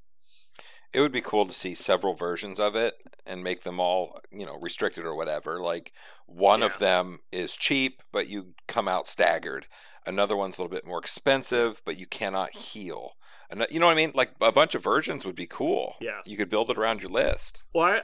[0.93, 2.93] It would be cool to see several versions of it
[3.25, 5.61] and make them all, you know, restricted or whatever.
[5.61, 5.91] Like
[6.25, 9.67] one of them is cheap, but you come out staggered.
[10.05, 13.17] Another one's a little bit more expensive, but you cannot heal.
[13.49, 14.11] And you know what I mean?
[14.15, 15.95] Like a bunch of versions would be cool.
[16.01, 16.21] Yeah.
[16.25, 17.63] You could build it around your list.
[17.73, 18.01] Well, I,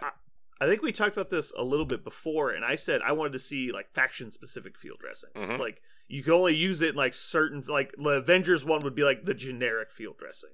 [0.62, 3.34] I think we talked about this a little bit before, and I said I wanted
[3.34, 5.30] to see like faction specific field dressing.
[5.36, 5.60] Mhm.
[5.60, 9.04] Like you can only use it in like certain like the Avengers one would be
[9.04, 10.52] like the generic field dressing,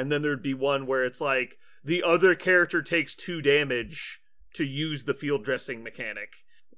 [0.00, 4.20] and then there'd be one where it's like the other character takes two damage
[4.54, 6.30] to use the field dressing mechanic.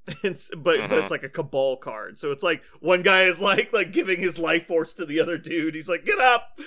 [0.24, 1.02] It's, but, but Mhm.
[1.02, 4.36] it's like a cabal card, so it's like one guy is like like giving his
[4.38, 5.74] life force to the other dude.
[5.76, 6.58] He's like, "Get up!"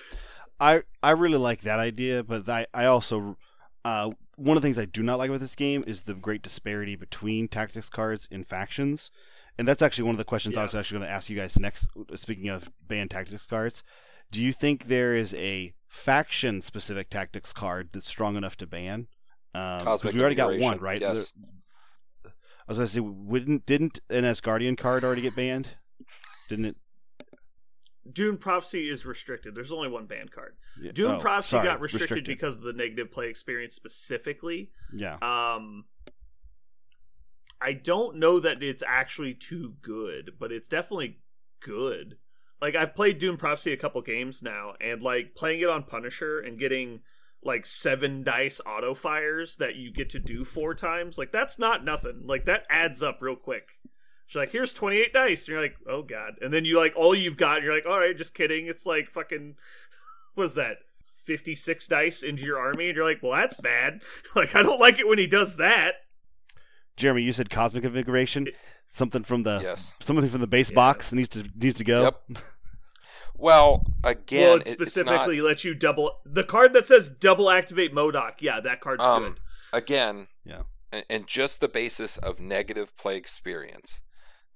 [0.58, 3.36] i i really like that idea but i i also
[3.84, 6.42] uh one of the things i do not like about this game is the great
[6.42, 9.12] disparity between tactics cards in factions
[9.58, 11.58] and that's actually one of the questions I was actually going to ask you guys
[11.60, 11.88] next.
[12.16, 13.84] Speaking of banned tactics cards,
[14.32, 19.08] do you think there is a faction specific tactics card that's strong enough to ban?
[19.54, 21.00] Um, 'cause Cosmic we already got one, right?
[21.00, 21.32] yes.
[22.24, 22.32] The-
[22.68, 25.70] I was going to say, wouldn't didn't an Asgardian card already get banned?
[26.50, 26.78] Didn't it?
[28.12, 29.56] Doom Prophecy is restricted.
[29.56, 30.58] There's only one banned card.
[30.80, 30.92] Yeah.
[30.92, 34.72] Doom Oh, Prophecy sorry, got restricted, because of the negative play experience specifically.
[34.94, 35.18] yeah.
[35.22, 35.86] Um,
[37.62, 41.20] I don't know that it's actually too good, but it's definitely
[41.62, 42.18] good.
[42.66, 46.40] Like I've played Doom Prophecy a couple games now, and like playing it on Punisher
[46.40, 47.02] and getting
[47.44, 51.86] like seven dice auto fires that you get to do four times, like that's not
[51.86, 52.24] nothing.
[52.26, 53.68] Like that adds up real quick.
[54.26, 55.42] She's like, here's 28 dice.
[55.42, 56.38] And you're like, oh god.
[56.42, 58.66] And then you like all you've got, and you're like, all right, just kidding.
[58.66, 59.58] It's like fucking,
[60.34, 60.78] what is that?
[61.26, 64.02] 56 dice into your army, and you're like, well, that's bad.
[64.36, 65.98] Like I don't like it when he does that.
[66.98, 68.48] Jeremy, you said cosmic invigoration.
[68.88, 69.94] Something from the Yes.
[70.00, 70.76] something from the base Yeah.
[70.76, 72.04] box needs to needs to go.
[72.30, 72.40] Yep.
[73.38, 77.50] Well, again, well, it- it it's specifically lets you double the card that says double
[77.50, 78.42] activate MODOK.
[78.42, 79.40] Yeah, that card's Um, good.
[79.74, 80.28] again.
[80.44, 80.64] Yeah.
[80.92, 84.02] And, and just the basis of negative play experience.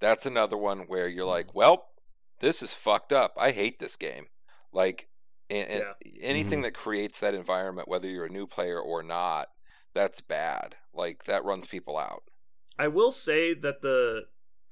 [0.00, 1.90] That's another one where you're like, well,
[2.40, 3.34] this is fucked up.
[3.36, 4.26] I hate this game.
[4.72, 5.08] Like,
[5.50, 5.84] and, and
[6.20, 9.48] anything that creates that environment, whether you're a new player or not,
[9.92, 10.76] that's bad.
[10.94, 12.22] Like that runs people out.
[12.78, 14.22] I will say that the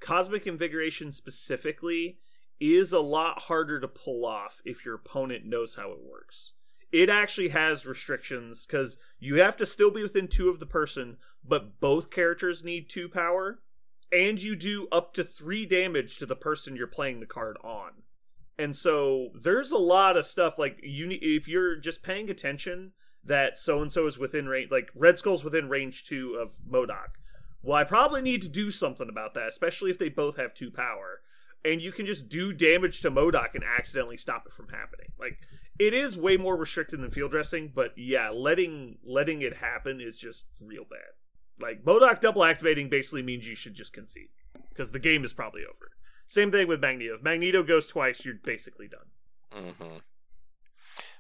[0.01, 2.19] Cosmic Invigoration specifically
[2.61, 6.53] is a lot harder to pull off if your opponent knows how it works.
[6.91, 11.19] It actually has restrictions because you have to still be within two of the person,
[11.47, 13.61] but both characters need two power,
[14.11, 18.03] and you do up to three damage to the person you're playing the card on.
[18.59, 22.93] And so there's a lot of stuff like you need if you're just paying attention
[23.25, 27.11] that so and so is within range, like Red Skull's within range two of MODOK.
[27.63, 30.71] Well, I probably need to do something about that, especially if they both have two
[30.71, 31.21] power.
[31.65, 35.09] And you can just do damage to MODOK and accidentally stop it from happening.
[35.19, 35.39] Like
[35.79, 40.19] it is way more restricted than field dressing, but yeah, letting letting it happen is
[40.19, 41.13] just real bad.
[41.61, 44.29] Like MODOK double activating basically means you should just concede
[44.71, 45.91] because the game is probably over.
[46.27, 47.15] Same thing with Magneto.
[47.17, 49.71] If Magneto goes twice, you're basically done.
[49.79, 49.97] hmm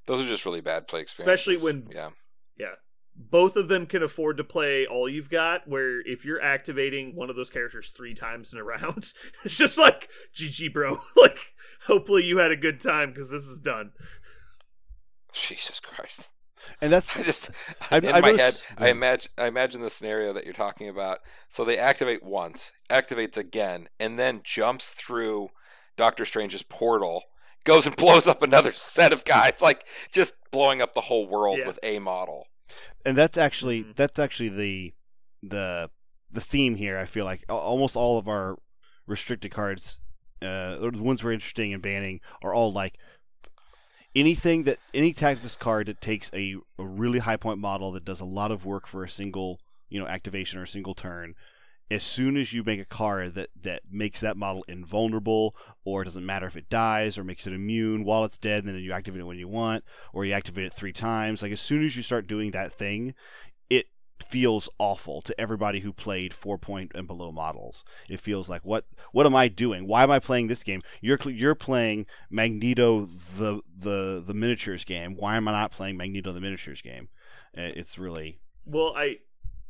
[0.06, 1.40] Those are just really bad play experiences.
[1.48, 2.10] Especially when- yeah,
[2.56, 2.74] Yeah.
[3.20, 7.28] Both of them can afford to play all you've got, where if you're activating one
[7.30, 9.12] of those characters three times in a round,
[9.44, 10.98] it's just like, GG, bro.
[11.16, 11.38] like,
[11.88, 13.90] hopefully you had a good time because this is done.
[15.32, 16.30] Jesus Christ.
[16.80, 17.50] And that's I just
[17.90, 20.88] I- in I my noticed- head, I imagine I imagine the scenario that you're talking
[20.88, 21.18] about.
[21.48, 25.48] So they activate once, activates again, and then jumps through
[25.96, 27.24] Doctor Strange's portal,
[27.64, 31.58] goes and blows up another set of guys, like just blowing up the whole world
[31.58, 31.66] Yeah.
[31.66, 32.46] with a model.
[33.04, 33.96] And that's actually Mhm.
[33.96, 34.94] that's actually the
[35.42, 35.90] the
[36.30, 36.98] the theme here.
[36.98, 38.56] I feel like almost all of our
[39.06, 39.98] restricted cards,
[40.42, 42.98] uh, the ones we're interested in banning, are all like
[44.14, 48.20] anything that any tactics card that takes a, a really high point model that does
[48.20, 51.34] a lot of work for a single you know activation or a single turn.
[51.90, 56.04] As soon as you make a card that, that makes that model invulnerable, or it
[56.04, 59.20] doesn't matter if it dies, or makes it immune while it's dead, then you activate
[59.20, 61.40] it when you want, or you activate it three times.
[61.40, 63.14] Like as soon as you start doing that thing,
[63.70, 63.86] it
[64.26, 67.84] feels awful to everybody who played four point and below models.
[68.08, 69.86] It feels like what what am I doing?
[69.86, 70.82] Why am I playing this game?
[71.00, 75.14] You're you're playing Magneto the the the miniatures game.
[75.16, 77.08] Why am I not playing Magneto the miniatures game?
[77.56, 79.20] Uh, It's really Well, I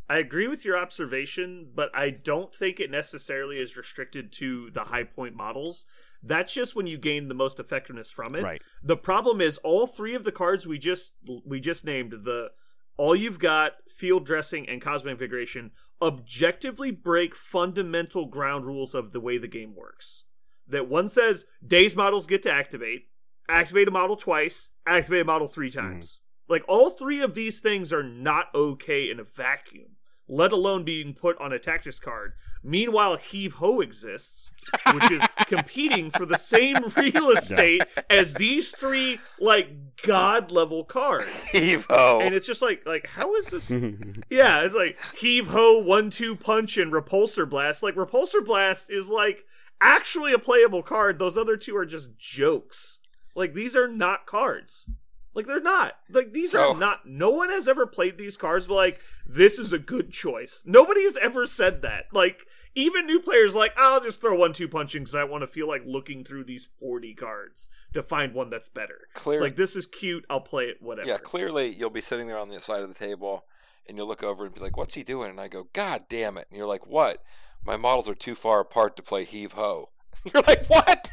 [0.08, 4.84] I agree with your observation, but I don't think it necessarily is restricted to the
[4.84, 5.84] high point models.
[6.22, 8.42] That's just when you gain the most effectiveness from it.
[8.42, 8.62] right.
[8.82, 11.12] The problem is all three of the cards we just
[11.44, 12.48] we just named the
[12.96, 15.70] all you've got field dressing and cosmic invigoration
[16.00, 20.24] objectively break fundamental ground rules of the way the game works.
[20.66, 23.08] That one says days models get to activate,
[23.48, 25.80] activate a model twice, activate a model three mm-hmm.
[25.80, 26.20] times.
[26.48, 29.96] Like all three of these things are not okay in a vacuum,
[30.28, 32.34] let alone being put on a tactics card.
[32.62, 34.50] Meanwhile, Heave Ho exists,
[34.92, 39.68] which is competing for the same real estate as these three like
[40.02, 41.48] god level cards.
[41.48, 43.70] Heave Ho, And it's just like like how is this
[44.30, 47.82] yeah, it's like heave ho, one two punch, and repulsor blast.
[47.82, 49.44] Like repulsor blast is like
[49.80, 51.18] actually a playable card.
[51.18, 52.98] Those other two are just jokes.
[53.34, 54.90] Like these are not cards.
[55.38, 55.94] Like they're not.
[56.10, 57.06] Like these are not.
[57.06, 58.66] No one has ever played these cards.
[58.66, 60.62] But like this is a good choice.
[60.66, 62.06] Nobody has ever said that.
[62.12, 62.44] Like
[62.74, 65.68] even new players, like I'll just throw one two punching because I want to feel
[65.68, 68.98] like looking through these forty cards to find one that's better.
[69.14, 70.26] Clear, like this is cute.
[70.28, 70.82] I'll play it.
[70.82, 71.08] Whatever.
[71.08, 73.44] yeah, clearly you'll be sitting there on the side of the table
[73.86, 76.36] and you'll look over and be like, "What's he doing?" And I go, "God damn
[76.36, 77.22] it!" And you're like, "What?"
[77.64, 79.90] My models are too far apart to play heave ho.
[80.24, 81.12] You're like, what?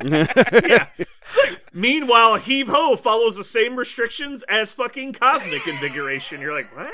[0.66, 0.86] Yeah.
[1.72, 6.40] Meanwhile, heave ho follows the same restrictions as fucking cosmic invigoration.
[6.40, 6.92] You're like, what?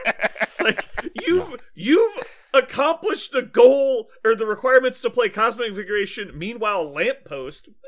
[0.60, 0.88] Like
[1.26, 2.12] you've you've
[2.54, 6.30] accomplished the goal or the requirements to play cosmic invigoration.
[6.36, 7.68] Meanwhile, lamppost.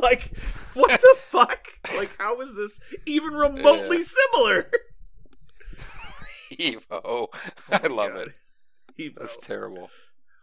[0.00, 0.34] Like,
[0.72, 1.66] what the fuck?
[1.94, 4.02] Like, how is this even remotely Yeah.
[4.32, 4.70] similar?
[6.48, 7.00] Heave ho.
[7.04, 7.28] Oh
[7.70, 8.28] I love God.
[8.28, 8.32] it.
[8.96, 9.16] Heave.
[9.18, 9.90] That's terrible.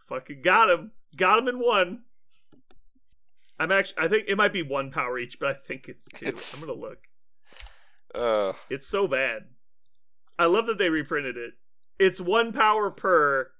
[0.08, 0.92] Fucking got him.
[1.16, 2.02] Got him in one.
[3.60, 4.02] I'm actually.
[4.02, 6.26] I think it might be one power each, but I think it's two.
[6.26, 6.98] It's- I'm gonna look.
[8.14, 9.50] Uh, It's so bad.
[10.38, 11.54] I love that they reprinted it.
[11.98, 13.52] It's one power per.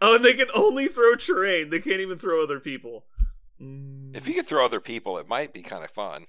[0.00, 1.70] Oh, and they can only throw terrain.
[1.70, 3.06] They can't even throw other people.
[3.60, 6.26] If you could throw other people, it might be kind of fun.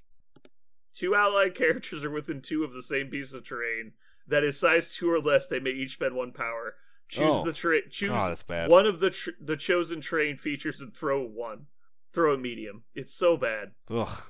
[0.95, 3.93] Two allied characters are within two of the same piece of terrain
[4.27, 6.75] that is size two or less, they may each spend one power.
[7.09, 7.43] Choose Oh.
[7.43, 7.81] the train.
[7.89, 8.69] Choose Oh, that's bad.
[8.69, 11.65] one of the tr- the chosen train features and throw one.
[12.13, 12.83] Throw a medium.
[12.95, 13.71] It's so bad.
[13.89, 14.21] Ugh.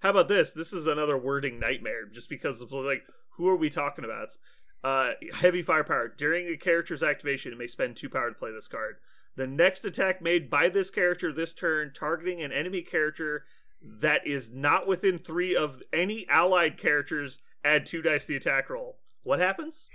[0.00, 0.52] How about this?
[0.52, 3.02] This is another wording nightmare just because of like
[3.36, 4.36] who are we talking about?
[4.82, 6.08] Uh heavy firepower.
[6.08, 8.96] During a character's activation, it may spend two power to play this card.
[9.36, 13.44] The next attack made by this character this turn, targeting an enemy character
[13.82, 18.70] that is not within three of any allied characters, add two dice to the attack
[18.70, 18.98] roll.
[19.22, 19.88] What happens?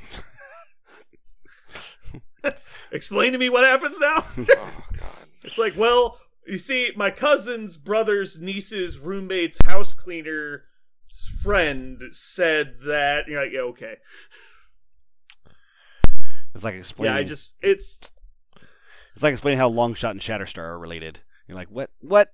[2.92, 4.24] Explain to me what happens now.
[4.38, 4.44] Oh
[4.98, 5.26] God.
[5.44, 10.66] It's like, well, you see, my cousin's brother's niece's roommate's house cleaner
[11.42, 13.28] friend said that.
[13.28, 13.96] You're like, yeah, okay.
[16.54, 17.16] It's like explaining.
[17.16, 18.00] Yeah, I just, it's,
[19.14, 21.20] It's like explaining how Longshot and Shatterstar are related.
[21.48, 21.92] You're like, what?
[22.00, 22.34] What?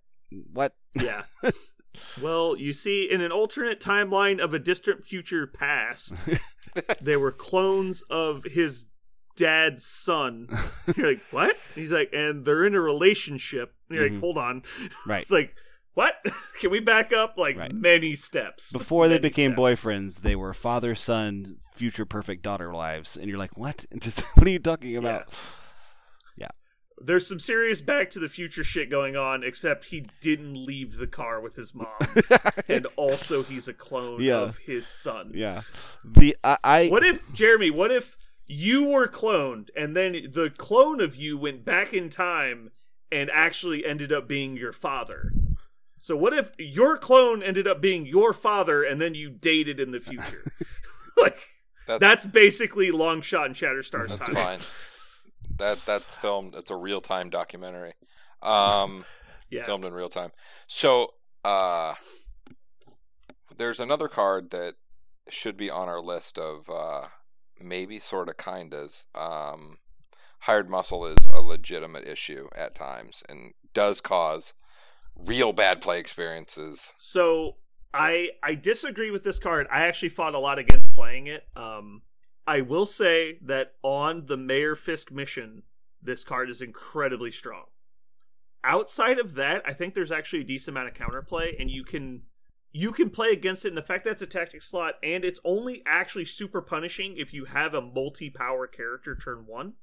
[0.51, 0.73] What?
[0.99, 1.23] yeah.
[2.21, 6.15] well, you see, in an alternate timeline of a distant future past,
[7.01, 8.85] they were clones of his
[9.35, 10.47] dad's son.
[10.95, 11.55] You're like, what?
[11.75, 13.73] He's like, and they're in a relationship.
[13.89, 14.11] You're Mhm.
[14.13, 14.63] like, hold on.
[15.07, 15.21] Right.
[15.21, 15.55] It's like,
[15.93, 16.15] what?
[16.59, 17.73] Can we back up like Right.
[17.73, 18.71] many steps?
[18.71, 19.61] Before they became steps.
[19.61, 23.85] boyfriends, they were father, son, future perfect daughter lives, and you're like, what?
[23.99, 25.27] Just what are you talking about?
[27.03, 31.07] There's some serious Back to the Future shit going on, except he didn't leave the
[31.07, 31.87] car with his mom,
[32.67, 34.37] and also he's a clone Yeah.
[34.39, 35.31] of his son.
[35.33, 35.61] yeah.
[36.03, 37.69] The I, I What if Jeremy?
[37.71, 38.17] What if
[38.47, 42.71] you were cloned, and then the clone of you went back in time
[43.11, 45.31] and actually ended up being your father?
[45.99, 49.91] So what if your clone ended up being your father, and then you dated in
[49.91, 50.43] the future?
[51.17, 51.37] like
[51.87, 54.33] That- that's basically Longshot and Shatterstar's That's time.
[54.35, 54.59] fine.
[55.61, 56.55] That that's filmed.
[56.55, 57.93] It's a real time documentary.
[58.41, 59.05] Um,
[59.49, 59.65] Yeah.
[59.65, 60.31] filmed in real time.
[60.67, 61.13] So,
[61.43, 61.95] uh,
[63.57, 64.75] there's another card that
[65.29, 67.07] should be on our list of uh,
[67.61, 69.07] maybe sort of kindas.
[69.13, 69.79] Um,
[70.39, 74.53] hired muscle is a legitimate issue at times and does cause
[75.15, 76.93] real bad play experiences.
[76.97, 77.57] So
[77.93, 79.67] I I disagree with this card.
[79.69, 81.45] I actually fought a lot against playing it.
[81.57, 82.03] Um,
[82.47, 85.63] I will say that on the Mayor Fisk mission,
[86.01, 87.65] this card is incredibly strong.
[88.63, 92.21] Outside of that, I think there's actually a decent amount of counterplay, and you can
[92.73, 93.69] you can play against it.
[93.69, 97.33] And the fact that it's a tactic slot, and it's only actually super punishing if
[97.33, 99.73] you have a multi-power character turn one,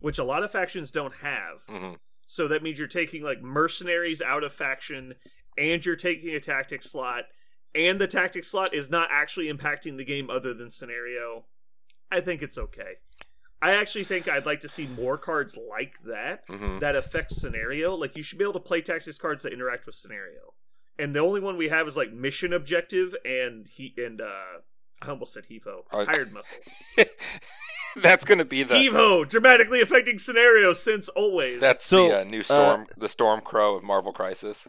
[0.00, 1.62] which a lot of factions don't have.
[1.68, 1.94] hmm
[2.26, 5.14] So that means you're taking like mercenaries out of faction
[5.56, 7.24] and you're taking a tactic slot
[7.74, 11.44] and the tactic slot is not actually impacting the game other than scenario.
[12.10, 12.94] I think it's okay.
[13.60, 17.94] I actually think I'd like to see more cards like that hmm that affect scenario.
[17.94, 20.54] Like you should be able to play tactics cards that interact with scenario.
[20.98, 24.60] And the only one we have is like mission objective and he and uh
[25.00, 25.84] I almost said Heave Ho.
[25.92, 26.58] Uh, Hired muscle.
[27.96, 31.60] that's gonna be the Heave Ho, dramatically affecting scenario since always.
[31.60, 34.68] that's So, the uh, new storm the storm crow of Marvel Crisis.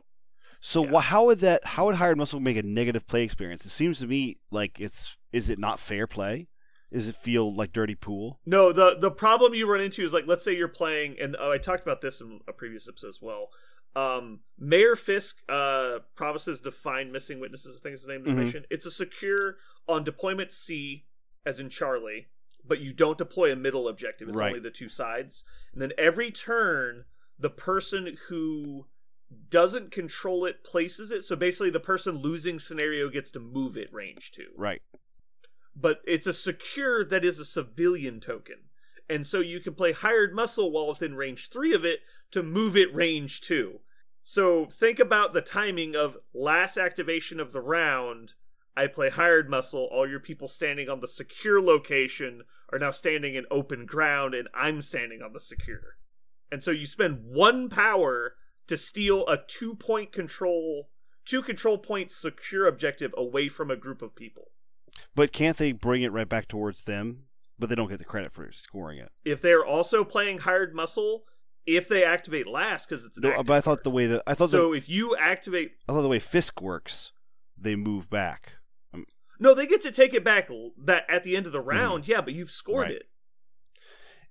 [0.62, 0.92] So Yeah.
[0.92, 1.66] wha- how would that?
[1.66, 3.66] How would hired muscle make a negative play experience?
[3.66, 5.16] It seems to me like it's.
[5.32, 6.48] Is it not fair play?
[6.92, 8.40] Does it feel like dirty pool?
[8.46, 11.52] No, the the problem you run into is like let's say you're playing, and oh,
[11.52, 13.50] I talked about this in a previous episode as well.
[13.96, 17.78] Um, Mayor Fisk uh, promises to find missing witnesses.
[17.78, 18.46] I think is the name of the Mhm.
[18.46, 18.66] mission.
[18.70, 19.58] It's a secure
[19.88, 21.06] on deployment C,
[21.46, 22.28] as in Charlie,
[22.66, 24.28] but you don't deploy a middle objective.
[24.30, 24.48] It's Right.
[24.50, 25.44] only the two sides,
[25.74, 27.06] and then every turn,
[27.38, 28.88] the person who
[29.50, 31.24] doesn't control it places it.
[31.24, 34.82] So basically, the person losing scenario gets to move it range two Right.
[35.80, 38.58] But it's a secure that is a civilian token.
[39.10, 42.02] And so you can play hired muscle while within range three of it
[42.32, 43.80] to move it range two.
[44.24, 48.34] So think about the timing of last activation of the round.
[48.78, 49.90] I play hired muscle.
[49.92, 54.48] All your people standing on the secure location are now standing in open ground, and
[54.54, 55.98] I'm standing on the secure.
[56.52, 58.36] And so you spend one power
[58.68, 60.90] to steal a two point control,
[61.26, 64.52] two control point secure objective away from a group of people.
[65.16, 67.24] But can't they bring it right back towards them?
[67.58, 69.12] But they don't get the credit for scoring it.
[69.26, 71.24] If they're also playing hired muscle,
[71.66, 73.84] if they activate last, because it's an No, but I thought card.
[73.84, 76.62] the way that I thought so the, if you activate I thought the way Fisk
[76.62, 77.12] works,
[77.58, 78.54] they move back.
[79.42, 80.50] No, they get to take it back
[80.84, 82.08] that at the end of the round.
[82.08, 82.94] Yeah, but you've scored Mm-hmm.
[82.94, 83.02] Right.
[83.02, 83.06] it.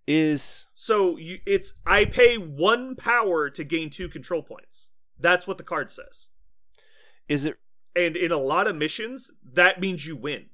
[0.07, 4.89] Is So you, it's I pay one power to gain two control points.
[5.19, 6.29] That's what the card says.
[7.29, 7.57] is it
[7.99, 10.47] And in a lot of missions, that means you win.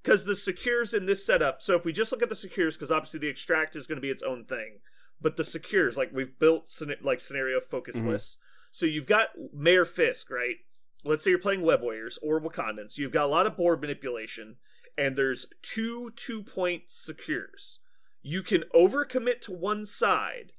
[0.00, 2.92] Because the secures in this setup, so if we just look at the secures, because
[2.92, 4.78] obviously the extract is going to be its own thing,
[5.20, 6.70] but the secures, like we've built
[7.02, 8.06] like scenario focus Mhm.
[8.06, 8.36] lists.
[8.70, 10.58] So you've got Mayor Fisk, right?
[11.04, 12.92] Let's say you're playing Web Warriors or Wakandans.
[12.92, 14.58] So you've got a lot of board manipulation,
[14.96, 17.80] and there's two two point secures.
[18.22, 20.52] You can overcommit to one side,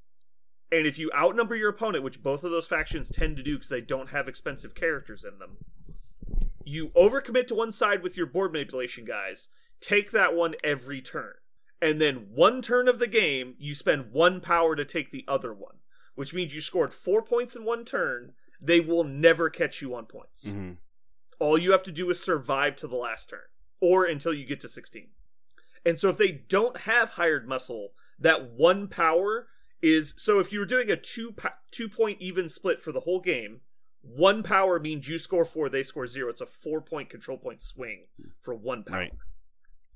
[0.69, 3.69] and if you outnumber your opponent, which both of those factions tend to do because
[3.69, 5.57] they don't have expensive characters in them,
[6.69, 9.47] you overcommit to one side with your board manipulation guys,
[9.81, 11.33] take that one every turn.
[11.81, 15.53] And then one turn of the game, you spend one power to take the other
[15.53, 15.77] one,
[16.15, 18.33] which means you scored four points in one turn.
[18.61, 20.43] They will never catch you on points.
[20.45, 20.77] mhm.
[21.39, 23.47] All you have to do is survive to the last turn
[23.79, 25.07] or until you get to 16.
[25.85, 29.47] And so if they don't have hired muscle, that one power
[29.81, 31.33] is so if you were doing a two
[31.71, 33.61] two point even split for the whole game,
[34.01, 36.29] one power means you score 4, they score 0.
[36.29, 38.05] It's a 4 point control point swing
[38.41, 38.99] for one power.
[38.99, 39.13] Right.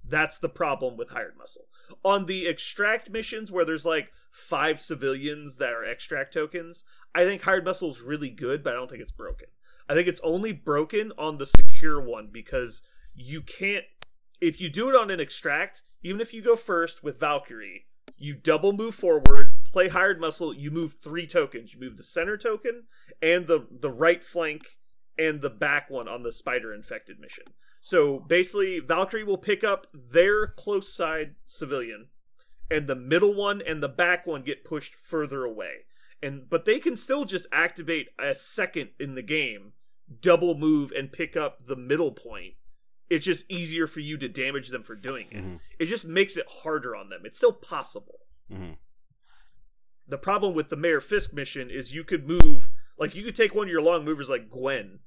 [0.05, 1.65] That's the problem with hired muscle.
[2.03, 6.83] On the extract missions where there's like five civilians that are extract tokens,
[7.15, 9.47] I think hired muscle is really good, but I don't think it's broken.
[9.87, 12.81] I think it's only broken on the secure one because
[13.15, 13.85] you can't
[14.41, 17.85] if you do it on an extract, even if you go first with Valkyrie,
[18.17, 19.42] you double move forward,
[19.73, 21.73] play hired muscle, you move three tokens.
[21.73, 22.83] You move the center token
[23.21, 24.77] and the the right flank
[25.17, 27.45] and the back one on the spider infected mission.
[27.81, 32.07] So basically Valkyrie will pick up their close side civilian
[32.71, 35.85] and the middle one and the back one get pushed further away.
[36.21, 39.73] And but they can still just activate a second in the game,
[40.21, 42.53] double move and pick up the middle point.
[43.09, 45.43] It's just easier for you to damage them for doing it.
[45.43, 45.59] Mhm.
[45.77, 47.21] It just makes it harder on them.
[47.25, 48.21] It's still possible.
[48.49, 48.77] Mhm.
[50.07, 53.55] The problem with the Mayor Fisk mission is you could move like you could take
[53.55, 54.99] one of your long movers like Gwen,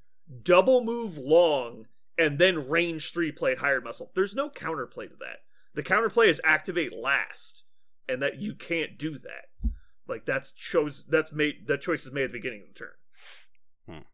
[0.43, 1.87] double move long,
[2.19, 4.11] and then range three play hired muscle.
[4.15, 5.41] There's no counterplay to that.
[5.75, 7.65] The counterplay is activate last,
[8.09, 9.71] and that you can't do that.
[10.09, 14.05] Like that's chose that's made that choice is made at the beginning of the turn.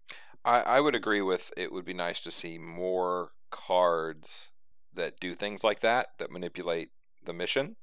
[0.45, 4.51] I, I would agree with it would be nice to see more cards
[4.95, 6.91] that do things like that, that manipulate
[7.25, 7.77] the mission.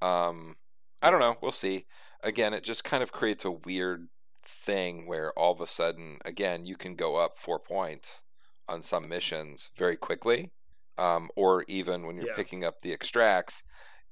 [0.00, 0.56] Um,
[1.02, 1.36] I don't know.
[1.40, 1.86] We'll see.
[2.22, 4.08] Again, it just kind of creates a weird
[4.42, 8.22] thing where all of a sudden, again, you can go up four points
[8.68, 10.50] on some missions very quickly.
[10.98, 12.36] Um, or even when you're Yeah.
[12.36, 13.62] picking up the extracts,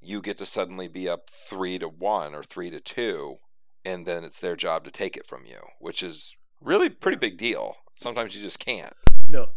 [0.01, 3.37] you get to suddenly be up three to one or three to two,
[3.85, 7.37] and then it's their job to take it from you, which is really pretty big
[7.37, 7.75] deal.
[7.95, 8.93] Sometimes you just can't.
[9.27, 9.49] No,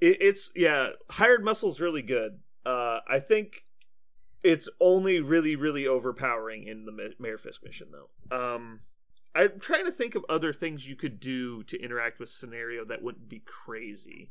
[0.00, 0.90] it, it's yeah.
[1.10, 2.40] Hired muscle's really good.
[2.66, 3.62] Uh, I think
[4.42, 8.36] it's only really, really overpowering in the Mayor Fisk mission, though.
[8.36, 8.80] Um,
[9.34, 13.02] I'm trying to think of other things you could do to interact with scenario that
[13.02, 14.30] wouldn't be crazy.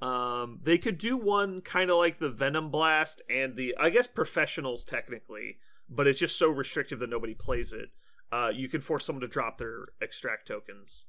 [0.00, 4.06] Um, they could do one kind of like the Venom Blast and the, I guess,
[4.06, 5.58] professionals technically,
[5.88, 7.90] but it's just so restrictive that nobody plays it.
[8.30, 11.06] Uh, you can force someone to drop their extract tokens.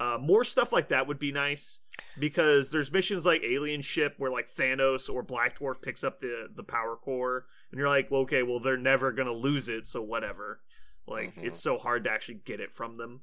[0.00, 1.80] Uh, more stuff like that would be nice
[2.18, 6.48] because there's missions like Alien Ship where like Thanos or Black Dwarf picks up the
[6.54, 10.00] the power core, and you're like, well, okay, well they're never gonna lose it, so
[10.00, 10.62] whatever.
[11.06, 11.44] Like Mhm.
[11.44, 13.20] it's so hard to actually get it from them.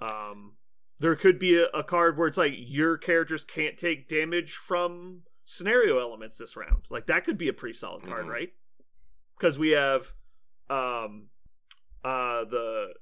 [0.00, 0.56] Um,
[0.98, 5.22] there could be a, a card where it's like your characters can't take damage from
[5.44, 6.84] scenario elements this round.
[6.90, 8.30] Like that could be a pretty solid card, Mhm.
[8.30, 8.52] right?
[9.38, 10.12] Because we have
[10.68, 11.30] um
[12.04, 12.92] uh the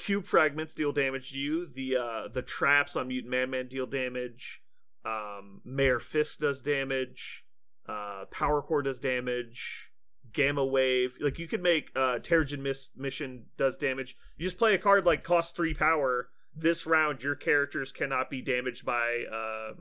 [0.00, 1.66] cube fragments deal damage to you.
[1.66, 4.62] The uh the traps on Mutant Madman deal damage.
[5.04, 7.44] Um Mayor Fisk does damage.
[7.88, 9.92] Uh Power Core does damage.
[10.32, 11.16] Gamma Wave.
[11.20, 14.16] Like you could make uh Terrigen Mist mission does damage.
[14.36, 16.28] You just play a card like cost three power.
[16.54, 19.74] This round your characters cannot be damaged by uh,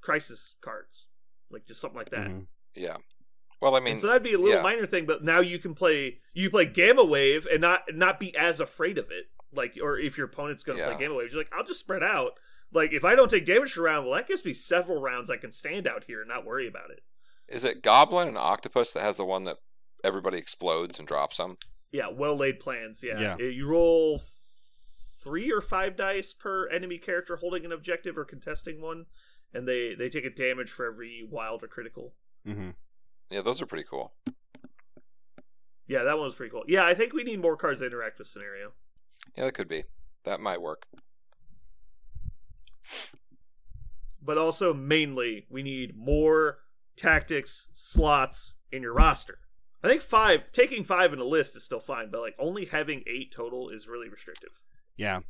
[0.00, 1.06] crisis cards.
[1.50, 2.28] Like just something like that.
[2.28, 2.46] Mhm.
[2.76, 2.96] Yeah.
[3.60, 4.62] Well, I mean, And so that'd be a little yeah.
[4.62, 8.36] minor thing, but now you can play you play Gamma Wave and not not be
[8.36, 9.26] as afraid of it.
[9.54, 10.88] Like or if your opponent's gonna Yeah.
[10.90, 12.38] play Gamma Wave, you're like, I'll just spread out.
[12.72, 15.30] Like if I don't take damage for a round, well, that gives me several rounds
[15.30, 17.02] I can stand out here and not worry about it.
[17.48, 19.58] Is it Goblin and Octopus that has the one that
[20.02, 21.58] everybody explodes and drops them?
[21.90, 23.02] Yeah, well laid plans.
[23.02, 23.20] Yeah.
[23.20, 23.34] Yeah.
[23.34, 24.22] Uh, you roll
[25.22, 29.04] three or five dice per enemy character holding an objective or contesting one,
[29.52, 32.14] and they they take a damage for every wild or critical.
[32.46, 32.70] Mm-hmm.
[33.30, 34.14] Yeah, those are pretty cool.
[35.86, 36.64] Yeah, that one was pretty cool.
[36.66, 38.72] Yeah, I think we need more cards that interact with scenario.
[39.36, 39.84] Yeah, that could be.
[40.24, 40.86] That might work.
[44.22, 46.58] But also mainly we need more
[46.96, 49.38] tactics slots in your roster.
[49.82, 53.02] I think five taking five in a list is still fine, but like only having
[53.06, 54.50] eight total is really restrictive.
[54.96, 55.20] Yeah.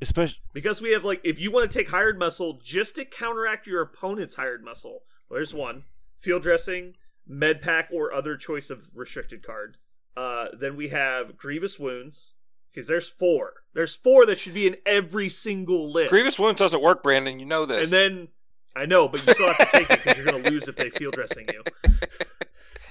[0.00, 3.66] Especially, Because we have like if you want to take hired muscle just to counteract
[3.66, 5.84] your opponent's hired muscle, well, there's one.
[6.20, 6.94] Field dressing,
[7.26, 9.76] med pack, or other choice of restricted card.
[10.18, 12.32] Uh, then we have grievous wounds.
[12.70, 13.54] Because there's four.
[13.74, 16.10] There's four that should be in every single list.
[16.10, 17.40] Grievous Wounds doesn't work, Brandon.
[17.40, 17.84] You know this.
[17.84, 18.28] And then
[18.76, 20.76] I know, but you still have to take it because you're going to lose if
[20.76, 21.62] they field dressing you.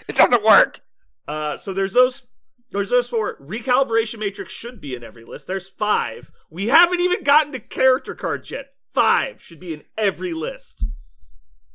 [0.09, 0.81] it doesn't work.
[1.27, 2.23] Uh, so there's those.
[2.71, 3.37] There's those four.
[3.39, 5.47] Recalibration matrix should be in every list.
[5.47, 6.31] There's five.
[6.49, 8.65] We haven't even gotten to character cards yet.
[8.93, 10.83] Five should be in every list.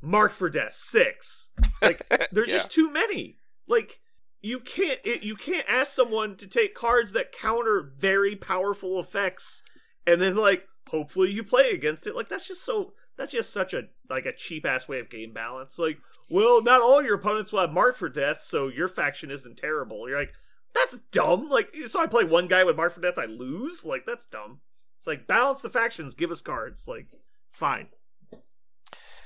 [0.03, 0.75] Marked for death.
[0.75, 1.49] Six.
[1.81, 2.57] Like there's Yeah.
[2.57, 3.37] just too many.
[3.67, 4.01] Like
[4.43, 5.01] you can't.
[5.05, 9.63] It, you can't ask someone to take cards that counter very powerful effects,
[10.07, 12.15] and then like hopefully you play against it.
[12.17, 12.93] Like that's just so.
[13.17, 15.79] That's just such a like a cheap ass way of game balance.
[15.79, 15.99] Like,
[16.31, 20.09] well, not all your opponents will have marked for death, so your faction isn't terrible.
[20.09, 20.33] You're like,
[20.75, 21.49] that's dumb.
[21.49, 23.85] Like, so I play one guy with mark for death, I lose.
[23.85, 24.61] Like, that's dumb.
[24.99, 26.85] It's like balance the factions, give us cards.
[26.87, 27.09] Like,
[27.49, 27.89] it's fine.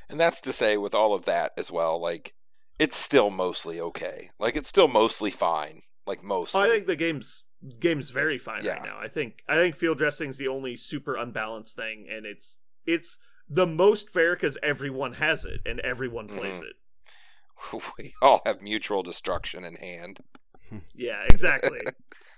[0.09, 2.35] And that's to say, with all of that as well, like
[2.79, 4.31] it's still mostly okay.
[4.39, 5.83] Like it's still mostly fine.
[6.07, 6.61] Like mostly.
[6.63, 7.45] I think the game's
[7.81, 8.75] game's very fine Yeah.
[8.75, 8.99] right now.
[9.01, 13.67] I think I think field dressing's the only super unbalanced thing, and it's it's the
[13.67, 16.65] most fair because everyone has it and everyone plays Mhm.
[16.65, 17.83] it.
[17.99, 20.21] we all have mutual destruction in hand.
[20.95, 21.79] Yeah, exactly.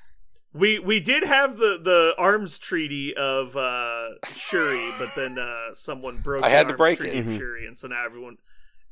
[0.53, 6.19] we we did have the the arms treaty of uh Shuri, but then uh someone
[6.19, 6.45] broke.
[6.45, 7.27] I the had to break treaty it.
[7.27, 7.39] Mhm.
[7.39, 8.37] Shuri, and so now everyone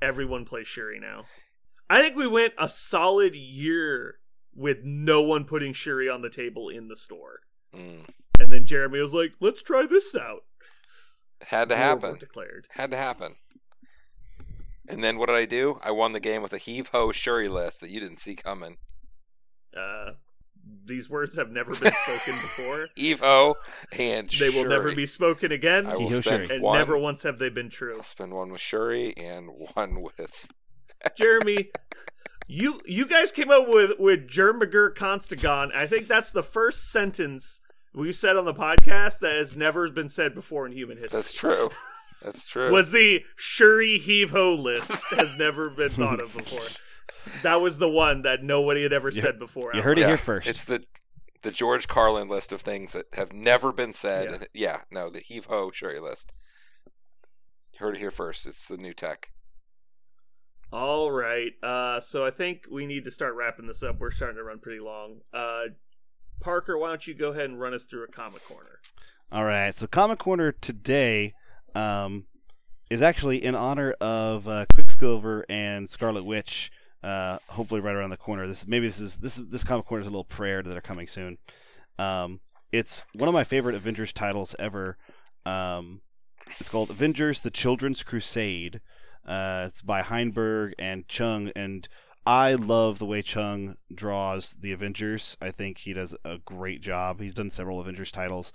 [0.02, 1.24] everyone plays Shuri now.
[1.89, 4.16] I think we went a solid year
[4.55, 7.40] with no one putting Shuri on the table in the store,
[7.74, 8.09] Mm.
[8.40, 10.44] and then Jeremy was like, "Let's try this out."
[11.43, 12.16] Had to happen.
[12.18, 12.66] declared.
[12.70, 13.36] Had to happen.
[14.89, 15.78] And then what did I do?
[15.82, 18.78] I won the game with a heave ho Shuri list that you didn't see coming.
[19.77, 20.12] Uh,
[20.86, 22.86] these words have never been spoken before.
[22.96, 23.56] Heave ho
[23.92, 26.54] and They will never be spoken again, I will Heave-ho spend Shuri.
[26.56, 26.78] and one.
[26.78, 27.96] never once have they been true.
[27.96, 30.48] I'll spend one with Shuri and one with.
[31.16, 31.70] Jeremy,
[32.48, 35.74] you you guys came up with with Jermagurt Constagon.
[35.74, 37.60] I think that's the first sentence
[37.94, 41.18] we've said on the podcast that has never been said before in human history.
[41.18, 41.70] That's true.
[42.22, 42.72] That's true.
[42.72, 46.60] Was the Shuri heave ho list has never been thought of before.
[47.42, 49.72] That was the one that nobody had ever You- said before.
[49.74, 50.08] you heard it loud.
[50.08, 50.46] here first.
[50.48, 50.84] It's the
[51.42, 54.24] the George Carlin list of things that have never been said.
[54.28, 54.34] Yeah.
[54.34, 56.32] And yeah, no, the heave ho Shuri list.
[57.72, 58.46] You heard it here first.
[58.46, 59.30] It's the new tech.
[60.72, 61.52] All right.
[61.62, 63.98] Uh, so I think we need to start wrapping this up.
[64.00, 65.20] We're starting to run pretty long.
[65.32, 65.66] Uh,
[66.40, 68.80] Parker, why don't you go ahead and run us through a comic corner?
[69.30, 69.74] All right.
[69.76, 71.34] So Comic Corner today
[71.74, 72.26] um,
[72.90, 76.70] is actually in honor of uh, Quicksilver and Scarlet Witch.
[77.02, 78.47] Uh, hopefully, right around the corner.
[78.47, 81.06] This maybe this is this this Comic Corner is a little prayer that are coming
[81.06, 81.39] soon.
[81.98, 82.40] Um,
[82.73, 84.97] it's one of my favorite Avengers titles ever.
[85.44, 86.01] Um,
[86.59, 88.81] it's called Avengers: The Children's Crusade.
[89.24, 91.89] Uh, it's by Heinberg and Cheung, and
[92.27, 95.36] I love the way Cheung draws the Avengers.
[95.40, 97.20] I think he does a great job.
[97.20, 98.52] He's done several Avengers titles.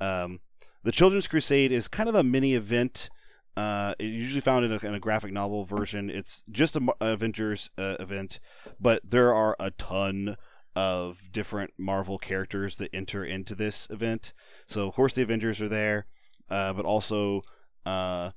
[0.00, 0.40] Um,
[0.82, 3.10] the Children's Crusade is kind of a mini event.
[3.56, 6.08] Uh, it's usually found in a, in a graphic novel version.
[6.08, 8.40] It's just a Avengers uh, event,
[8.80, 10.36] but there are a ton
[10.76, 14.32] of different Marvel characters that enter into this event.
[14.66, 16.06] So of course the Avengers are there,
[16.48, 17.42] uh, but also
[17.84, 18.30] uh,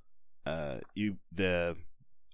[0.46, 1.78] uh, you the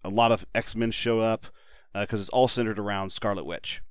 [0.04, 1.48] a lot of X Men show up
[1.94, 3.82] because it's all centered around Scarlet Witch.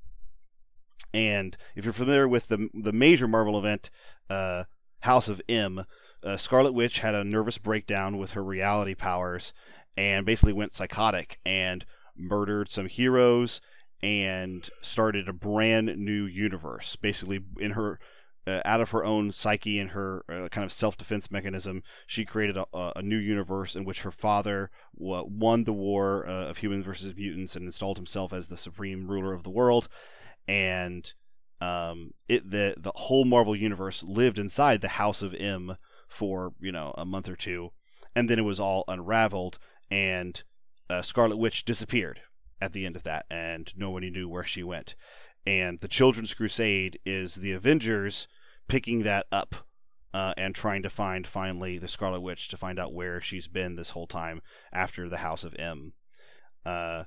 [1.12, 3.90] And if you're familiar with the the major Marvel event,
[4.30, 4.64] uh,
[5.00, 5.84] House of M,
[6.22, 9.52] uh, Scarlet Witch had a nervous breakdown with her reality powers
[9.96, 11.84] and basically went psychotic and
[12.16, 13.60] murdered some heroes
[14.02, 16.96] and started a brand new universe.
[16.96, 17.98] Basically, in her
[18.46, 22.24] uh, out of her own psyche and her uh, kind of self defense mechanism, she
[22.24, 22.66] created a,
[22.96, 27.54] a new universe in which her father won the war uh, of humans versus mutants
[27.54, 29.88] and installed himself as the supreme ruler of the world.
[30.46, 31.12] And
[31.60, 35.76] um, it the the whole Marvel universe lived inside the House of M
[36.08, 37.70] for you know a month or two,
[38.14, 39.58] and then it was all unraveled,
[39.90, 40.42] and
[40.90, 42.20] uh, Scarlet Witch disappeared
[42.60, 44.94] at the end of that, and nobody knew where she went.
[45.46, 48.26] And the Children's Crusade is the Avengers
[48.66, 49.54] picking that up
[50.12, 53.76] uh, and trying to find finally the Scarlet Witch to find out where she's been
[53.76, 55.92] this whole time after the House of M.
[56.64, 57.04] Uh,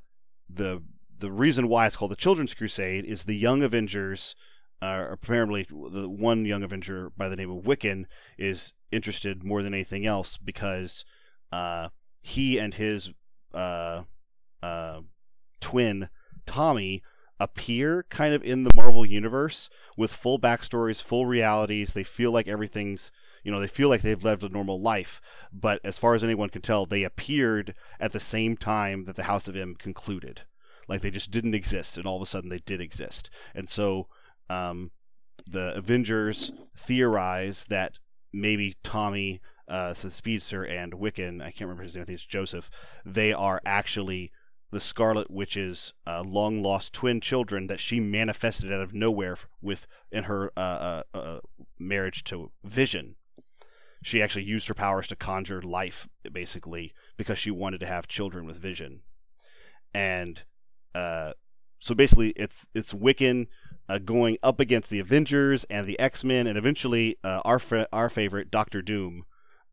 [0.49, 0.83] the
[1.17, 4.35] the reason why it's called the Children's Crusade is the Young Avengers.
[4.81, 8.05] Uh, apparently, the one young Avenger by the name of Wiccan
[8.37, 11.05] is interested more than anything else because
[11.51, 11.89] uh,
[12.21, 13.11] he and his
[13.53, 14.03] uh,
[14.63, 15.01] uh,
[15.59, 16.09] twin
[16.45, 17.03] Tommy
[17.39, 21.93] appear kind of in the Marvel universe with full backstories, full realities.
[21.93, 23.11] They feel like everything's,
[23.43, 25.21] you know, they feel like they've lived a normal life.
[25.51, 29.23] But as far as anyone can tell, they appeared at the same time that the
[29.23, 30.41] House of M concluded.
[30.87, 33.29] Like they just didn't exist, and all of a sudden they did exist.
[33.55, 34.07] And so
[34.51, 34.91] um,
[35.49, 37.99] the Avengers theorize that
[38.33, 42.69] maybe Tommy, uh, Speedster, and Wiccan, I can't remember his name, I think it's Joseph,
[43.05, 44.31] they are actually
[44.71, 49.85] the Scarlet Witch's uh, long lost twin children that she manifested out of nowhere with
[50.11, 51.39] in her uh, uh, uh,
[51.77, 53.15] marriage to Vision.
[54.03, 58.45] She actually used her powers to conjure life, basically, because she wanted to have children
[58.45, 59.01] with Vision.
[59.93, 60.41] And
[60.95, 61.33] uh,
[61.79, 63.47] so basically, it's it's Wiccan
[63.91, 68.09] uh, going up against the Avengers and the X Men, and eventually our fa- our
[68.09, 69.25] favorite Doctor Doom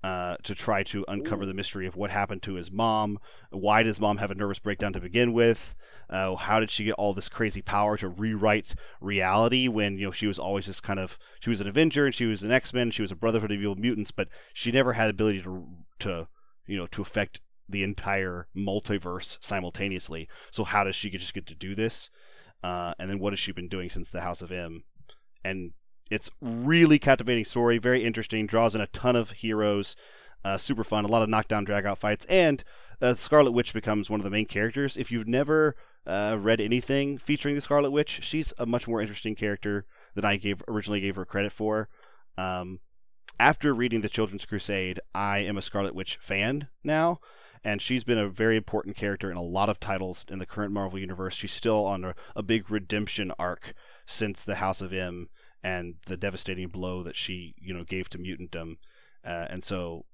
[0.05, 1.47] uh, to try to uncover Ooh.
[1.47, 3.19] the mystery of what happened to his mom.
[3.51, 5.75] Why does mom have a nervous breakdown to begin with?
[6.09, 10.13] Uh, how did she get all this crazy power to rewrite reality when you know
[10.13, 12.73] she was always just kind of she was an Avenger and she was an X
[12.73, 15.67] Men, she was a Brotherhood of Evil Mutants, but she never had the ability to
[15.99, 16.29] to
[16.67, 20.29] you know to affect the entire multiverse simultaneously.
[20.51, 22.09] So how does she just get to do this?
[22.63, 24.85] Uh, and then what has she been doing since the House of M?
[25.45, 25.73] And
[26.11, 29.95] it's really captivating story, very interesting, draws in a ton of heroes,
[30.45, 32.65] uh, super fun, a lot of knockdown, drag out fights, and
[33.01, 34.97] uh, Scarlet Witch becomes one of the main characters.
[34.97, 35.77] If you've never
[36.07, 40.37] uh, read anything featuring the Scarlet Witch, she's a much more interesting character than I
[40.37, 41.89] gave originally gave her credit for.
[42.37, 42.81] Um,
[43.39, 47.21] after reading the Children's Crusade, I am a Scarlet Witch fan now,
[47.65, 50.73] and she's been a very important character in a lot of titles in the current
[50.73, 51.35] Marvel universe.
[51.35, 53.75] She's still on a, a big redemption arc
[54.07, 55.29] since the House of M
[55.63, 58.77] and the devastating blow that she you know gave to mutantdom,
[59.25, 60.05] uh, and so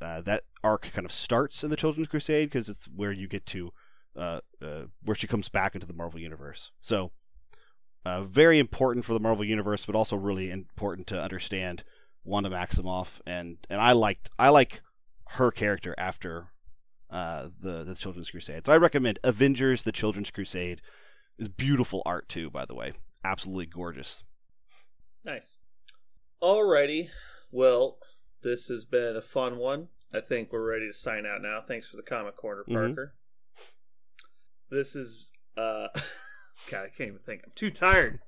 [0.00, 3.46] uh, that arc kind of starts in the Children's Crusade because it's where you get
[3.46, 3.72] to
[4.16, 6.70] uh, uh, where she comes back into the Marvel universe.
[6.80, 7.12] So
[8.04, 11.84] uh, very important for the Marvel universe, but also really important to understand
[12.24, 14.82] Wanda Maximoff, and and I liked I like
[15.30, 16.48] her character after
[17.10, 18.66] uh, the the Children's Crusade.
[18.66, 20.80] So I recommend Avengers: The Children's Crusade.
[21.36, 22.92] Is beautiful art too, by the way,
[23.24, 24.22] absolutely gorgeous.
[25.24, 25.56] Nice.
[26.40, 27.08] Alrighty.
[27.50, 27.98] Well,
[28.42, 29.88] this has been a fun one.
[30.14, 31.60] I think we're ready to sign out now.
[31.66, 32.74] Thanks for the comic corner, mm-hmm.
[32.74, 33.14] Parker.
[33.16, 34.76] Mm-hmm.
[34.76, 35.88] This is uh
[36.70, 37.42] God, I can't even think.
[37.44, 38.20] I'm too tired.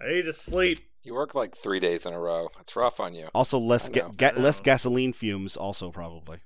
[0.00, 0.78] I need to sleep.
[1.02, 2.48] You work like three days in a row.
[2.60, 3.28] It's rough on you.
[3.34, 5.56] Also, less ga- ga- less gasoline fumes.
[5.56, 6.38] Also, probably.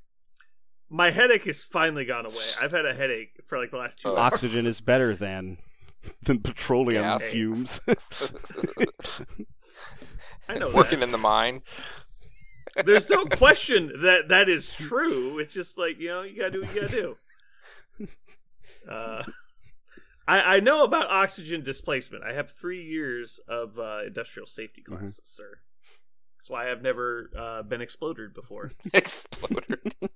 [0.90, 2.44] My headache has finally gone away.
[2.60, 4.09] I've had a headache for like the last two.
[4.09, 5.59] Uh, oxygen is better than
[6.23, 7.24] than petroleum Gas.
[7.24, 7.81] fumes.
[10.48, 11.06] I know working that.
[11.06, 11.62] in the mine.
[12.85, 15.39] There's no question that that is true.
[15.39, 17.16] It's just like you know, you gotta do what you gotta do.
[18.89, 19.23] Uh,
[20.27, 22.24] I, I know about oxygen displacement.
[22.24, 24.97] I have three years of uh, industrial safety mm-hmm.
[24.97, 25.43] classes, mm-hmm.
[25.43, 25.59] sir.
[26.49, 28.70] That's why I've never uh, been exploded before.
[28.95, 29.95] exploded.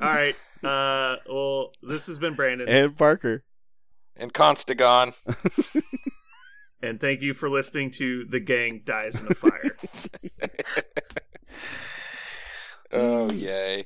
[0.00, 0.34] All right.
[0.64, 3.44] Uh, well, this has been Brandon and Parker
[4.16, 5.14] and Constagon.
[6.80, 9.76] And thank you for listening to The Gang Dies in the Fire.
[12.92, 13.84] oh, yay.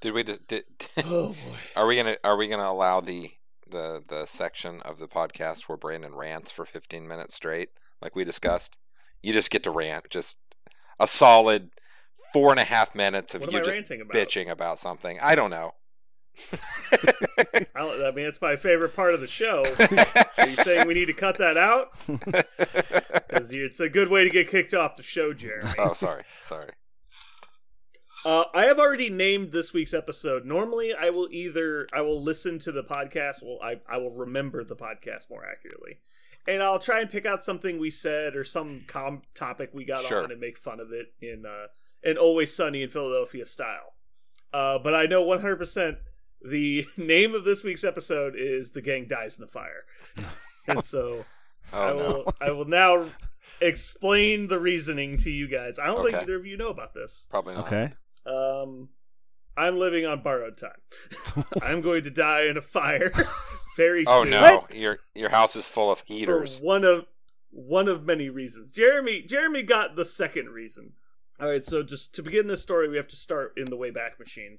[0.00, 0.22] Did we?
[0.22, 0.64] Did, did,
[1.04, 1.36] oh boy.
[1.76, 2.16] Are we gonna?
[2.22, 3.32] Are we gonna allow the
[3.68, 7.70] the the section of the podcast where Brandon rants for 15 minutes straight?
[8.00, 8.78] like we discussed.
[9.22, 10.36] You just get to rant, just
[11.00, 11.70] a solid
[12.32, 14.08] four and a half minutes of you just about?
[14.08, 15.18] bitching about something.
[15.20, 15.74] I don't know.
[17.74, 19.64] I mean, it's my favorite part of the show.
[20.38, 21.90] Are you saying we need to cut that out?
[23.28, 25.68] Because it's a good way to get kicked off the show, Jeremy.
[25.78, 26.70] Oh, sorry, sorry.
[28.24, 30.44] Uh, I have already named this week's episode.
[30.44, 33.42] Normally, I will either I will listen to the podcast.
[33.42, 35.98] Well, I I will remember the podcast more accurately
[36.46, 40.02] and I'll try and pick out something we said or some com topic we got
[40.04, 40.24] Sure.
[40.24, 41.66] on and make fun of it in uh,
[42.02, 43.92] an Always Sunny in Philadelphia style.
[44.52, 45.98] Uh, but I know 100%
[46.40, 49.84] the name of this week's episode is "The Gang Dies in the Fire,"
[50.66, 51.24] and so
[51.72, 52.32] I Oh will no.
[52.40, 53.10] I will now
[53.60, 55.78] explain the reasoning to you guys.
[55.78, 57.26] I don't think either of you know about this.
[57.30, 57.66] Probably not.
[57.66, 57.92] Okay.
[58.26, 58.88] Um,
[59.56, 61.44] I'm living on borrowed time.
[61.62, 63.10] I'm going to die in a fire
[63.76, 64.30] very Oh soon.
[64.30, 64.66] no.
[64.72, 66.60] Your your house is full of For heaters.
[66.60, 67.06] one of
[67.50, 68.70] one of many reasons.
[68.70, 70.92] Jeremy Jeremy got the second reason.
[71.40, 74.18] All right, so just to begin this story, we have to start in the Wayback
[74.18, 74.58] Machine.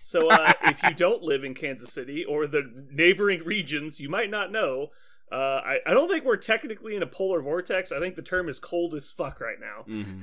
[0.00, 2.62] So, uh, if you don't live in Kansas City or the
[2.92, 4.88] neighboring regions, you might not know.
[5.32, 7.90] Uh, I, I don't think we're technically in a polar vortex.
[7.90, 9.84] I think the term is cold as fuck right now.
[9.92, 10.20] Mm-hmm.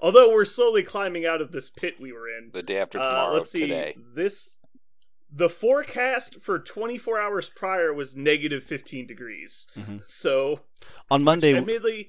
[0.00, 2.50] Although we're slowly climbing out of this pit we were in.
[2.52, 3.34] The day after Uh, tomorrow.
[3.36, 3.60] let's see.
[3.60, 3.96] Today.
[4.14, 4.56] This
[5.30, 9.66] the forecast for 24 hours prior was negative 15 degrees.
[9.76, 10.02] Mhm.
[10.08, 10.60] So
[11.10, 12.08] On Monday, admittedly,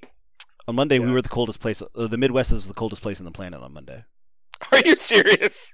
[0.68, 1.82] on Monday we were the coldest place.
[1.82, 4.06] Uh, the Midwest was the coldest place on the planet on Monday.
[4.72, 5.74] Are you serious?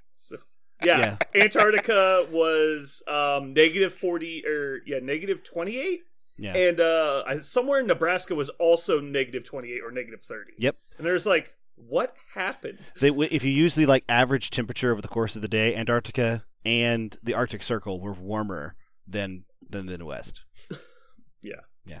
[0.84, 6.00] yeah, Antarctica was um, negative 40 or yeah, negative 28.
[6.38, 6.52] Yeah.
[6.54, 10.52] And uh, somewhere in Nebraska was also negative 28 or negative 30.
[10.58, 10.76] Yep.
[10.98, 12.78] And there's like, what happened?
[13.00, 16.44] They, if you use the like average temperature over the course of the day, Antarctica
[16.64, 18.74] and the Arctic Circle were warmer
[19.06, 20.42] than than the West.
[21.42, 21.60] Yeah.
[21.84, 22.00] Yeah.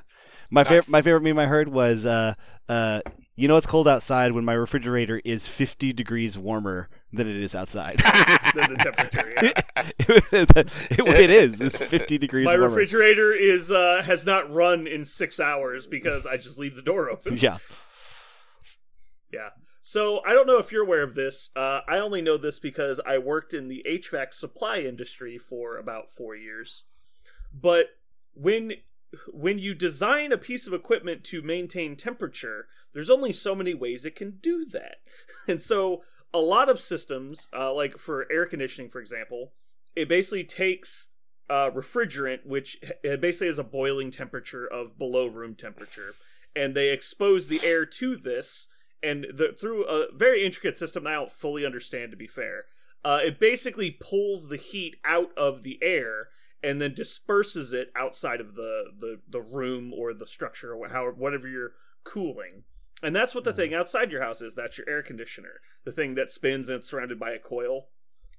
[0.50, 0.68] My Nice.
[0.68, 2.34] favorite my favorite meme I heard was uh
[2.68, 3.00] uh
[3.36, 7.54] you know it's cold outside when my refrigerator is 50 degrees warmer than it is
[7.54, 7.98] outside.
[8.54, 9.32] Than the temperature.
[9.40, 9.52] Yeah.
[10.40, 11.60] it, it is.
[11.60, 12.68] It's 50 degrees My warmer.
[12.70, 17.08] refrigerator is uh, has not run in six hours because I just leave the door
[17.08, 17.36] open.
[17.36, 17.58] yeah.
[19.32, 19.50] Yeah.
[19.88, 21.50] So I don't know if you're aware of this.
[21.54, 26.10] Uh, I only know this because I worked in the HVAC supply industry for about
[26.10, 26.82] four years.
[27.54, 27.90] But
[28.34, 28.72] when
[29.32, 34.04] when you design a piece of equipment to maintain temperature, there's only so many ways
[34.04, 34.96] it can do that.
[35.46, 36.02] And so
[36.34, 39.52] a lot of systems, uh, like for air conditioning, for example,
[39.94, 41.06] it basically takes
[41.48, 42.78] uh, refrigerant, which
[43.20, 46.16] basically has a boiling temperature of below room temperature,
[46.56, 48.66] and they expose the air to this
[49.06, 52.64] and the, through a very intricate system I don't fully understand to be fair.
[53.04, 56.28] Uh, it basically pulls the heat out of the air
[56.62, 61.06] and then disperses it outside of the, the, the room or the structure or how,
[61.10, 61.72] whatever you're
[62.02, 62.64] cooling.
[63.02, 64.54] And that's what the thing outside your house is.
[64.54, 67.88] That's your air conditioner, the thing that spins and it's surrounded by a coil.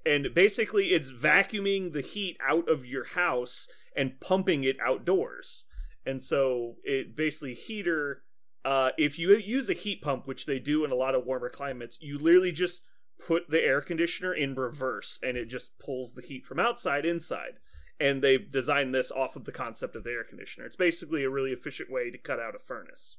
[0.06, 5.64] And basically, it's vacuuming the heat out of your house and pumping it outdoors.
[6.06, 8.24] And so it basically heater
[8.68, 11.48] uh, if you use a heat pump, which they do in a lot of warmer
[11.50, 12.82] climates, you literally just
[13.18, 17.60] put the air conditioner in reverse and it just pulls the heat from outside inside.
[17.98, 20.66] And they've designed this off of the concept of the air conditioner.
[20.66, 23.16] It's basically a really efficient way to cut out a furnace.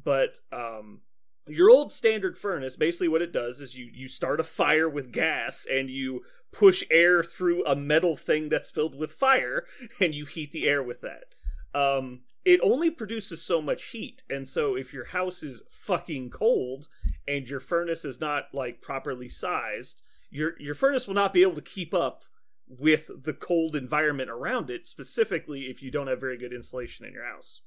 [0.00, 1.00] But um,
[1.48, 5.10] your old standard furnace, basically what it does is you, you start a fire with
[5.10, 9.64] gas and you push air through a metal thing that's filled with fire
[10.00, 11.34] and you heat the air with that.
[11.76, 16.88] Um, it only produces so much heat and so if your house is fucking cold
[17.28, 21.54] and your furnace is not like properly sized your your furnace will not be able
[21.54, 22.24] to keep up
[22.68, 27.12] with the cold environment around it specifically if you don't have very good insulation in
[27.12, 27.62] your house.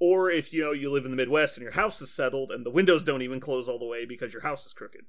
[0.00, 2.64] Or if you know you live in the midwest and your house is settled and
[2.64, 5.06] the windows don't even close all the way because your house is crooked.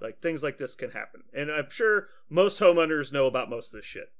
[0.00, 1.22] Like things like this can happen.
[1.32, 4.12] And i'm sure most homeowners know about most of this shit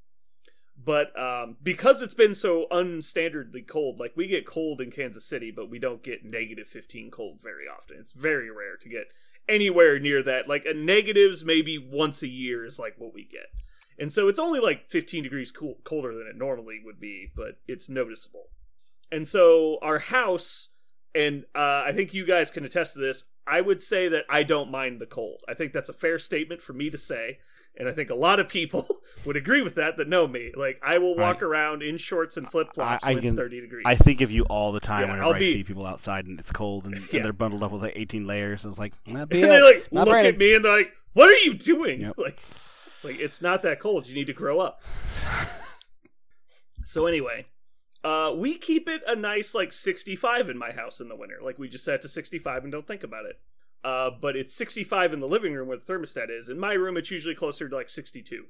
[0.83, 5.51] but um, because it's been so unstandardly cold, like we get cold in Kansas City,
[5.51, 7.97] but we don't get negative 15 cold very often.
[7.99, 9.07] It's very rare to get
[9.49, 10.49] anywhere near that.
[10.49, 13.47] Like a negatives maybe once a year is like what we get.
[13.99, 17.59] And so it's only like 15 degrees cool, colder than it normally would be, but
[17.69, 18.47] it's noticeable.
[19.13, 20.71] And so our house,
[21.15, 24.43] and uh, I think you guys can attest to this, I would say that I
[24.43, 25.43] don't mind the cold.
[25.49, 27.39] I think that's a fair statement for me to say.
[27.77, 28.87] And I think a lot of people
[29.25, 30.53] would agree with that that know me.
[30.57, 33.61] Like I will walk around in shorts and flip flops I- I when it's 30
[33.63, 33.83] degrees.
[33.85, 36.53] I think of you all the time Yeah, whenever I see people outside and it's
[36.53, 38.65] cold and, and they're bundled up with like 18 layers.
[38.65, 41.55] It's like, and they like Not look at me and they're like, "What are you
[41.55, 42.15] doing?" Yep.
[42.19, 44.07] Like, it's like it's not that cold.
[44.07, 44.81] You need to grow up.
[46.85, 47.47] so anyway,
[48.03, 51.39] uh, we keep it a nice like 65 in my house in the winter.
[51.43, 53.41] Like we just set it to 65 and don't think about it.
[53.85, 56.49] Uh, but it's 65 in the living room where the thermostat is.
[56.49, 58.45] In my room, it's usually closer to like 62.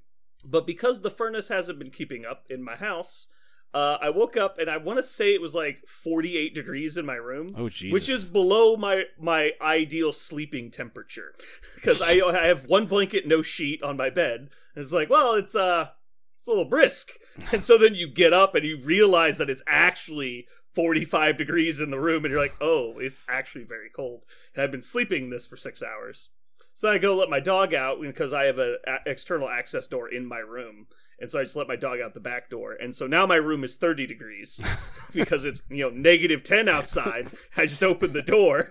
[0.44, 3.26] But because the furnace hasn't been keeping up in my house,
[3.72, 7.04] uh, I woke up and I want to say it was like 48 degrees in
[7.04, 11.34] my room Oh, which is below my my ideal sleeping temperature
[11.74, 14.50] because I I have one blanket, no sheet on my bed.
[14.76, 15.88] And It's like, well, it's uh
[16.36, 17.10] it's a little brisk.
[17.50, 21.90] And so then you get up and you realize that it's actually 45 degrees in
[21.90, 24.24] the room, and you're like, oh, it's actually very cold.
[24.54, 26.30] And I've been sleeping this for six hours.
[26.72, 30.26] So I go let my dog out because I have an external access door in
[30.26, 30.88] my room.
[31.20, 32.72] And so I just let my dog out the back door.
[32.72, 34.60] And so now my room is 30 degrees
[35.12, 37.28] because it's, you know, negative 10 outside.
[37.56, 38.68] I just opened the door.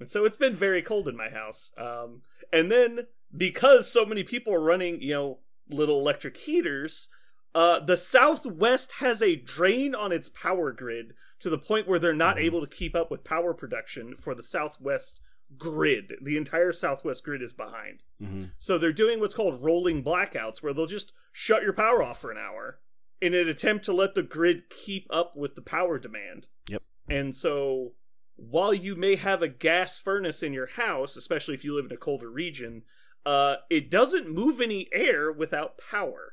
[0.01, 1.71] And so it's been very cold in my house.
[1.77, 3.01] Um, and then
[3.37, 5.39] because so many people are running, you know,
[5.69, 7.09] little electric heaters,
[7.55, 12.15] uh, the Southwest has a drain on its power grid to the point where they're
[12.15, 15.21] not able to keep up with power production for the Southwest
[15.57, 16.15] grid.
[16.23, 18.03] The entire Southwest grid is behind.
[18.23, 18.45] Mm-hmm.
[18.59, 22.31] So they're doing what's called rolling blackouts, where they'll just shut your power off for
[22.31, 22.79] an hour
[23.21, 26.47] in an attempt to let the grid keep up with the power demand.
[26.69, 26.83] Yep.
[27.09, 27.93] And so
[28.37, 31.93] while you may have a gas furnace in your house, especially if you live in
[31.93, 32.83] a colder region,
[33.27, 36.33] uh, it doesn't move any air without power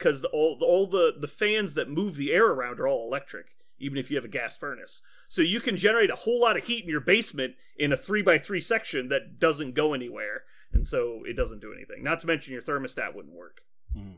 [0.00, 3.98] because all all the the fans that move the air around are all electric, even
[3.98, 5.02] if you have a gas furnace.
[5.28, 8.22] So you can generate a whole lot of heat in your basement in a three
[8.22, 12.02] by three section that doesn't go anywhere, and so it doesn't do anything.
[12.02, 13.60] Not to mention your thermostat wouldn't work.
[13.96, 14.16] Mhm.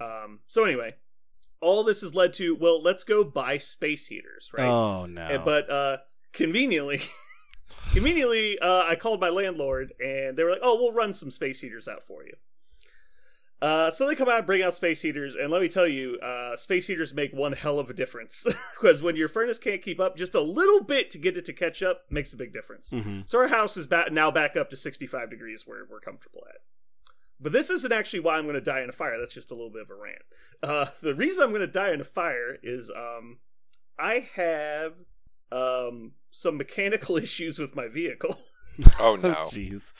[0.00, 0.94] Um, so anyway,
[1.60, 4.66] all this has led to well, let's go buy space heaters, right?
[4.66, 5.42] Oh no!
[5.44, 5.96] But uh,
[6.32, 7.02] conveniently,
[7.92, 11.60] conveniently, uh, I called my landlord, and they were like, "Oh, we'll run some space
[11.60, 12.34] heaters out for you."
[13.60, 16.16] Uh, so they come out, and bring out space heaters, and let me tell you,
[16.20, 18.46] uh, space heaters make one hell of a difference
[18.80, 21.52] because when your furnace can't keep up, just a little bit to get it to
[21.52, 22.90] catch up makes a big difference.
[22.90, 23.28] Mhm.
[23.28, 26.60] So our house is ba- now back up to 65 degrees where we're comfortable at.
[27.40, 29.18] But this isn't actually why I'm going to die in a fire.
[29.18, 30.22] That's just a little bit of a rant.
[30.62, 33.38] Uh, the reason I'm going to die in a fire is um,
[33.98, 34.92] I have
[35.50, 38.38] um, some mechanical issues with my vehicle.
[39.00, 39.34] Oh no.
[39.50, 39.92] jeez.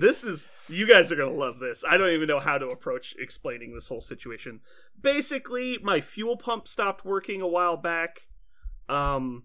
[0.00, 1.84] This is you guys are gonna love this.
[1.88, 4.60] I don't even know how to approach explaining this whole situation.
[5.00, 8.28] Basically, my fuel pump stopped working a while back.
[8.88, 9.44] Um,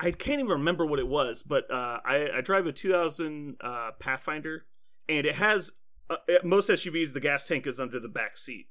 [0.00, 3.90] I can't even remember what it was, but uh, I, I drive a 2000 uh,
[3.98, 4.66] Pathfinder,
[5.08, 5.72] and it has
[6.08, 7.12] uh, most SUVs.
[7.12, 8.68] The gas tank is under the back seat,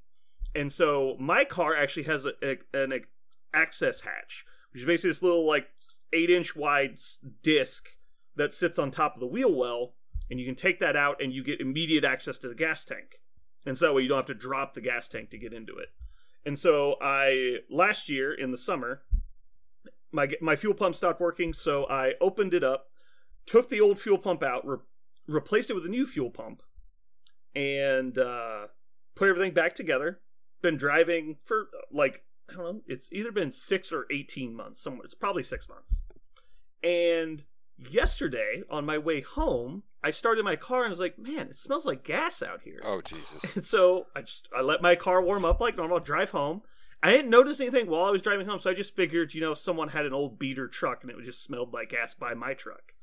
[0.55, 3.01] and so my car actually has a, a, an
[3.53, 5.67] access hatch, which is basically this little like
[6.13, 6.97] eight inch wide
[7.43, 7.89] disc
[8.35, 9.95] that sits on top of the wheel well
[10.29, 13.19] and you can take that out and you get immediate access to the gas tank.
[13.65, 15.75] And so that way you don't have to drop the gas tank to get into
[15.75, 15.89] it.
[16.45, 19.01] And so I last year in the summer,
[20.11, 22.87] my my fuel pump stopped working, so I opened it up,
[23.45, 24.77] took the old fuel pump out, re-
[25.27, 26.63] replaced it with a new fuel pump,
[27.53, 28.67] and uh,
[29.15, 30.21] put everything back together.
[30.61, 34.81] Been driving for like I don't know, it's either been six or eighteen months.
[34.81, 35.99] Somewhere it's probably six months.
[36.81, 37.43] And
[37.77, 41.57] yesterday on my way home, I started my car and I was like, man, it
[41.57, 42.81] smells like gas out here.
[42.83, 43.55] Oh Jesus.
[43.55, 46.61] And so I just I let my car warm up like normal, drive home.
[47.03, 49.53] I didn't notice anything while I was driving home, so I just figured, you know,
[49.53, 52.93] someone had an old beater truck and it just smelled like gas by my truck.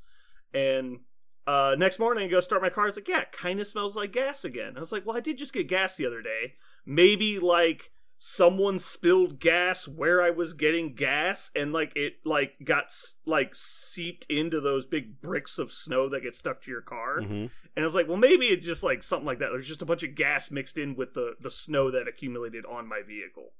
[0.53, 0.99] And
[1.47, 2.87] uh, next morning, I go start my car.
[2.87, 4.73] It's like, yeah, it kind of smells like gas again.
[4.75, 6.55] I was like, well, I did just get gas the other day.
[6.85, 12.91] Maybe like someone spilled gas where I was getting gas, and like it like got
[13.25, 17.19] like seeped into those big bricks of snow that get stuck to your car.
[17.19, 17.49] Mhm.
[17.77, 19.49] And I was like, well, maybe it's just like something like that.
[19.51, 22.87] There's just a bunch of gas mixed in with the the snow that accumulated on
[22.87, 23.51] my vehicle.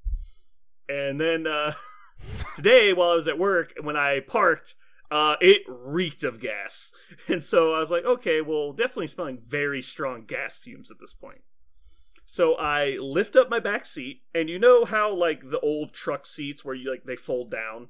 [0.88, 1.74] And then uh,
[2.56, 4.76] today, while I was at work, when I parked,
[5.12, 6.92] uh, it reeked of gas.
[7.28, 11.14] And so I was like, okay, well, definitely smelling very strong gas fumes at this
[11.14, 11.42] point.
[12.26, 16.26] So I lift up my back seat, and you know how like the old truck
[16.26, 17.90] seats where you like they fold down,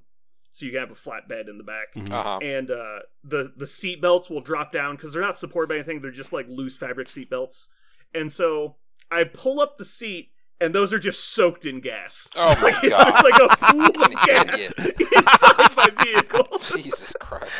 [0.51, 2.11] so you can have a flat bed in the back Mhm.
[2.11, 2.39] Uh huh.
[2.41, 6.01] and uh, the the seat belts will drop down because they're not supported by anything.
[6.01, 7.69] They're just like loose fabric seat belts.
[8.13, 8.75] And so
[9.09, 12.29] I pull up the seat, and those are just soaked in gas.
[12.35, 13.23] Oh my There's god.
[13.23, 14.73] like a pool of gas idiot.
[15.15, 16.47] inside my vehicle.
[16.81, 17.51] Jesus Christ.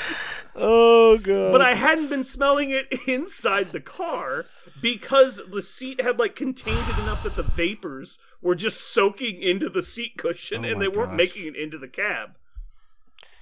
[0.56, 1.52] Oh god!
[1.52, 4.45] But I hadn't been smelling it inside the car
[4.82, 9.69] because the seat had like contained it enough that the vapors were just soaking into
[9.69, 11.18] the seat cushion Oh and they weren't gosh.
[11.18, 12.32] making it into the cab.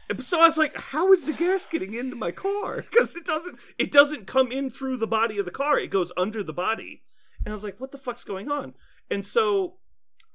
[0.10, 2.86] And So I was like, "How is the gas getting into my car?
[2.92, 3.60] Because it doesn't.
[3.78, 5.80] It doesn't come in through the body of the car.
[5.80, 7.04] It goes under the body."
[7.46, 8.74] And I was like, "What the fuck's going on?"
[9.10, 9.76] And so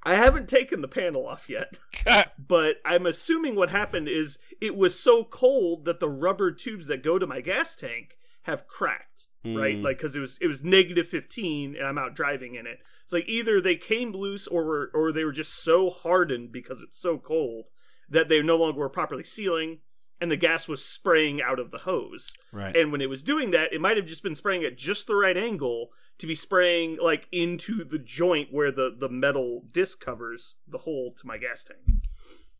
[0.03, 1.77] I haven't taken the panel off yet
[2.47, 7.03] but I'm assuming what happened is it was so cold that the rubber tubes that
[7.03, 9.77] go to my gas tank have cracked, right?
[9.77, 9.83] Mm.
[9.83, 12.79] Like because it was it was negative 15 and I'm out driving in it.
[13.03, 16.81] It's like either they came loose or were or they were just so hardened because
[16.81, 17.65] it's so cold
[18.09, 19.79] that they no longer were properly sealing.
[20.21, 22.33] And the gas was spraying out of the hose.
[22.51, 22.75] Right.
[22.75, 25.15] And when it was doing that, it might have just been spraying at just the
[25.15, 30.55] right angle to be spraying like into the joint where the the metal disc covers
[30.67, 32.03] the hole to my gas tank.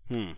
[0.07, 0.31] Hmm.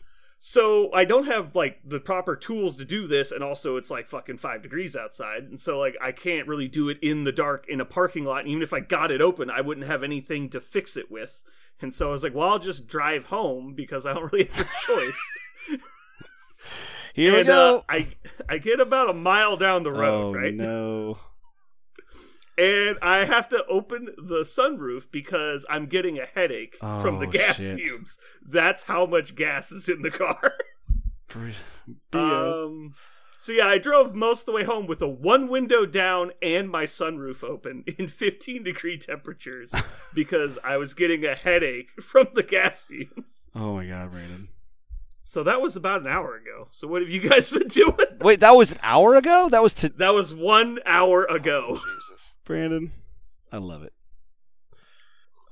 [0.44, 4.08] So I don't have like the proper tools to do this, and also it's like
[4.08, 7.68] fucking five degrees outside, and so like I can't really do it in the dark
[7.70, 8.40] in a parking lot.
[8.40, 11.44] And even if I got it open, I wouldn't have anything to fix it with.
[11.80, 14.68] And so I was like, well, I'll just drive home because I don't really have
[14.68, 15.22] a choice.
[17.14, 17.78] Here we go.
[17.78, 18.08] uh, I
[18.50, 20.54] I get about a mile down the road, oh right?
[20.54, 21.18] no.
[22.58, 27.32] and I have to open the sunroof because I'm getting a headache from the Oh,
[27.32, 27.80] gas shit.
[27.80, 28.18] fumes.
[28.48, 30.54] That's how much gas is in the car.
[32.14, 32.94] Um,
[33.40, 36.70] so yeah, I drove most of the way home with a one window down and
[36.70, 39.72] my sunroof open in 15 degree temperatures
[40.14, 43.48] because I was getting a headache from the gas fumes.
[43.56, 44.50] oh my god, Brandon.
[45.32, 46.68] So that was about an hour ago.
[46.72, 47.96] So what have you guys been doing?
[48.20, 49.48] Wait, that was an hour ago?
[49.50, 51.68] That was to That was one hour oh, ago.
[51.70, 51.76] Oh,
[52.10, 52.36] Jesus.
[52.44, 52.92] Brandon.
[53.50, 53.94] I love it.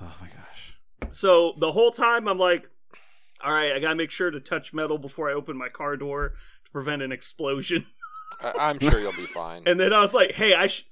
[0.02, 1.14] Oh my gosh.
[1.14, 2.70] So the whole time I'm like,
[3.42, 6.34] all right, I gotta make sure to touch metal before I open my car door
[6.66, 7.86] to prevent an explosion.
[8.42, 9.62] I- I'm sure you'll be fine.
[9.66, 10.84] And then I was like, hey, I should.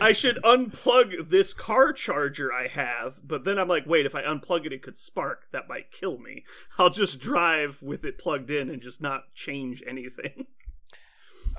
[0.00, 4.22] I should unplug this car charger I have, but then I'm like, wait, if I
[4.22, 5.46] unplug it, it could spark.
[5.52, 6.44] That might kill me.
[6.78, 10.46] I'll just drive with it plugged in and just not change anything.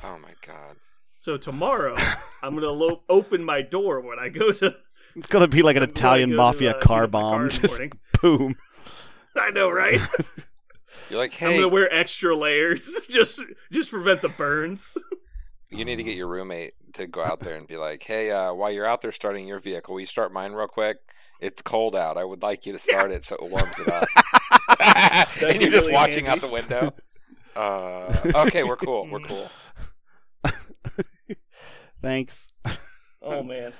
[0.03, 0.77] oh my god.
[1.19, 1.95] So tomorrow,
[2.43, 4.75] I'm gonna lo- open my door when I go to.
[5.15, 7.41] It's gonna be like an Italian go to, mafia uh, car bomb.
[7.41, 7.81] in the Just
[8.21, 8.55] boom.
[9.35, 9.99] I know, right?
[11.09, 14.95] You're like, hey, I'm gonna wear extra layers just just prevent the burns.
[15.77, 18.53] you need to get your roommate to go out there and be like, hey, uh,
[18.53, 20.97] while you're out there starting your vehicle, will you start mine real quick?
[21.39, 22.18] It's cold out.
[22.18, 24.07] I would like you to start it so it warms it up.
[25.41, 26.41] and you're just really watching handy.
[26.43, 26.93] out the window.
[27.56, 29.07] Uh, okay, we're cool.
[29.10, 29.49] We're cool.
[32.02, 32.52] Thanks.
[33.22, 33.73] Oh man.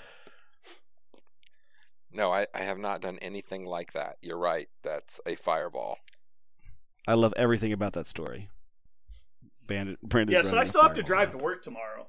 [2.12, 4.16] No, I, I have not done anything like that.
[4.22, 4.68] You're right.
[4.84, 5.98] That's a fireball.
[7.08, 8.50] I love everything about that story.
[9.68, 10.36] Bandit Brandon.
[10.36, 12.08] Yeah, so I still have to drive to work tomorrow.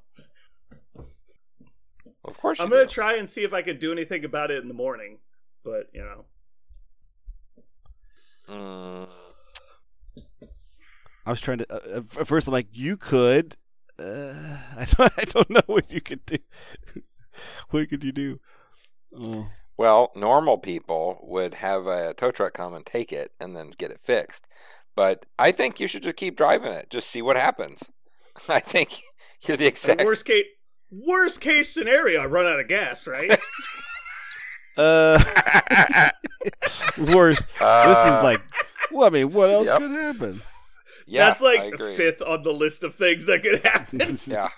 [2.24, 4.60] Of course you I'm gonna try and see if I can do anything about it
[4.60, 5.18] in the morning,
[5.64, 6.24] but you know,
[8.48, 9.08] Mm,
[11.24, 11.72] I was trying to.
[11.72, 13.56] Uh, at first, I'm like, you could.
[13.98, 15.12] Uh, I don't.
[15.18, 16.38] I don't know what you could do.
[17.70, 18.40] what could you do?
[19.14, 23.72] Oh, well, normal people would have a tow truck come and take it and then
[23.76, 24.46] get it fixed.
[24.96, 26.90] But I think you should just keep driving it.
[26.90, 27.92] Just see what happens.
[28.48, 29.02] I think
[29.42, 30.04] you're the the exact.
[30.04, 30.46] worst case
[30.90, 33.30] worst case scenario, I run out of gas, right?
[34.76, 35.22] uh,
[36.98, 37.38] worse.
[37.40, 38.40] this Uh, is like.
[38.92, 39.78] Well, I mean, what else Yep.
[39.78, 40.42] could happen?
[41.06, 44.16] yeah, That's like fifth on the list of things that could happen.
[44.26, 44.48] Yeah,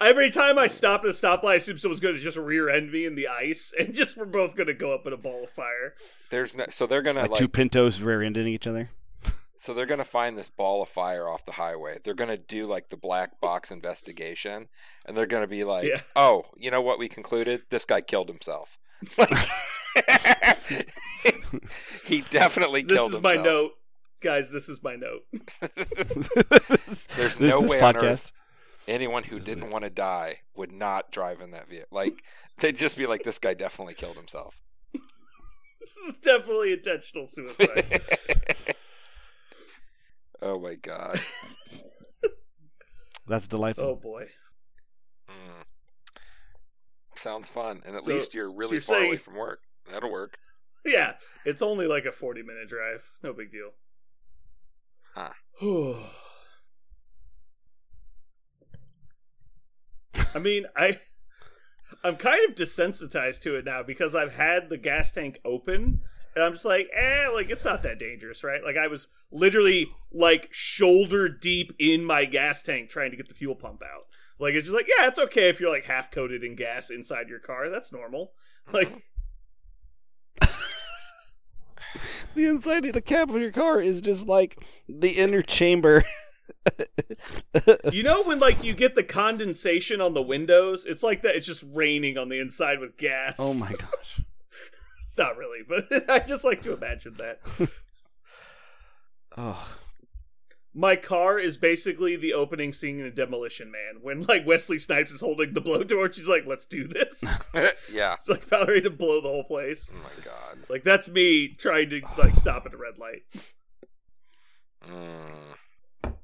[0.00, 2.90] Every time I stop at a stoplight, I assume someone's going to just rear end
[2.92, 5.44] me in the ice, and just we're both going to go up in a ball
[5.44, 5.94] of fire.
[6.30, 6.64] there's no.
[6.70, 7.38] So they're gonna Like like.
[7.38, 8.90] two Pintos rear-ending each other.
[9.66, 11.98] So they're gonna find this ball of fire off the highway.
[12.04, 14.68] They're gonna do like the black box investigation,
[15.04, 16.02] and they're gonna be like, Yeah.
[16.14, 17.00] "Oh, you know what?
[17.00, 18.78] We concluded this guy killed himself.
[19.18, 19.28] Like,
[22.04, 23.72] he definitely This killed himself." This is my note,
[24.22, 24.52] guys.
[24.52, 25.24] This is my note.
[27.16, 28.30] There's This- no this way on earth
[28.86, 31.88] anyone who didn't want to die would not drive in that vehicle.
[31.90, 32.22] Like
[32.58, 34.60] they'd just be like, "This guy definitely killed himself."
[35.80, 38.00] This is definitely intentional suicide.
[40.42, 41.18] Oh my god.
[43.26, 43.84] That's delightful.
[43.86, 44.26] oh boy.
[45.28, 45.64] Mm.
[47.16, 49.60] Sounds fun, and at So- least you're really you're far away from work.
[49.90, 50.36] That'll work.
[50.88, 51.14] Yeah,
[51.44, 53.02] it's only like a 40 minute drive.
[53.20, 53.72] No big deal.
[55.16, 55.32] Huh.
[60.34, 60.98] I mean, I
[62.04, 66.02] I'm kind of desensitized to it now because I've had the gas tank open
[66.36, 68.62] and I'm just like, eh, like it's not that dangerous, right?
[68.62, 73.34] Like I was literally like shoulder deep in my gas tank trying to get the
[73.34, 74.04] fuel pump out.
[74.38, 77.30] Like it's just like, yeah, it's okay if you're like half coated in gas inside
[77.30, 77.70] your car.
[77.70, 78.32] That's normal.
[78.72, 79.04] Like
[82.34, 84.58] The inside of the cab of your car is just like
[84.88, 86.04] the inner chamber.
[87.92, 91.36] you know when like you get the condensation on the windows, it's like that.
[91.36, 93.36] It's just raining on the inside with gas.
[93.38, 94.20] oh my gosh.
[95.16, 97.40] It's not really, but I just like to imagine that.
[99.34, 99.78] Oh,
[100.74, 105.22] My car is basically the opening scene in Demolition Man when like Wesley Snipes is
[105.22, 106.16] holding the blowtorch.
[106.16, 107.24] He's like, "Let's do this."
[107.90, 108.12] yeah.
[108.14, 109.90] It's like ready to blow the whole place.
[109.90, 110.58] Oh my god.
[110.60, 113.22] It's like that's me trying to like stop at a red light.
[114.86, 116.14] Mm.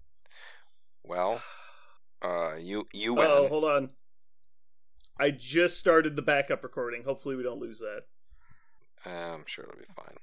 [1.02, 1.40] Well,
[2.20, 3.26] uh, you you win.
[3.26, 3.88] Oh, hold on.
[5.18, 7.04] I just started the backup recording.
[7.04, 8.02] Hopefully, we don't lose that.
[9.04, 10.16] I'm sure it'll be fine.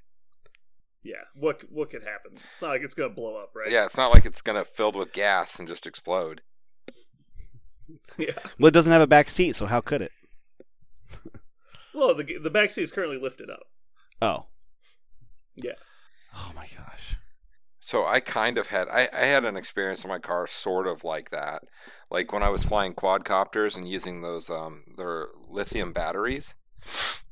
[1.02, 2.32] Yeah, what what could happen?
[2.34, 3.70] It's not like it's gonna blow up, right?
[3.70, 6.42] Yeah, it's not like it's gonna filled with gas and just explode.
[8.18, 8.32] yeah.
[8.58, 10.12] Well, it doesn't have a back seat, so how could it?
[11.92, 13.64] Well, the the back seat is currently lifted up.
[14.22, 14.46] Oh.
[15.56, 15.72] Yeah.
[16.34, 17.16] Oh my gosh.
[17.80, 21.02] So I kind of had I, I had an experience in my car sort of
[21.02, 21.62] like that.
[22.10, 26.54] Like when I was flying quadcopters and using those um their lithium batteries.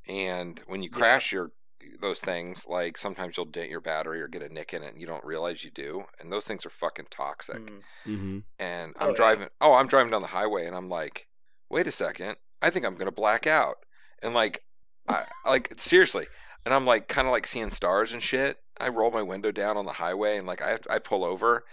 [0.09, 0.99] And when you Yeah.
[0.99, 1.53] crash your
[2.01, 5.01] those things, like sometimes you'll dent your battery or get a nick in it and
[5.01, 6.05] you don't realize you do.
[6.19, 7.59] And those things are fucking toxic.
[7.67, 7.81] Mm.
[8.07, 8.39] Mm-hmm.
[8.59, 9.15] And Oh, I'm yeah.
[9.17, 11.29] driving oh, I'm driving down the highway and I'm like,
[11.71, 13.77] wait a second, I think I'm gonna black out.
[14.23, 14.65] And like
[15.09, 16.27] I like seriously.
[16.65, 18.59] And I'm like kind of like seeing stars and shit.
[18.81, 21.65] I roll my window down on the highway and like I I pull over.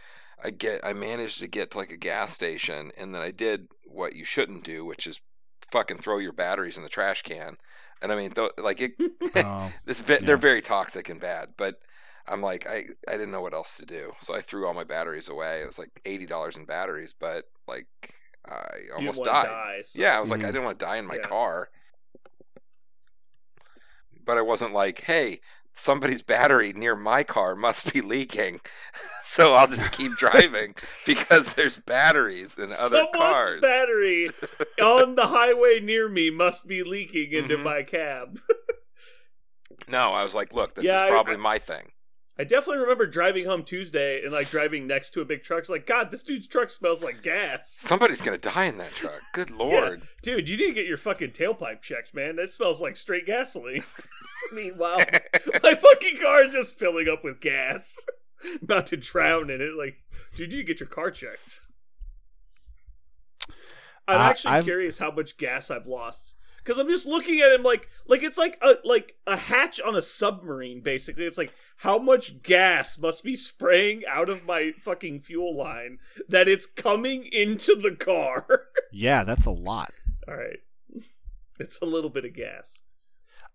[0.44, 3.68] I get I managed to get to like a gas station and then I did
[3.86, 5.20] what you shouldn't do, which is
[5.72, 7.58] fucking throw your batteries in the trash can.
[8.02, 8.94] And I mean, th- like it,
[9.36, 9.72] Oh.
[9.86, 10.20] it's ve- Yeah.
[10.22, 11.50] they're very toxic and bad.
[11.58, 11.80] But
[12.28, 14.84] I'm like, I I didn't know what else to do, so I threw all my
[14.84, 15.62] batteries away.
[15.62, 17.88] It was like eighty dollars in batteries, but like
[18.48, 19.54] I You almost didn't wanna died.
[19.54, 20.54] die, so- Yeah, I was like, I Mhm.
[20.54, 21.28] didn't want to die in my Yeah.
[21.28, 21.70] car.
[24.24, 25.40] But I wasn't like, hey,
[25.76, 28.62] somebody's battery near my car must be leaking.
[29.24, 30.74] so I'll just keep driving
[31.06, 33.62] because there's batteries in other Someone's cars.
[33.62, 34.30] battery
[34.82, 37.64] on the highway near me must be leaking into Mhm.
[37.64, 38.40] my cab.
[39.88, 41.92] no, I was like, look, this Yeah, is probably I- my thing.
[42.38, 45.60] I definitely remember driving home Tuesday and like driving next to a big truck.
[45.60, 47.78] It's like, God, this dude's truck smells like gas.
[47.80, 49.22] Somebody's going to die in that truck.
[49.34, 49.56] Good Yeah.
[49.58, 50.02] lord.
[50.22, 52.36] Dude, you need to get your fucking tailpipe checked, man.
[52.36, 53.84] That smells like straight gasoline.
[54.54, 54.98] Meanwhile,
[55.64, 57.96] my fucking car is just filling up with gas.
[58.62, 59.72] About to drown in it.
[59.78, 59.96] Like,
[60.36, 61.62] dude, you need to get your car checked.
[64.08, 66.35] I'm Uh, actually I've- curious how much gas I've lost.
[66.66, 69.96] Because I'm just looking at him like like it's like a like a hatch on
[69.96, 71.26] a submarine, basically.
[71.26, 76.48] It's like how much gas must be spraying out of my fucking fuel line that
[76.48, 78.46] it's coming into the car.
[78.92, 79.94] Yeah, that's a lot.
[80.28, 80.60] All right.
[81.58, 82.80] It's a little bit of gas.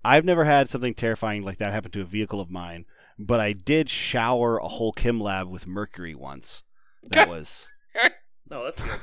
[0.02, 2.86] I've never had something terrifying like that happen to a vehicle of mine,
[3.18, 6.62] but I did shower a whole chem lab with mercury once.
[7.02, 7.68] That was
[8.50, 9.00] No, that's good.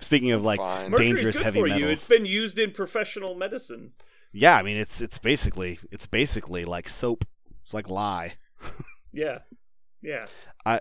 [0.00, 0.90] Speaking of That's like fine.
[0.92, 1.80] Dangerous good heavy for metals.
[1.82, 1.88] you.
[1.88, 3.92] It's been used in professional medicine.
[4.32, 7.24] Yeah, I mean it's it's basically it's basically like soap.
[7.62, 8.34] It's like lye.
[9.12, 9.38] Yeah.
[10.02, 10.26] Yeah.
[10.64, 10.80] I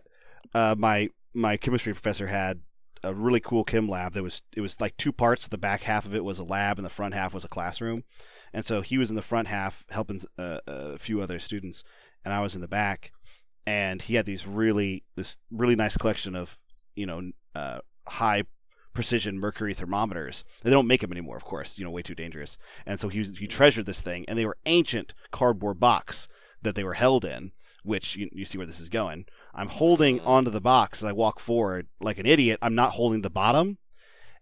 [0.54, 2.62] uh, my my chemistry professor had
[3.04, 5.48] a really cool chem lab that was it was like two parts.
[5.48, 8.04] The back half of it was a lab, and the front half was a classroom.
[8.54, 11.84] And so he was in the front half helping uh, a few other students,
[12.26, 13.12] and I was in the back.
[13.66, 16.58] And he had these really this really nice collection of
[16.96, 18.44] you know uh, high
[19.00, 20.44] precision mercury thermometers.
[20.62, 21.78] They don't make them anymore, of course.
[21.78, 22.58] You know, way too dangerous.
[22.86, 26.28] And so he he treasured this thing, and they were ancient cardboard box
[26.62, 27.54] that they were held in.
[27.86, 29.26] Which you, you see where this is going.
[29.56, 30.28] I'm holding mm-hmm.
[30.28, 32.60] onto the box as I walk forward like an idiot.
[32.62, 33.78] I'm not holding the bottom,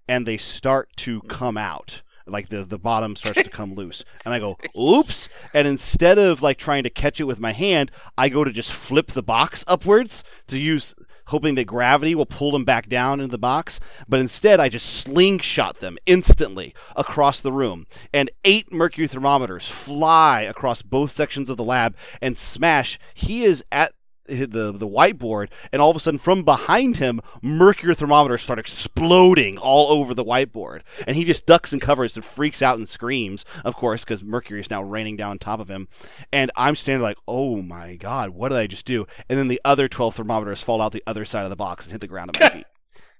[0.07, 1.27] and they start to mm-hmm.
[1.27, 2.01] come out.
[2.25, 4.03] Like the, the bottom starts to come loose.
[4.25, 5.29] And I go, oops.
[5.53, 8.73] And instead of like trying to catch it with my hand, I go to just
[8.73, 10.95] flip the box upwards to use,
[11.27, 13.79] hoping that gravity will pull them back down into the box.
[14.07, 17.85] But instead, I just slingshot them instantly across the room.
[18.13, 22.99] And eight mercury thermometers fly across both sections of the lab and smash.
[23.13, 23.93] He is at
[24.27, 29.57] the the whiteboard, and all of a sudden, from behind him, mercury thermometers start exploding
[29.57, 33.45] all over the whiteboard, and he just ducks and covers and freaks out and screams,
[33.65, 35.87] of course, because mercury is now raining down on top of him.
[36.31, 39.61] And I'm standing like, "Oh my god, what did I just do?" And then the
[39.65, 42.31] other twelve thermometers fall out the other side of the box and hit the ground
[42.35, 42.65] at my feet.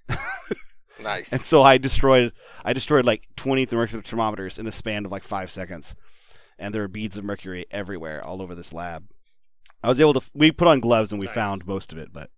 [1.00, 1.32] Nice.
[1.32, 2.34] And so I destroyed
[2.66, 5.96] I destroyed like 20 mercury thermometers in the span of like five seconds,
[6.58, 9.08] and there were beads of mercury everywhere all over this lab.
[9.84, 11.36] I was able to we put on gloves and we Nice.
[11.36, 12.30] found most of it, but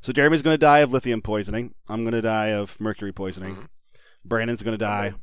[0.00, 1.74] so Jeremy's going to die of lithium poisoning.
[1.88, 3.56] I'm going to die of mercury poisoning.
[3.56, 3.66] Mhm.
[4.24, 5.14] Brandon's going to die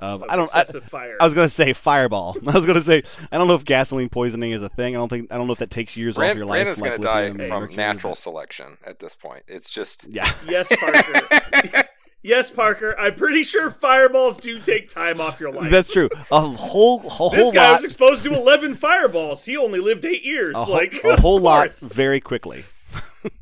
[0.00, 1.16] of Of I don't I, fire.
[1.20, 2.36] I was going to say fireball.
[2.46, 4.94] I was going to say I don't know if gasoline poisoning is a thing.
[4.96, 6.56] I don't think I don't know if that takes years off Brand- your life.
[6.64, 7.06] Brandon's like going to
[7.38, 9.42] die from mercury, natural selection at this point.
[9.46, 10.32] It's just Yeah.
[10.48, 11.82] yes, Parker.
[12.22, 12.94] yes, Parker.
[12.98, 15.70] I'm pretty sure fireballs do take time off your life.
[15.70, 16.08] That's true.
[16.30, 17.74] A whole, a whole this guy lot.
[17.74, 19.44] was exposed to 11 fireballs.
[19.44, 20.56] He only lived eight years.
[20.56, 22.64] a, whole- like a whole lot very quickly.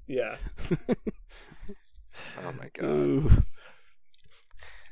[0.06, 0.36] Yeah.
[2.40, 2.84] oh my god.
[2.84, 3.30] Ooh.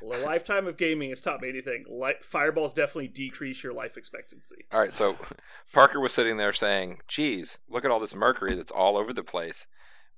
[0.01, 4.65] a lifetime of gaming has taught me anything, li- fireballs definitely decrease your life expectancy.
[4.71, 5.17] All right, so
[5.73, 9.23] Parker was sitting there saying, "Geez, look at all this mercury that's all over the
[9.23, 9.67] place.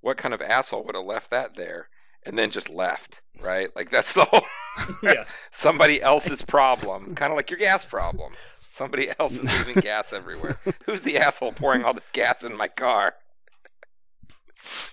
[0.01, 1.89] What kind of asshole would have left that there?"
[2.25, 3.73] And then just left, right?
[3.75, 4.41] Like that's the whole
[5.03, 5.25] Yeah.
[5.51, 8.33] somebody else's problem, kind of like your gas problem.
[8.67, 10.57] Somebody else is leaving gas everywhere.
[10.85, 13.15] Who's the asshole pouring all this gas in my car?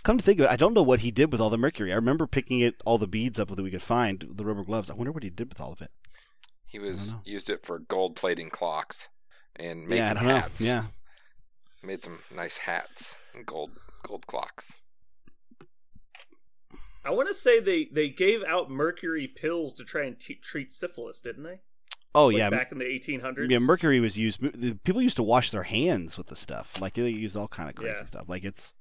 [0.02, 1.92] Come to think of it, I don't know what he did with all the mercury.
[1.92, 4.88] I remember picking it, all the beads up that we could find, the rubber gloves.
[4.88, 5.90] I wonder what he did with all of it.
[6.66, 9.08] He was used it for gold plating clocks
[9.56, 10.60] and making yeah, hats.
[10.62, 10.66] know.
[10.66, 10.84] Yeah,
[11.82, 13.70] made some nice hats and gold
[14.02, 14.72] gold clocks.
[17.06, 20.72] I want to say they they gave out mercury pills to try and t- treat
[20.72, 21.60] syphilis, didn't they?
[22.14, 23.50] Oh Like yeah, back in the 1800s.
[23.50, 23.58] yeah.
[23.58, 24.40] Mercury was used.
[24.40, 26.80] the- People used to wash their hands with the stuff.
[26.80, 28.04] Like they used all kind of crazy Yeah.
[28.06, 28.24] stuff.
[28.28, 28.72] Like it's,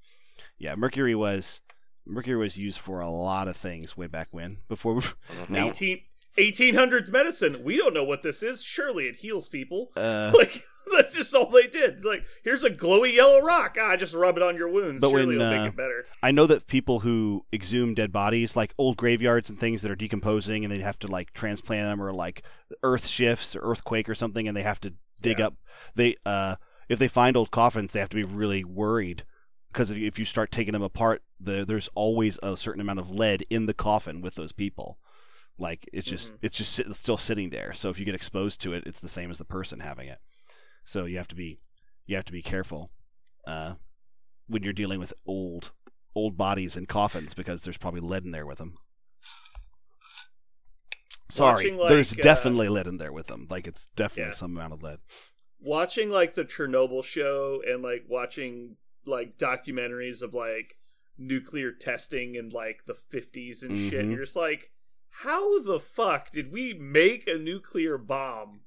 [0.57, 0.75] yeah.
[0.75, 1.61] Mercury was
[2.05, 4.57] mercury was used for a lot of things way back when.
[4.69, 5.01] Before
[5.49, 5.99] now, 18,
[6.37, 7.63] 1800s medicine.
[7.63, 8.61] We don't know what this is.
[8.63, 9.91] Surely it heals people.
[9.95, 10.61] uh, Like
[10.97, 11.93] that's just all they did.
[11.95, 13.75] It's like here's a glowy yellow rock.
[13.81, 15.01] Ah, just rub it on your wounds.
[15.01, 16.05] But Surely when, it'll uh, make it better.
[16.21, 19.95] I know that people who exhume dead bodies, like old graveyards and things that are
[19.95, 22.43] decomposing, and they have to like transplant them, or like
[22.83, 25.47] earth shifts or earthquake or something, and they have to dig Yeah.
[25.47, 25.55] up.
[25.95, 26.57] They uh,
[26.87, 29.23] if they find old coffins, they have to be really worried
[29.73, 32.99] because if you, if you start taking them apart, the, there's always a certain amount
[32.99, 34.99] of lead in the coffin with those people.
[35.57, 36.37] Like it's just Mhm.
[36.41, 37.73] it's just sit, it's still sitting there.
[37.73, 40.19] So if you get exposed to it, it's the same as the person having it.
[40.85, 41.59] So you have to be
[42.05, 42.91] you have to be careful
[43.47, 43.75] uh,
[44.47, 45.71] when you're dealing with old
[46.13, 48.77] old bodies in coffins because there's probably lead in there with them.
[51.29, 53.47] Sorry, like, there's uh, definitely lead in there with them.
[53.49, 54.35] Like it's definitely Yeah.
[54.35, 54.99] some amount of lead.
[55.59, 60.75] Watching like the Chernobyl show and like watching like documentaries of like
[61.17, 64.05] nuclear testing in like the 50s and shit.
[64.05, 64.11] Mhm.
[64.11, 64.71] You're just like,
[65.21, 68.61] how the fuck did we make a nuclear bomb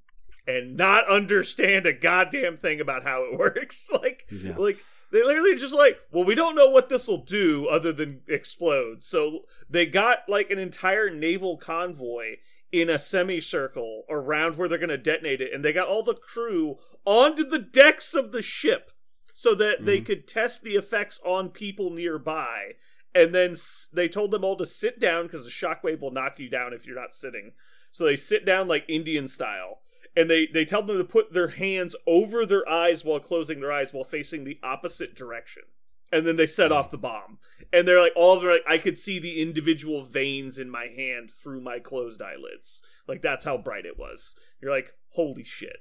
[0.47, 3.89] and not understand a goddamn thing about how it works?
[4.03, 4.57] like, Yeah.
[4.57, 4.79] like
[5.11, 9.05] they literally just like, well, we don't know what this will do other than explode.
[9.05, 12.37] So they got like an entire naval convoy
[12.71, 16.13] in a semicircle around where they're going to detonate it, and they got all the
[16.15, 16.77] crew
[17.07, 18.91] onto the decks of the ship
[19.33, 20.05] so that they Mhm.
[20.07, 22.75] could test the effects on people nearby.
[23.15, 26.39] And then s- they told them all to sit down because the shockwave will knock
[26.39, 27.53] you down if you're not sitting.
[27.91, 29.81] So they sit down like Indian style.
[30.17, 33.73] And they they tell them to put their hands over their eyes while closing their
[33.73, 35.63] eyes while facing the opposite direction.
[36.11, 37.39] And then they set off the bomb.
[37.73, 40.71] And they're like all of them are like i could see the individual veins in
[40.71, 42.83] my hand through my closed eyelids.
[43.07, 44.35] Like that's how bright it was.
[44.61, 45.77] You're like holy shit.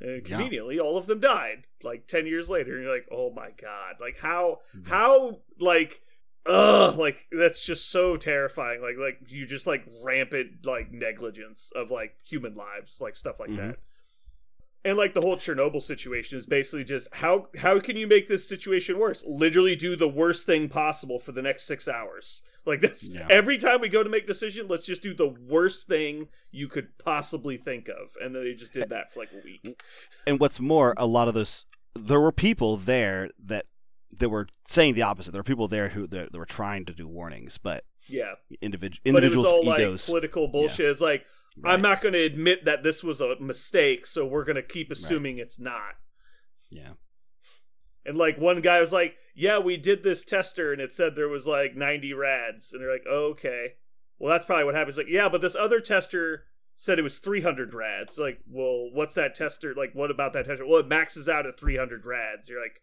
[0.00, 0.36] And Yeah.
[0.36, 2.74] conveniently all of them died like 10 years later.
[2.74, 3.94] And you're like oh my god.
[4.00, 4.90] Like how mm-hmm.
[4.90, 6.02] how like
[6.48, 8.80] ugh like that's just so terrifying.
[8.80, 13.50] Like like you just like rampant like negligence of like human lives like stuff like
[13.50, 13.56] Mhm.
[13.56, 13.76] that.
[14.84, 18.48] And like the whole chernobyl situation is basically just how how can you make this
[18.48, 19.22] situation worse?
[19.26, 22.40] Literally do the worst thing possible for the next six hours.
[22.64, 23.26] Like that's Yeah.
[23.30, 26.68] every time we go to make a decision let's just do the worst thing you
[26.68, 28.16] could possibly think of.
[28.22, 29.82] And then they just did that for like a week.
[30.26, 31.64] And what's more, a lot of those
[31.94, 33.66] there were people there that
[34.16, 35.32] that were saying the opposite.
[35.32, 39.00] There were people there who that, that were trying to do warnings, but yeah individual
[39.04, 41.26] but it was individuals all with like political bullshit it's like
[41.60, 41.74] Right.
[41.74, 44.90] i'm not going to admit that this was a mistake so we're going to keep
[44.90, 45.96] assuming it's not
[46.70, 46.92] yeah.
[48.04, 51.28] And like one guy was like, "Yeah, we did this tester, and it said there
[51.28, 53.74] was like 90 rads." And they're like, oh, "Okay,
[54.18, 56.44] well that's probably what happens." Like, yeah, but this other tester
[56.74, 58.18] said it was 300 rads.
[58.18, 59.74] Like, well, what's that tester?
[59.74, 60.66] Like, what about that tester?
[60.66, 62.48] Well, it maxes out at 300 rads.
[62.48, 62.82] You're like,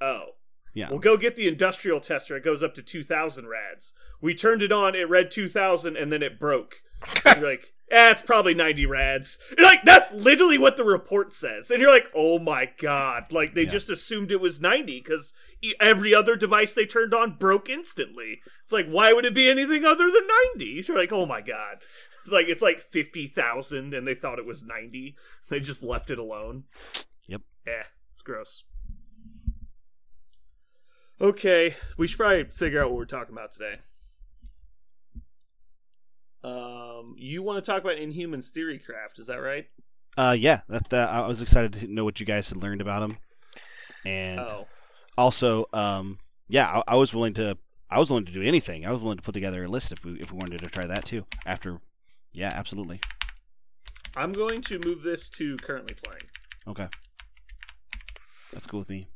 [0.00, 0.30] oh,
[0.76, 0.90] Yeah.
[0.90, 2.36] well, go get the industrial tester.
[2.36, 3.94] It goes up to 2,000 rads.
[4.20, 4.94] We turned it on.
[4.94, 6.82] It read 2,000, and then it broke.
[7.24, 9.38] You're like, eh, it's probably 90 rads.
[9.56, 11.70] You're like, that's literally what the report says.
[11.70, 13.32] And you're like, oh my god.
[13.32, 13.70] Like, they Yeah.
[13.70, 15.32] just assumed it was 90 because
[15.80, 18.40] every other device they turned on broke instantly.
[18.62, 20.84] It's like, why would it be anything other than 90?
[20.86, 21.78] You're like, oh my god.
[22.22, 25.16] It's like, it's like 50,000 and they thought it was 90.
[25.48, 26.64] They just left it alone.
[27.28, 27.40] Yep.
[27.66, 27.82] Eh,
[28.12, 28.64] it's gross.
[31.20, 33.76] Okay, we should probably figure out what we're talking about today.
[36.44, 39.18] Um, you want to talk about Inhumans Theory Craft?
[39.18, 39.66] Is that right?
[40.16, 40.60] Uh, yeah.
[40.68, 43.18] That, that I was excited to know what you guys had learned about him,
[44.04, 44.66] and Oh,
[45.16, 46.18] also, um,
[46.48, 47.56] yeah, I, I was willing to.
[47.88, 48.84] I was willing to do anything.
[48.84, 50.86] I was willing to put together a list if we if we wanted to try
[50.86, 51.24] that too.
[51.46, 51.80] After,
[52.32, 53.00] yeah, absolutely.
[54.14, 56.22] I'm going to move this to currently playing.
[56.66, 56.88] Okay,
[58.52, 59.06] that's cool with me.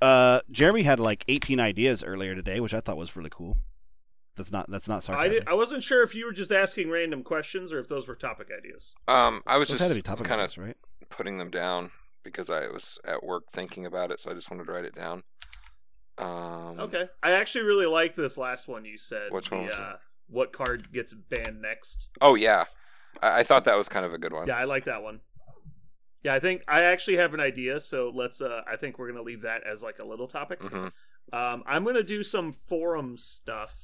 [0.00, 3.56] Uh, Jeremy had like 18 ideas earlier today, which I thought was really cool.
[4.36, 5.32] That's not that's not I, sarcasm.
[5.32, 8.16] did, I wasn't sure if you were just asking random questions or if those were
[8.16, 8.94] topic ideas.
[9.06, 10.76] Um, I was Those had to be just kind of right?
[11.08, 11.90] putting them down
[12.24, 14.94] because I was at work thinking about it, so I just wanted to write it
[14.94, 15.22] down.
[16.18, 17.08] Um, Okay.
[17.22, 19.30] I actually really like this last one you said.
[19.30, 19.96] Which one the, was uh,
[20.28, 22.08] What card gets banned next?
[22.20, 22.64] Oh yeah,
[23.22, 24.48] I, I thought that was kind of a good one.
[24.48, 25.20] Yeah, I like that one.
[26.24, 28.40] Yeah, I think I actually have an idea, so let's.
[28.40, 30.60] uh I think we're gonna leave that as like a little topic.
[30.62, 30.88] hmm
[31.32, 33.76] Um, I'm gonna do some forum stuff.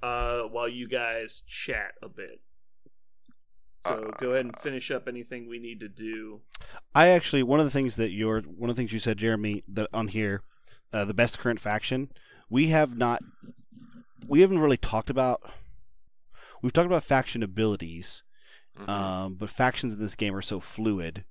[0.00, 2.40] Uh, while you guys chat a bit.
[3.84, 6.42] So Uh, go ahead and finish up anything we need to do.
[6.94, 9.64] I actually one of the things that you're one of the things you said, Jeremy,
[9.66, 10.42] that on here,
[10.92, 12.10] uh, the best current faction.
[12.50, 13.20] We have not,
[14.28, 15.40] we haven't really talked about.
[16.62, 18.22] We've talked about faction abilities,
[18.78, 18.88] Mhm.
[18.88, 21.24] um, but factions in this game are so fluid,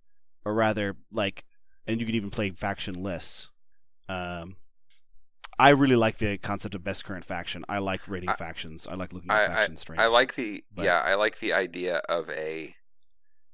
[0.45, 1.45] or rather, like,
[1.85, 3.47] and you can even play factionless.
[4.09, 4.55] Um,
[5.59, 7.65] I really like the concept of best current faction.
[7.67, 8.85] I like rating I- factions.
[8.87, 10.01] I like looking at I, I, faction strength.
[10.01, 12.75] I like the But- yeah I like the idea of a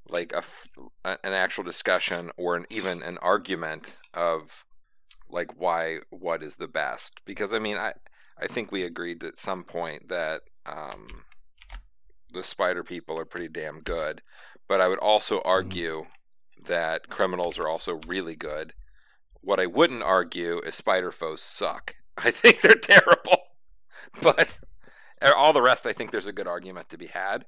[0.06, 0.44] like a-
[1.06, 4.66] an actual discussion or an, even an argument of
[5.30, 7.94] like why what is the best because I mean I
[8.38, 11.06] I think we agreed at some point that um,
[12.34, 14.22] the spider people are pretty damn good
[14.68, 16.06] but I would also argue
[16.66, 18.74] that criminals are also really good
[19.42, 23.38] what I wouldn't argue is spider foes suck I think they're terrible
[24.22, 24.60] but
[25.38, 27.46] all the rest, I think there's a good argument to be had.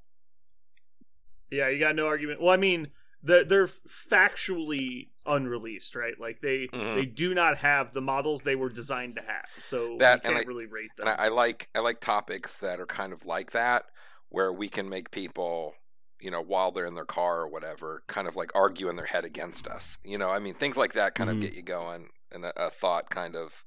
[1.51, 2.41] Yeah, you got no argument.
[2.41, 2.87] Well, I mean,
[3.21, 6.13] they're, they're factually unreleased, right?
[6.19, 6.95] Like they Mhm.
[6.95, 10.35] they do not have the models they were designed to have, so That- you and
[10.37, 11.07] can't I- really rate them.
[11.07, 13.85] And I, I like I like topics that are kind of like that,
[14.29, 15.75] where we can make people,
[16.19, 19.05] you know, while they're in their car or whatever, kind of like argue in their
[19.05, 19.97] head against us.
[20.03, 21.33] You know, I mean, things like that kind Mhm.
[21.33, 23.63] of get you going in a, a thought kind of,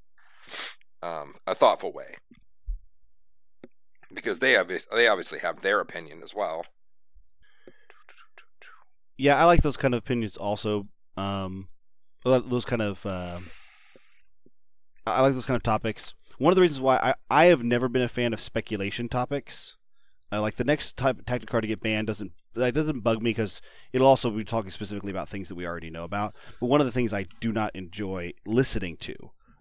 [1.03, 2.17] um, a thoughtful way.
[4.13, 6.65] Because they obviously they obviously have their opinion as well.
[9.17, 10.85] yeah, I like those kind of opinions also.
[11.17, 11.69] Um,
[12.25, 13.41] those kind of uh,
[15.07, 16.13] I like those kind of topics.
[16.39, 19.77] One of the reasons why I, I have never been a fan of speculation topics,
[20.33, 23.23] uh, like the next type of tactic card to get banned doesn't that doesn't bug
[23.23, 23.61] me because
[23.93, 26.35] it'll also be talking specifically about things that we already know about.
[26.61, 29.15] But one of the things I do not enjoy listening to,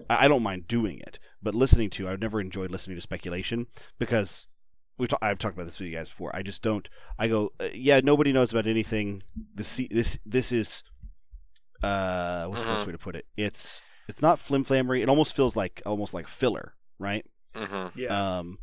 [0.09, 3.67] I, I don't mind doing it, but listening to, I've never enjoyed listening to speculation
[3.99, 4.47] because
[4.97, 6.35] we've ta- I've talked about this with you guys before.
[6.35, 6.87] I just don't.
[7.19, 9.21] I go, uh, yeah, nobody knows about anything.
[9.53, 10.81] This this this is
[11.83, 12.87] uh what's the best Mhm.
[12.87, 13.25] way to put it?
[13.35, 15.01] It's it's not flim flammery.
[15.01, 17.25] It almost feels like almost like filler, right?
[17.53, 17.99] Mm-hmm.
[17.99, 18.57] yeah, Um,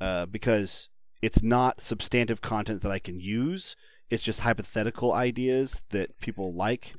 [0.00, 0.88] uh, because
[1.22, 3.76] it's not substantive content that I can use.
[4.10, 6.94] It's just hypothetical ideas that people like,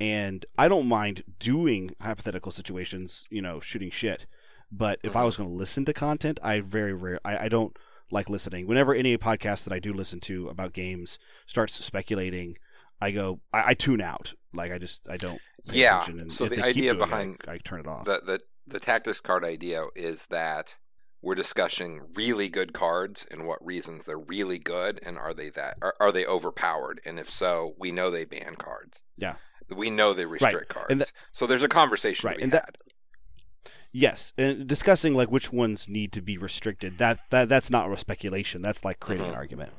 [0.00, 3.26] and I don't mind doing hypothetical situations.
[3.30, 4.26] You know, shooting shit.
[4.72, 5.26] But if I Mhm.
[5.26, 7.20] was going to listen to content, I very rare.
[7.24, 7.76] I, I don't
[8.10, 8.66] like listening.
[8.66, 12.56] Whenever any podcast that I do listen to about games starts speculating,
[13.00, 14.34] I go, I, I tune out.
[14.52, 15.40] Like I just, I don't.
[15.64, 18.04] Yeah, so the idea doing it, behind I, I turn it off.
[18.06, 20.76] the the the tactics card idea is that
[21.26, 25.76] we're discussing really good cards and what reasons they're really good and are they that
[25.82, 29.34] are, are they overpowered and if so we know they ban cards Yeah.
[29.74, 32.62] we know they restrict cards and so there's a conversation Right, to be and had
[32.62, 32.76] that-
[33.92, 36.98] Yes, and discussing like which ones need to be restricted.
[36.98, 38.60] That that that's not a speculation.
[38.60, 39.30] That's like creating Mhm.
[39.30, 39.72] an argument.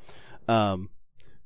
[0.48, 0.90] Um,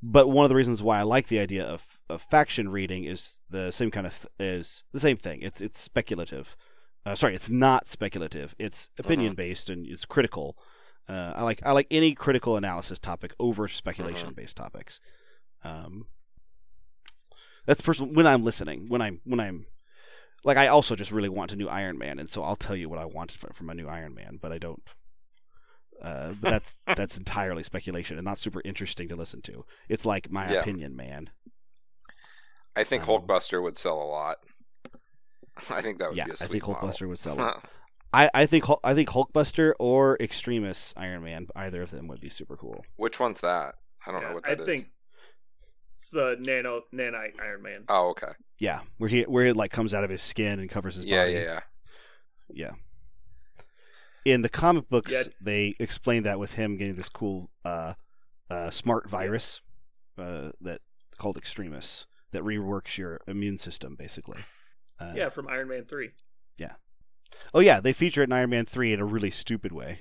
[0.03, 3.43] but one of the reasons why I like the idea of, of faction reading is
[3.51, 5.43] the same kind of is the same thing.
[5.43, 6.57] It's it's speculative.
[7.05, 8.55] Uh, sorry, it's not speculative.
[8.59, 10.57] It's opinion based and it's critical.
[11.09, 15.01] Uh, I like I like any critical analysis topic over speculation based topics.
[15.65, 16.07] Um,
[17.67, 18.87] that's personal when I'm listening.
[18.89, 19.67] When I'm when I'm
[20.45, 22.89] like I also just really want a new Iron Man, and so I'll tell you
[22.89, 24.83] what I want from, from a new Iron Man, but I don't.
[26.01, 29.65] Uh, but that's that's entirely speculation and not super interesting to listen to.
[29.89, 30.61] It's like my Yeah.
[30.61, 31.31] opinion, man.
[32.75, 34.39] i think um, hulkbuster would sell a lot
[35.71, 36.89] i think that would Yeah, be a I sweet think model.
[36.89, 37.55] Hulkbuster would sell it.
[38.15, 42.21] I, I think Hul- I think Hulkbuster or Extremis Iron Man, either of them would
[42.21, 42.85] be super cool.
[42.97, 43.77] which one's that
[44.07, 44.77] i don't know Yeah, what I that is.
[44.77, 44.91] think
[45.97, 47.85] it's the nano nanite Iron Man.
[47.89, 50.97] oh okay Yeah, where he where it like comes out of his skin and covers
[50.97, 51.33] his yeah body.
[51.33, 51.61] yeah yeah
[52.55, 52.71] Yeah.
[54.25, 55.23] In the comic books, Yeah.
[55.41, 57.95] they explain that with him getting this cool uh,
[58.49, 59.61] uh, smart virus
[60.17, 60.81] uh, that
[61.19, 64.39] called Extremis that reworks your immune system, basically.
[64.99, 66.11] Uh, yeah, from Iron Man three.
[66.59, 66.75] Yeah.
[67.55, 70.01] Oh yeah, they feature it in Iron Man three in a really stupid way.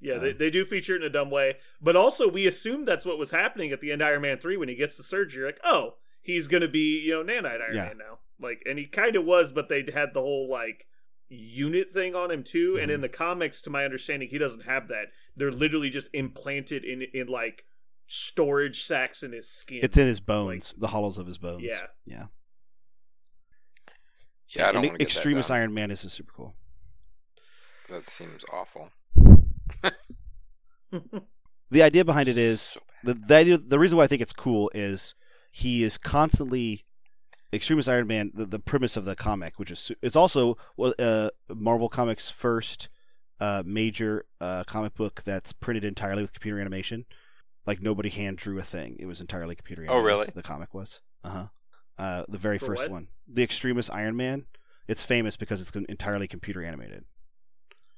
[0.00, 2.84] Yeah, Uh, they, they do feature it in a dumb way, but also we assume
[2.84, 5.02] that's what was happening at the end of Iron Man three when he gets the
[5.02, 5.44] surgery.
[5.44, 7.84] Like, oh, he's gonna be you know nanite Iron Yeah.
[7.86, 8.18] Man now.
[8.40, 10.86] Like, and he kind of was, but they had the whole like
[11.28, 12.78] unit thing on him too.
[12.80, 12.94] And Mhm.
[12.94, 15.08] in the comics, to my understanding, he doesn't have that.
[15.36, 17.64] They're literally just implanted in in like
[18.06, 19.80] storage sacks in his skin.
[19.82, 21.62] It's in his bones, the hollows of his bones.
[21.62, 21.86] Yeah.
[22.06, 22.26] yeah.
[24.50, 25.54] Yeah, I don't And want to get Extremis that.
[25.54, 26.54] Iron Man is super cool.
[27.88, 28.90] That seems awful.
[31.70, 34.32] The idea behind it is So the the, idea, the reason why I think it's
[34.32, 35.14] cool is
[35.50, 36.86] he is constantly
[37.52, 38.30] Extremis Iron Man.
[38.34, 40.56] The, the premise of the comic, which is it's also
[40.98, 42.88] uh, Marvel Comics' first
[43.40, 47.04] uh, major uh, comic book that's printed entirely with computer animation.
[47.66, 49.82] Like nobody hand drew a thing; it was entirely computer.
[49.82, 50.26] Animated, oh, really?
[50.34, 51.00] The comic was.
[51.22, 51.48] Uh-huh.
[51.98, 52.90] Uh The very For first what?
[52.90, 54.46] one, the Extremis Iron Man.
[54.86, 57.04] It's famous because it's entirely computer animated.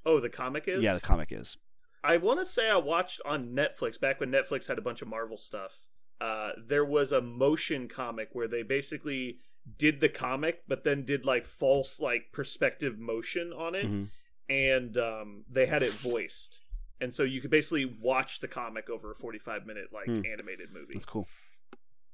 [0.04, 0.82] oh, the comic is.
[0.82, 1.56] Yeah, the comic is.
[2.02, 5.08] I want to say I watched on Netflix back when Netflix had a bunch of
[5.08, 5.84] Marvel stuff.
[6.20, 9.38] Uh, there was a motion comic where they basically
[9.78, 14.08] did the comic, but then did like false like perspective motion on it, Mhm.
[14.48, 16.60] and um, they had it voiced,
[17.00, 20.22] and so you could basically watch the comic over a forty-five minute like Hmm.
[20.26, 20.94] animated movie.
[20.94, 21.28] That's cool.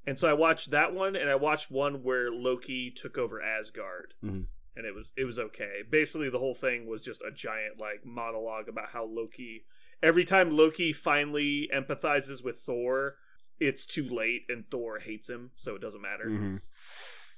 [0.06, 4.14] And so I watched that one, and I watched one where Loki took over Asgard,
[4.22, 4.46] Mhm.
[4.76, 5.82] and it was it was okay.
[5.88, 9.66] Basically, the whole thing was just a giant like monologue about how Loki.
[10.02, 13.16] Every time Loki finally empathizes with Thor,
[13.58, 16.26] it's too late, and Thor hates him, so it doesn't matter.
[16.26, 16.60] Mhm.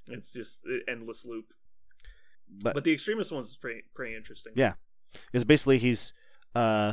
[0.08, 1.52] It's just an endless loop.
[2.50, 4.52] But, But the Extremis one's pretty pretty interesting.
[4.56, 4.74] Yeah.
[5.32, 6.12] is basically he's
[6.54, 6.92] uh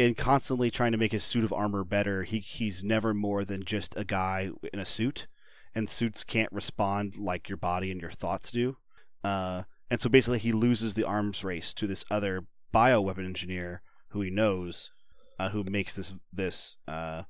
[0.00, 2.24] in constantly trying to make his suit of armor better.
[2.24, 5.26] He he's never more than just a guy in a suit,
[5.74, 8.78] and suits can't respond like your body and your thoughts do.
[9.22, 14.22] Uh, and so basically he loses the arms race to this other bioweapon engineer who
[14.22, 14.90] he knows,
[15.38, 17.24] uh, who makes this this uh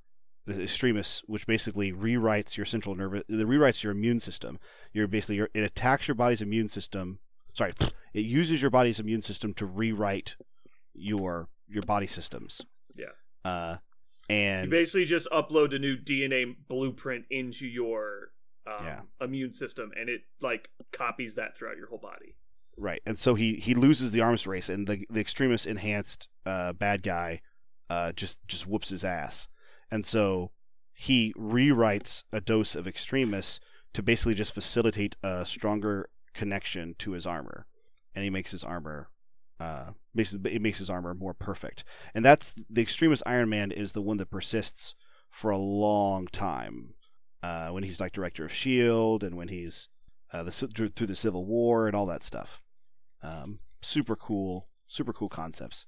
[0.46, 4.60] the extremis, which basically rewrites your central nervous, it rewrites your immune system.
[4.92, 7.18] You're basically your, it attacks your body's immune system.
[7.52, 7.72] Sorry,
[8.14, 10.36] it uses your body's immune system to rewrite
[10.94, 12.62] your your body systems.
[12.94, 13.06] Yeah.
[13.44, 13.76] Uh,
[14.28, 18.32] You and basically just upload a new DNA blueprint into your
[18.66, 19.00] um, Yeah.
[19.20, 22.36] immune system, and it like copies that throughout your whole body.
[22.76, 26.72] right, and so he he loses the arms race, and the the Extremis enhanced uh,
[26.72, 27.40] bad guy
[27.88, 29.48] uh, just just whoops his ass,
[29.90, 30.52] and so
[30.92, 33.58] he rewrites a dose of extremis
[33.94, 37.66] to basically just facilitate a stronger connection to his armor,
[38.14, 39.08] and he makes his armor.
[39.60, 41.84] Uh, basically, it makes his armor more perfect,
[42.14, 44.94] and that's the Extremis Iron Man is the one that persists
[45.30, 46.94] for a long time.
[47.42, 49.88] Uh, when he's like director of Shield, and when he's
[50.32, 52.62] uh, the through through the Civil War and all that stuff.
[53.22, 55.86] Um, super cool, super cool concepts.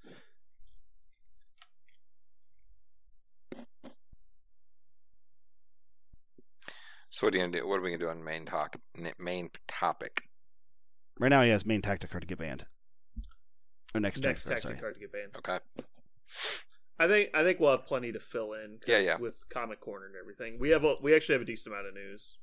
[7.11, 7.69] So what are you gonna do?
[7.69, 8.77] What are we gonna do on main talk?
[9.19, 10.23] Main topic.
[11.19, 12.65] Right now, he has main tactic card to get banned.
[13.94, 15.36] Or next, Next tactic tactic card, card to get banned.
[15.36, 15.59] Okay.
[16.98, 18.78] I think I think we'll have plenty to fill in.
[18.86, 19.16] Yeah, yeah.
[19.19, 21.94] With Comic Corner and everything, we have a, we actually have a decent amount of
[21.94, 22.39] news.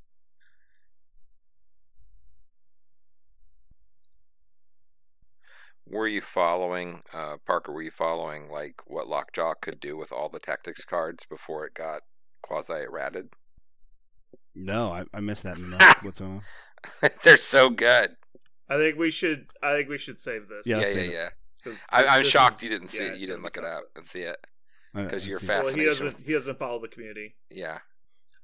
[5.88, 7.72] Were you following, uh, Parker?
[7.72, 11.74] Were you following like what Lockjaw could do with all the tactics cards before it
[11.74, 12.02] got
[12.44, 13.30] quasi errated?
[14.54, 15.58] No, I, I missed that.
[16.04, 16.42] What's on?
[17.24, 18.18] They're so good.
[18.70, 19.48] I think we should.
[19.64, 20.64] I think we should save this.
[20.66, 21.14] Yeah, Yeah, let's yeah, save it.
[21.14, 21.30] yeah.
[21.64, 23.18] 'Cause I, I'm shocked is- you didn't see yeah, it.
[23.20, 24.38] You didn't look it up and see it
[24.94, 25.46] I- I because you're it.
[25.46, 25.66] tough.
[25.66, 26.20] Well, he doesn't.
[26.22, 27.36] He doesn't follow the community.
[27.50, 27.80] Yeah.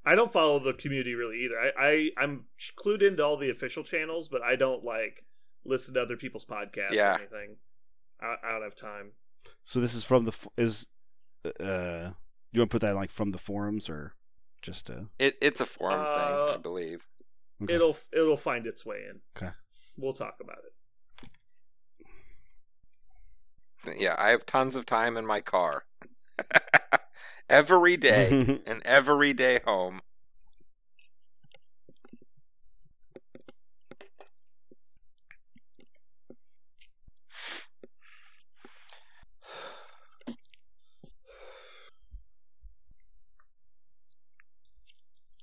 [0.08, 1.60] I don't follow the community really either.
[1.60, 2.46] I, I I'm
[2.78, 5.24] clued into all the official channels, but I don't like
[5.64, 7.16] listen to other people's podcasts Yeah.
[7.16, 7.56] or anything.
[8.22, 9.14] I, I don't have time.
[9.64, 10.88] So this is from the f- is
[11.60, 12.12] uh
[12.52, 14.14] you want to put that like from the forums or
[14.62, 17.08] just uh It, it's a forum thing, I Uh, believe.
[17.64, 17.74] okay.
[17.74, 19.22] It'll it'll find its way in.
[19.36, 19.54] Okay.
[19.98, 20.74] We'll talk about it.
[23.98, 25.86] Yeah, I have tons of time in my car.
[27.50, 30.02] every day, and every day home.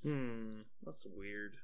[0.03, 1.57] Hmm, that's weird.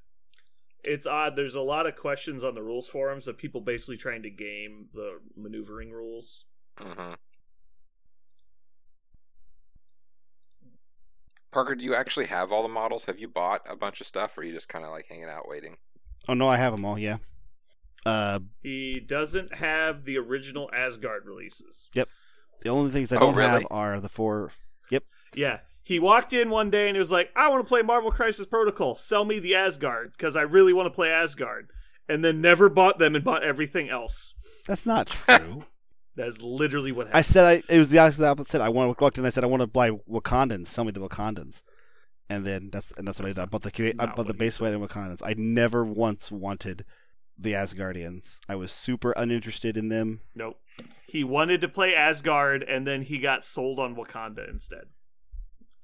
[0.84, 1.36] It's odd.
[1.36, 4.88] There's a lot of questions on the rules forums of people basically trying to game
[4.94, 6.46] the maneuvering rules.
[6.80, 7.14] hmm
[11.52, 13.06] Parker, do you actually have all the models?
[13.06, 15.30] Have you bought a bunch of stuff, or are you just kind of like hanging
[15.30, 15.78] out waiting?
[16.28, 17.00] oh no, I have them all.
[17.00, 17.18] Yeah.
[18.06, 21.90] Uh, He doesn't have the original Asgard releases.
[21.96, 22.08] Yep.
[22.62, 23.50] The only things I Oh, don't really?
[23.50, 24.52] have are the four.
[24.92, 25.04] Yep.
[25.34, 25.60] Yeah.
[25.90, 28.46] He walked in one day and he was like, I want to play Marvel Crisis
[28.46, 28.96] Protocol.
[28.96, 31.72] Sell me the Asgard because I really want to play Asgard.
[32.08, 34.36] And then never bought them and bought everything else.
[34.68, 35.66] That's not true.
[36.16, 37.18] That is literally what happened.
[37.18, 37.74] I said I.
[37.74, 38.50] It was the opposite.
[38.50, 39.26] Said, I want walked in.
[39.26, 40.68] I said I want to buy Wakandans.
[40.68, 41.64] Sell me the Wakandans.
[42.30, 43.40] And then that's and that's what I did.
[43.40, 44.66] I bought the I bought the base said.
[44.66, 45.24] weight and Wakandans.
[45.26, 46.86] I never once wanted
[47.36, 48.42] the Asgardians.
[48.48, 50.20] I was super uninterested in them.
[50.36, 50.60] Nope.
[51.08, 54.84] He wanted to play Asgard, and then he got sold on Wakanda instead.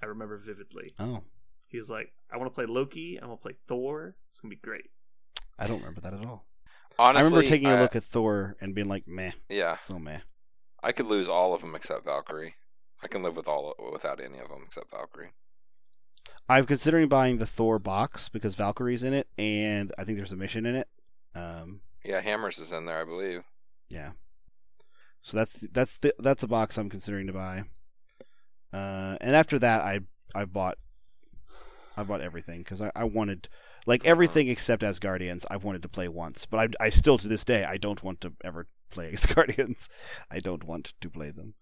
[0.01, 0.89] I remember vividly.
[0.99, 1.23] Oh,
[1.67, 3.19] He was like, "I want to play Loki.
[3.21, 4.15] I want to play Thor.
[4.31, 4.91] It's gonna be great."
[5.57, 6.45] I don't remember that at all.
[6.99, 9.97] Honestly, I remember taking a I- look at Thor and being like, meh, Yeah, so
[9.99, 10.19] meh.
[10.83, 12.55] I could lose all of them except Valkyrie.
[13.01, 15.31] I can live with all without any of them except Valkyrie.
[16.47, 20.35] I'm considering buying the Thor box because Valkyrie's in it, and I think there's a
[20.37, 20.87] mission in it.
[21.33, 23.43] Um, Yeah, Hammers is in there, I believe.
[23.89, 24.11] yeah.
[25.21, 27.63] So that's that's the that's a box I'm considering to buy.
[28.75, 30.01] Uh, and after that, I
[30.33, 30.77] I bought
[31.95, 33.47] I bought everything because I, I wanted
[33.85, 35.45] like everything except Asgardians.
[35.49, 38.19] I've wanted to play once, but I I still to this day I don't want
[38.21, 39.87] to ever play Asgardians.
[40.29, 41.53] I don't want to play them.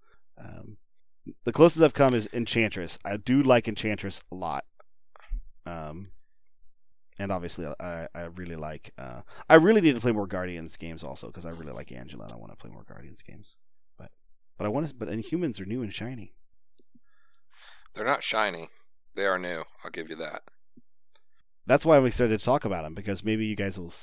[0.43, 0.77] Um,
[1.45, 2.97] the closest I've come is Enchantress.
[3.05, 4.65] I do like Enchantress a lot.
[5.67, 6.09] Um,
[7.19, 11.03] and obviously I I really like uh I really need to play more Guardians games
[11.03, 13.55] also because I really like Angela and I want to play more Guardians games.
[13.99, 14.09] But
[14.57, 16.33] but I want to but Inhumans are new and shiny.
[17.93, 18.69] They're not shiny.
[19.15, 19.63] They are new.
[19.83, 20.43] I'll give you that.
[21.65, 23.93] That's why we started to talk about them because maybe you guys will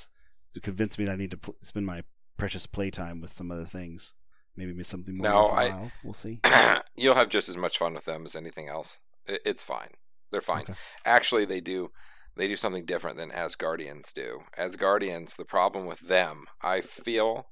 [0.61, 2.03] convince me that I need to pl- spend my
[2.37, 4.13] precious playtime with some other things.
[4.55, 5.91] Maybe miss something more No, I-.
[6.03, 6.39] We'll see.
[6.95, 8.99] You'll have just as much fun with them as anything else.
[9.27, 9.89] It, it's fine.
[10.31, 10.61] They're fine.
[10.63, 10.73] Okay.
[11.05, 11.91] Actually, they do.
[12.35, 14.43] They do something different than Asgardians do.
[14.57, 17.47] Asgardians, the problem with them, I feel,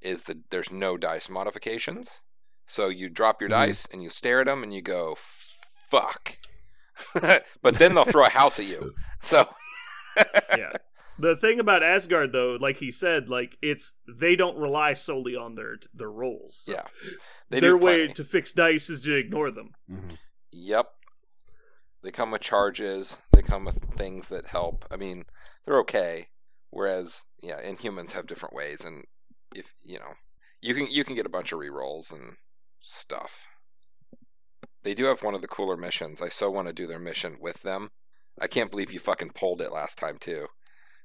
[0.00, 2.22] is that there's no dice modifications.
[2.66, 3.52] So you drop your Mhm.
[3.66, 5.16] dice and you stare at them and you go,
[5.88, 6.38] "Fuck,"
[7.62, 8.94] but then they'll throw a house at you.
[9.20, 9.48] So
[10.56, 10.72] yeah.
[11.18, 15.54] The thing about Asgard, though, like he said, like it's they don't rely solely on
[15.54, 16.64] their their rolls.
[16.66, 16.82] So yeah,
[17.48, 19.70] they their way to fix dice is to ignore them.
[19.90, 20.18] Mhm.
[20.52, 20.90] Yep.
[22.02, 23.22] They come with charges.
[23.32, 24.84] They come with things that help.
[24.90, 25.24] I mean,
[25.64, 26.28] they're okay.
[26.70, 29.04] Whereas, yeah, Inhumans have different ways, and
[29.54, 30.14] if you know,
[30.60, 32.36] you can you can get a bunch of rerolls and
[32.78, 33.48] stuff.
[34.86, 36.22] They do have one of the cooler missions.
[36.22, 37.90] I so want to do their mission with them.
[38.40, 40.46] I can't believe you fucking pulled it last time too.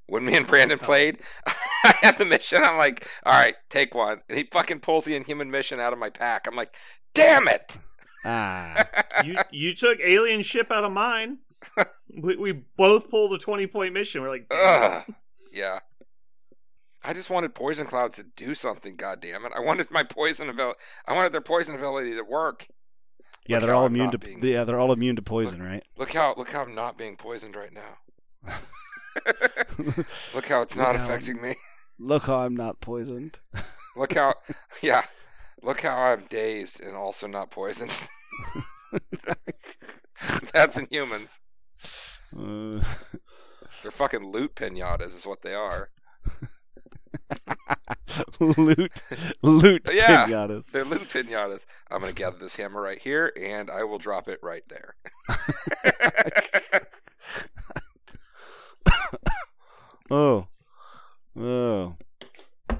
[0.05, 2.61] When me and Brandon played, I had the mission.
[2.63, 4.21] I'm like, all right, take one.
[4.29, 6.45] And he fucking pulls the Inhuman mission out of my pack.
[6.45, 6.75] I'm like,
[7.15, 7.79] damn it!
[8.23, 8.85] Ah,
[9.25, 11.39] You you took alien ship out of mine.
[12.15, 14.21] we, we both pulled a twenty point mission.
[14.21, 14.45] We're like.
[14.51, 15.11] Ugh.
[15.51, 15.79] Yeah.
[17.03, 18.95] I just wanted poison clouds to do something.
[18.95, 19.53] God damn it!
[19.55, 20.77] I wanted my poison ability.
[21.07, 22.67] I wanted their poison ability to work.
[23.47, 25.83] Yeah, Look they're all I'm immune to being- yeah, they're all immune to poison, right?
[25.97, 27.97] Look how look how I'm not being poisoned right now.
[30.33, 31.55] Look how it's Look not how affecting me.
[31.99, 33.39] Look how I'm not poisoned.
[33.95, 34.35] Look how
[34.81, 35.01] yeah.
[35.61, 38.07] Look how I'm dazed and also not poisoned.
[40.53, 41.39] That's Inhumans.
[42.37, 42.83] Uh,
[43.81, 45.89] They're fucking loot pinatas, is what they are.
[48.39, 48.91] loot,
[49.41, 49.81] loot.
[49.91, 50.25] Yeah.
[50.27, 50.67] pinatas.
[50.67, 51.65] They're loot pinatas.
[51.89, 54.95] I'm gonna gather this hammer right here, and I will drop it right there.
[60.13, 60.47] Oh,
[61.39, 61.95] oh.
[62.69, 62.77] All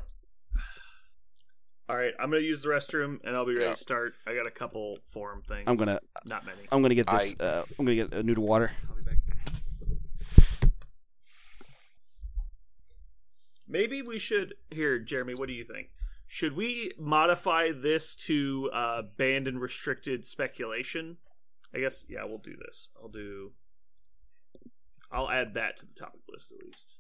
[1.98, 3.72] right, I'm gonna use the restroom and I'll be ready Yeah.
[3.76, 4.16] to start.
[4.28, 5.64] I got a couple form things.
[5.68, 6.58] I'm gonna, not many.
[6.74, 7.36] I'm gonna get this.
[7.40, 8.74] I- Uh, I'm gonna get a noodle water.
[8.90, 9.18] I'll be back.
[13.72, 15.34] Maybe we should here, Jeremy.
[15.34, 15.88] What do you think?
[16.28, 21.18] Should we modify this to uh, banned and restricted speculation?
[21.74, 22.90] I guess yeah, we'll do this.
[23.02, 23.54] I'll do.
[25.12, 26.96] I'll add that to the topic list at least.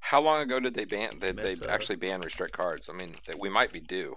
[0.00, 1.18] How long ago did they ban?
[1.18, 2.88] Did they actually ban restrict cards?
[2.88, 4.16] I mean, we might be due.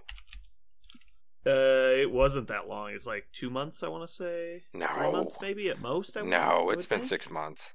[1.46, 2.92] Uh, it wasn't that long.
[2.92, 3.84] It's like two months.
[3.84, 4.88] I want to say No.
[4.88, 6.16] three months, maybe at most.
[6.16, 7.10] I No, it's been think.
[7.10, 7.74] six months.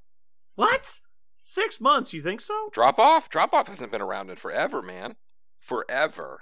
[0.55, 1.01] What?
[1.49, 2.13] Six months?
[2.13, 2.71] You think so?
[2.73, 3.31] Drop off.
[3.31, 5.15] Drop off hasn't been around in forever, man.
[5.61, 6.41] Forever.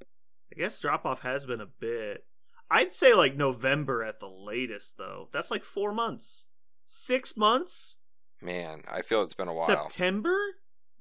[0.00, 2.24] I guess drop off has been a bit.
[2.70, 5.28] I'd say like November at the latest, though.
[5.32, 6.46] That's like four months.
[6.86, 7.96] Six months?
[8.40, 9.66] Man, I feel it's been a while.
[9.66, 10.36] September?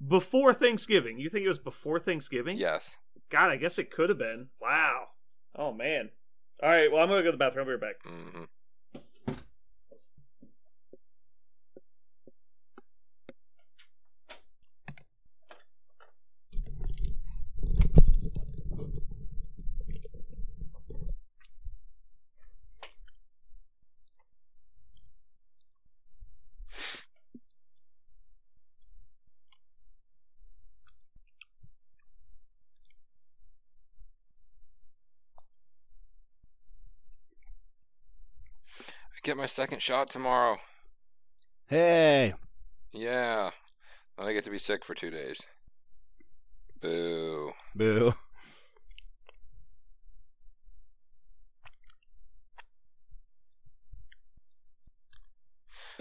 [0.05, 1.19] Before Thanksgiving.
[1.19, 2.57] You think it was before Thanksgiving?
[2.57, 2.97] Yes.
[3.29, 4.47] God, I guess it could have been.
[4.59, 5.09] Wow.
[5.55, 6.09] Oh, man.
[6.61, 7.67] All right, well, I'm going to go to the bathroom.
[7.69, 8.11] I'll be right back.
[8.11, 8.43] hmm
[39.23, 40.57] get my second shot tomorrow.
[41.67, 42.33] Hey,
[42.91, 43.51] Yeah.
[44.17, 45.47] Then I get to be sick for two days.
[46.81, 47.53] Boo.
[47.73, 48.13] boo.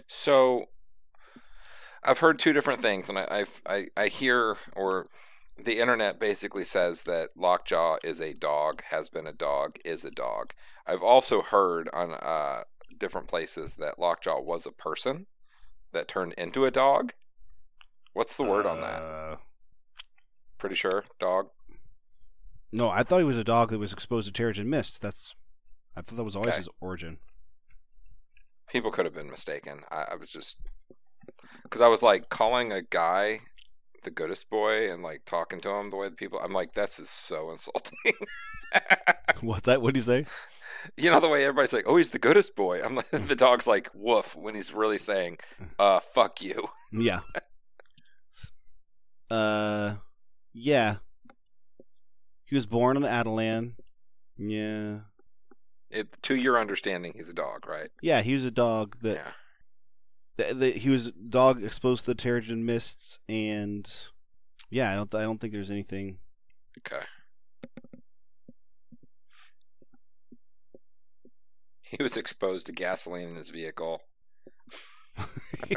[0.07, 0.67] So,
[2.03, 5.09] I've heard two different things, and I I've, I I hear or
[5.57, 10.11] the internet basically says that Lockjaw is a dog, has been a dog, is a
[10.11, 10.53] dog.
[10.87, 12.63] I've also heard on uh,
[12.99, 15.27] different places that Lockjaw was a person
[15.93, 17.13] that turned into a dog.
[18.13, 19.03] What's the word on that?
[19.03, 19.37] Uh,
[20.59, 21.49] Pretty sure dog.
[22.73, 25.03] No, I thought he was a dog that was exposed to Terrigen Mist.
[25.03, 25.35] That's,
[25.97, 26.59] I thought that was always Okay.
[26.59, 27.19] his origin.
[28.71, 29.81] People could have been mistaken.
[29.91, 30.59] I, I was just
[31.63, 33.41] because I was like calling a guy
[34.03, 36.39] the goodest boy and like talking to him the way the people.
[36.43, 37.97] I'm like, this is so insulting.
[39.41, 39.83] What's that?
[39.83, 40.25] What do you say?
[40.97, 42.83] you know the way everybody's like, oh, he's the goodest boy.
[42.83, 45.39] I'm like, the dog's like woof when he's really saying,
[45.79, 46.69] uh, fuck you.
[46.91, 47.21] Yeah.
[49.31, 49.95] Uh,
[50.53, 50.97] yeah.
[52.45, 53.75] He was born on Attilan.
[54.37, 54.99] Yeah.
[55.91, 57.91] It, to your understanding, he's a dog, right?
[58.01, 59.31] Yeah, he was a dog that, Yeah.
[60.37, 63.89] That, that he was dog exposed to the Terrigen mists, and
[64.71, 66.19] yeah, I don't I don't think there's anything.
[66.79, 67.05] Okay.
[71.83, 74.01] He was exposed to gasoline in his vehicle.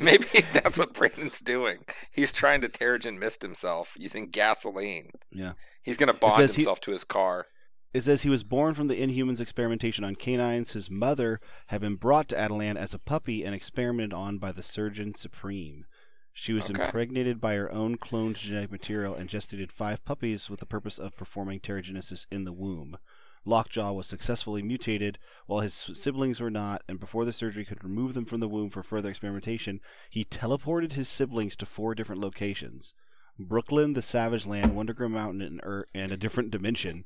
[0.00, 1.84] Maybe that's what Brandon's doing.
[2.10, 5.10] He's trying to Terrigen mist himself using gasoline.
[5.30, 5.52] yeah.
[5.82, 7.46] He's going to bond says he- himself to his car.
[7.94, 10.72] It says he was born from the Inhumans' experimentation on canines.
[10.72, 14.62] His mother had been brought to Attilan as a puppy and experimented on by the
[14.62, 15.86] Surgeon Supreme.
[16.32, 16.84] She was Okay.
[16.84, 21.16] impregnated by her own cloned genetic material and gestated five puppies with the purpose of
[21.16, 22.98] performing terrigenesis in the womb.
[23.44, 28.12] Lockjaw was successfully mutated, while his siblings were not, and before the surgery could remove
[28.12, 32.92] them from the womb for further experimentation, he teleported his siblings to four different locations
[33.38, 37.04] Brooklyn, the Savage Land, Wundagore Mountain, and, Earth, and a different dimension,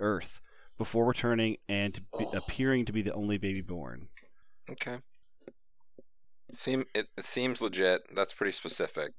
[0.00, 0.40] Earth,
[0.78, 4.08] before returning and to be, appearing to be the only baby born.
[4.70, 4.98] Okay.
[6.52, 8.02] Seem it, it seems legit.
[8.14, 9.12] That's pretty specific.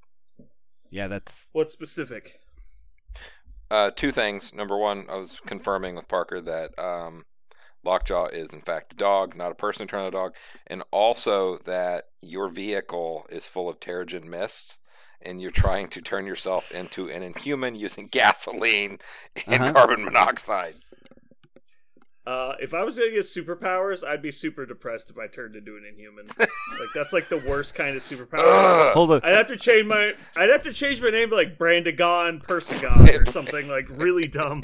[0.90, 2.40] Yeah, that's What's specific?
[3.70, 4.54] Uh, two things.
[4.54, 7.26] Number one, I was confirming with Parker that um,
[7.84, 10.36] Lockjaw is in fact a dog, not a person turned into a dog,
[10.68, 14.80] and also that your vehicle is full of Terrigen mists,
[15.26, 19.00] and you're trying to turn yourself into an inhuman using gasoline
[19.48, 19.74] and Uh-huh.
[19.74, 20.76] carbon monoxide.
[22.28, 25.78] Uh, if I was gonna get superpowers, I'd be super depressed if I turned into
[25.78, 26.26] an inhuman.
[26.40, 26.50] like
[26.96, 28.40] that's like the worst kind of superpower.
[28.40, 28.94] Ugh.
[28.96, 29.22] hold on.
[29.24, 33.22] I'd have to change my I'd have to change my name to like Brandagon Persigon
[33.22, 34.64] or something like really dumb.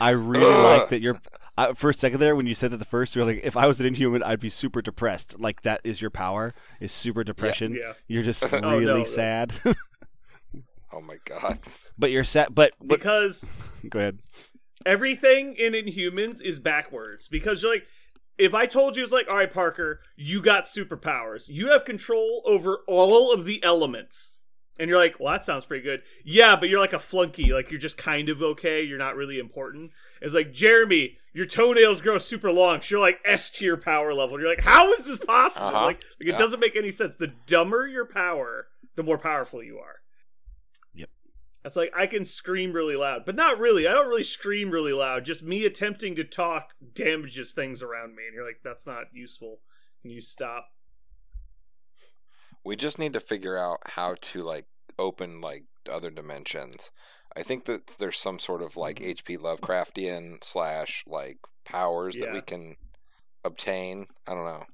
[0.00, 1.20] I really like that you're.
[1.60, 3.66] Uh, for a second there, when you said that the first, you're like, if I
[3.66, 5.38] was an inhuman, I'd be super depressed.
[5.38, 7.74] Like that is your power, is super depression.
[7.74, 7.92] Yeah.
[8.08, 9.04] You're just Oh, no, really no.
[9.04, 9.52] sad.
[10.92, 11.58] Oh my god.
[11.98, 12.48] but you're sad.
[12.52, 13.48] But, but Because
[13.88, 14.18] go ahead.
[14.84, 17.28] everything in Inhumans is backwards.
[17.28, 17.86] Because you're like
[18.38, 21.48] if I told you it's like, all right, Parker, you got superpowers.
[21.48, 24.32] You have control over all of the elements.
[24.78, 26.00] And you're like, well, that sounds pretty good.
[26.24, 27.52] Yeah, but you're like a flunky.
[27.52, 28.82] Like, you're just kind of okay.
[28.82, 29.90] You're not really important.
[30.22, 32.80] It's like, Jeremy, your toenails grow super long.
[32.80, 34.38] So you're like S tier power level.
[34.40, 35.68] You're like, how is this possible?
[35.68, 35.84] Uh-huh.
[35.86, 36.38] Like, like, it Yeah.
[36.38, 37.16] doesn't make any sense.
[37.16, 40.00] The dumber your power, the more powerful you are.
[40.94, 41.08] Yep.
[41.62, 43.86] That's like, I can scream really loud, but not really.
[43.86, 45.24] I don't really scream really loud.
[45.24, 48.24] Just me attempting to talk damages things around me.
[48.26, 49.60] And you're like, that's not useful.
[50.02, 50.72] Can you stop?
[52.64, 54.66] We just need to figure out how to like
[54.98, 56.90] open like other dimensions.
[57.36, 59.34] I think that there's some sort of like mm-hmm.
[59.34, 62.76] HP Lovecraftian slash like powers that we can
[63.44, 64.06] obtain.
[64.26, 64.64] I don't know.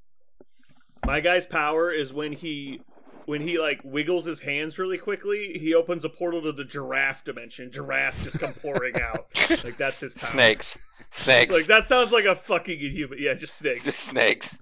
[1.04, 2.80] My guy's power is when he
[3.26, 7.24] when he like wiggles his hands really quickly, he opens a portal to the giraffe
[7.24, 7.70] dimension.
[7.70, 9.26] Giraffes just come pouring out.
[9.62, 10.28] Like that's his power.
[10.28, 10.78] Snakes,
[11.10, 13.18] snakes, Like that sounds like a fucking inhuman.
[13.20, 13.84] Yeah, just snakes.
[13.84, 14.58] just snakes.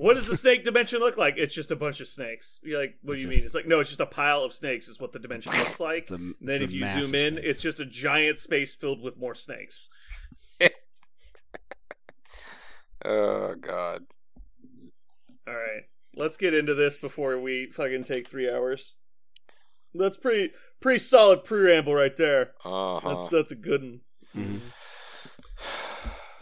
[0.00, 1.34] What does the snake dimension look like?
[1.36, 2.58] It's just a bunch of snakes.
[2.62, 3.44] You're like, what do you It's mean?
[3.44, 4.88] It's like no, it's just a pile of snakes.
[4.88, 6.10] Is what the dimension looks like.
[6.10, 9.90] A, then if you zoom in, it's just a giant space filled with more snakes.
[13.04, 14.04] Oh god.
[15.46, 18.94] All right, let's get into this before we fucking take three hours.
[19.94, 22.52] That's pretty pretty solid preamble right there.
[22.64, 23.14] Uh huh.
[23.14, 24.00] That's that's a good one.
[24.36, 24.60] Mhm.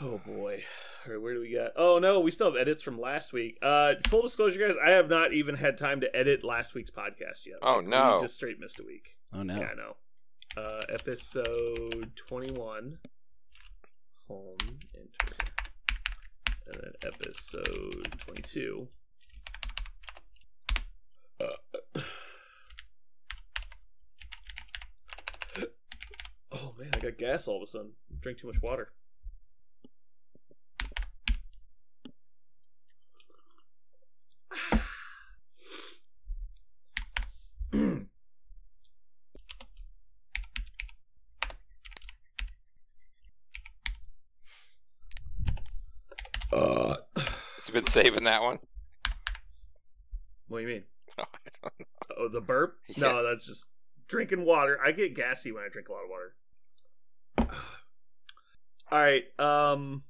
[0.01, 0.63] Oh boy.
[1.09, 1.71] All right, where do we got?
[1.75, 3.57] Oh no, we still have edits from last week.
[3.63, 7.47] Uh, full disclosure, guys, I have not even had time to edit last week's podcast
[7.47, 7.57] yet.
[7.63, 8.19] Oh, Like, we no.
[8.21, 9.17] just straight missed a week.
[9.33, 9.59] Oh no.
[9.59, 9.97] Yeah, I know.
[10.55, 12.99] Uh, episode twenty-one.
[14.27, 14.59] Home
[14.95, 15.35] enter.
[16.67, 18.89] and then episode 22.
[26.53, 27.93] Oh man, I got gas all of a sudden.
[28.21, 28.93] Drink too much water.
[46.53, 48.59] Has he been saving that one?
[50.49, 50.83] What do you mean?
[51.19, 51.25] I
[51.63, 51.87] don't know.
[52.19, 52.79] Oh, the burp?
[52.89, 53.13] Yeah.
[53.13, 53.67] No, that's just
[54.09, 54.79] drinking water.
[54.85, 57.55] I get gassy when I drink a lot of water.
[58.91, 59.23] All right.
[59.39, 60.03] Um,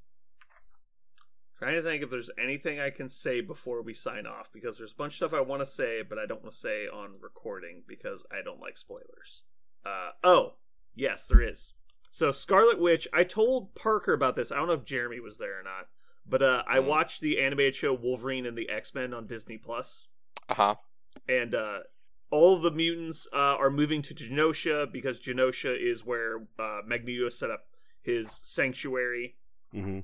[1.59, 4.93] trying to think if there's anything I can say before we sign off because there's
[4.93, 7.15] a bunch of stuff I want to say, but I don't want to say on
[7.21, 9.43] recording because I don't like spoilers.
[9.85, 10.53] Uh, oh,
[10.95, 11.73] yes, there is.
[12.09, 14.51] So Scarlet Witch, I told Parker about this.
[14.51, 15.89] I don't know if Jeremy was there or not,
[16.29, 16.85] but uh, I Mm.
[16.85, 20.07] watched the animated show Wolverine and the X Men on Disney Plus
[20.47, 20.75] Uh huh.
[21.27, 21.79] and uh,
[22.31, 27.49] all the mutants uh, are moving to Genosha because Genosha is where uh, Magneto set
[27.49, 27.65] up
[28.01, 29.35] his sanctuary.
[29.71, 29.99] hmm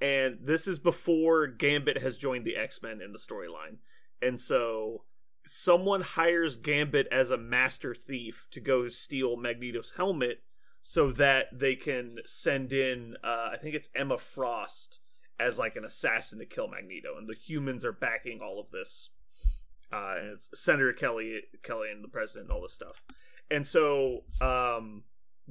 [0.00, 3.78] And this is before Gambit has joined the X Men in the storyline.
[4.22, 5.04] And so
[5.44, 10.42] someone hires Gambit as a master thief to go steal Magneto's helmet
[10.82, 14.99] so that they can send in, uh, I think it's Emma Frost,
[15.40, 17.16] as like an assassin to kill Magneto.
[17.16, 19.10] And the humans are backing all of this.
[19.92, 23.02] Uh, and it's Senator Kelly, Kelly, and the president, and all this stuff.
[23.50, 25.02] And so, um,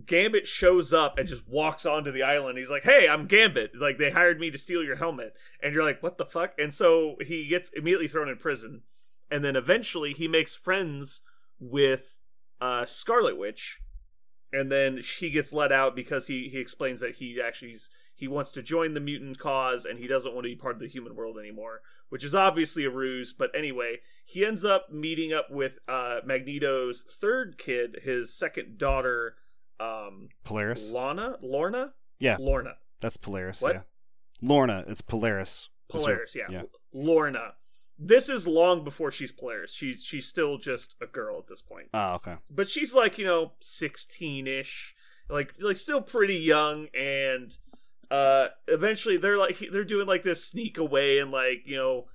[0.06, 2.58] Gambit shows up and just walks onto the island.
[2.58, 3.76] He's like, "Hey, I'm Gambit.
[3.76, 6.74] Like they hired me to steal your helmet." And you're like, "What the fuck?" And
[6.74, 8.84] so he gets immediately thrown in prison.
[9.30, 11.22] And then eventually he makes friends
[11.60, 12.16] with
[12.62, 13.82] uh, Scarlet Witch.
[14.52, 17.76] And then he gets let out because he he explains that he actually
[18.20, 20.82] he wants to join the mutant cause and he doesn't want to be part of
[20.82, 23.32] the human world anymore, which is obviously a ruse.
[23.34, 29.36] But anyway, he ends up meeting up with uh, Magneto's third kid, his second daughter,
[29.80, 30.90] um, Polaris.
[30.90, 33.62] Lana, Lorna, Yeah, Lorna, that's Polaris.
[33.62, 33.76] What?
[33.76, 33.82] Yeah.
[34.42, 35.70] Lorna, it's Polaris.
[35.92, 36.46] Her- Polaris, yeah.
[36.50, 36.64] yeah.
[36.94, 37.54] Lorna.
[37.98, 39.74] This is long before she's Polaris.
[39.74, 41.88] She's she's still just a girl at this point.
[41.94, 42.36] Oh, okay.
[42.50, 44.96] But she's like you know sixteen ish,
[45.30, 46.88] like like still pretty young.
[46.94, 47.58] And
[48.12, 52.06] uh, eventually they're like they're doing like this sneak away and like you know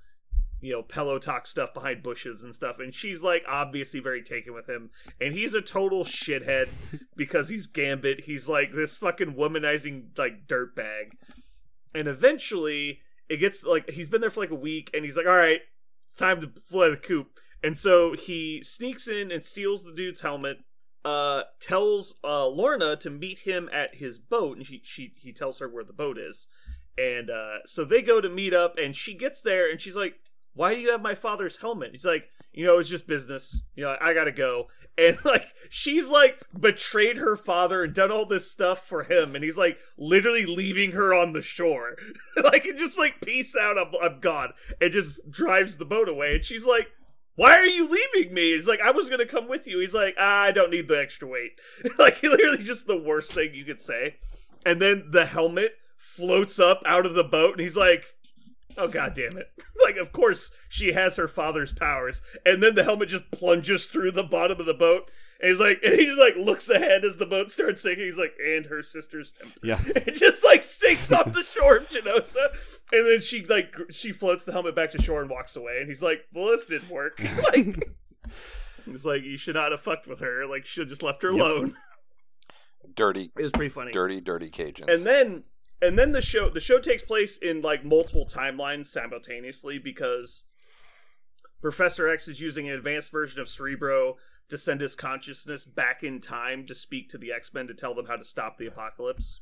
[0.61, 2.77] you know pillow talk stuff behind bushes and stuff.
[2.79, 4.89] And she's like obviously very taken with him,
[5.21, 6.69] and he's a total shithead
[7.15, 8.25] because he's Gambit.
[8.25, 11.13] He's like this fucking womanizing like dirtbag.
[11.93, 12.99] And eventually
[13.29, 15.61] it gets like he's been there for like a week and he's like, all right,
[16.05, 17.39] it's time to fly the coop.
[17.63, 20.57] And so he sneaks in and steals the dude's helmet.
[21.05, 25.59] Uh, tells uh, Lorna to meet him at his boat, and she, she he tells
[25.59, 26.47] her where the boat is,
[26.97, 30.15] and uh, so they go to meet up, and she gets there, and she's like,
[30.53, 33.61] "Why do you have my father's helmet?" He's like, "You know, it's just business.
[33.75, 34.67] You know, I gotta go."
[34.97, 39.43] And like, she's like betrayed her father and done all this stuff for him, and
[39.43, 41.97] he's like literally leaving her on the shore,
[42.41, 46.35] like it just like peace out, I'm, I'm gone, and just drives the boat away,
[46.35, 46.91] and she's like
[47.35, 48.53] why are you leaving me?
[48.53, 49.79] He's like, I was gonna come with you.
[49.79, 51.59] He's like, ah, I don't need the extra weight.
[51.99, 54.17] like, literally, just the worst thing you could say.
[54.65, 58.05] And then the helmet floats up out of the boat, and he's like,
[58.77, 59.51] Oh god damn it.
[59.83, 62.21] like of course she has her father's powers.
[62.45, 65.09] And then the helmet just plunges through the bottom of the boat.
[65.45, 68.05] And he's like and he just like looks ahead as the boat starts sinking.
[68.05, 69.59] He's like, and her sister's temper.
[69.63, 69.79] Yeah.
[69.95, 72.47] It just like sinks off the shore of Genosha.
[72.91, 75.77] And then she like she floats the helmet back to shore and walks away.
[75.79, 77.21] And he's like, Well this didn't work.
[77.53, 77.85] like
[78.85, 80.47] He's like, You should not have fucked with her.
[80.47, 81.39] Like should have just left her Yep.
[81.41, 81.75] alone.
[82.95, 83.91] Dirty, It was pretty funny.
[83.91, 84.91] dirty, dirty Cajuns.
[84.91, 85.43] and then
[85.81, 90.41] and then the show the show takes place in like multiple timelines simultaneously because
[91.61, 94.15] professor x is using an advanced version of cerebro
[94.49, 98.05] to send his consciousness back in time to speak to the x-men to tell them
[98.05, 99.41] how to stop the apocalypse.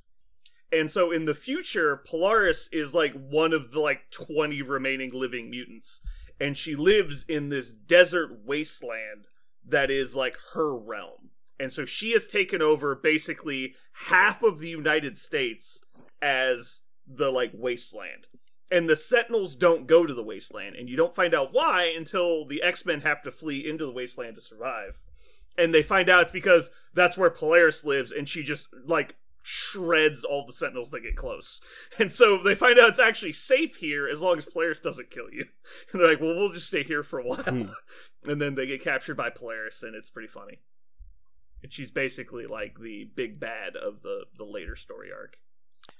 [0.72, 5.49] And so in the future polaris is like one of the like 20 remaining living
[5.49, 6.01] mutants.
[6.40, 9.27] And she lives in this desert wasteland
[9.65, 11.30] that is like her realm.
[11.59, 13.75] And so she has taken over basically
[14.07, 15.82] half of the united states
[16.22, 18.27] as the like wasteland
[18.73, 22.43] and the sentinels don't go to the wasteland and you don't find out why until
[22.43, 24.99] the x-men have to flee into the wasteland to survive.
[25.55, 30.23] And they find out it's because that's where polaris lives and she just like shreds
[30.23, 31.61] all the sentinels that get close.
[31.99, 35.31] And so they find out it's actually safe here as long as polaris doesn't kill
[35.31, 35.45] you.
[35.93, 37.43] And they're like well we'll just stay here for a while.
[37.43, 37.63] Hmm.
[38.27, 40.61] and then they get captured by polaris and it's pretty funny.
[41.61, 45.37] And she's basically like the big bad of the the later story arc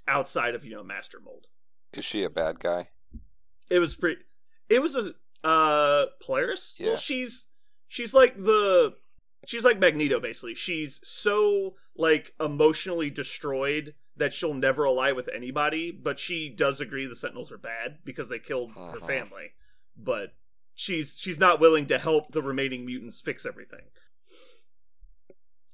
[0.08, 1.46] outside of you know master mold
[1.96, 2.88] Is she a bad guy?
[3.70, 4.20] It was pretty.
[4.68, 5.14] It was a
[5.46, 6.74] uh Polaris.
[6.78, 6.88] Yeah.
[6.88, 7.46] Well, she's
[7.88, 8.94] she's like the
[9.46, 10.54] she's like Magneto basically.
[10.54, 15.90] She's so like emotionally destroyed that she'll never ally with anybody.
[15.90, 19.06] But she does agree the Sentinels are bad because they killed her Uh-huh.
[19.06, 19.52] family.
[19.96, 20.34] But
[20.74, 23.82] she's she's not willing to help the remaining mutants fix everything.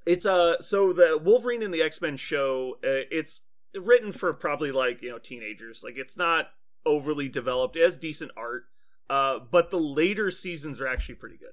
[0.06, 2.74] It's uh so the Wolverine in the X Men show.
[2.82, 3.40] Uh, it's
[3.74, 5.82] written for probably like you know teenagers.
[5.84, 6.50] Like it's not
[6.84, 7.76] overly developed.
[7.76, 8.64] It has decent art,
[9.08, 11.52] uh, but the later seasons are actually pretty good.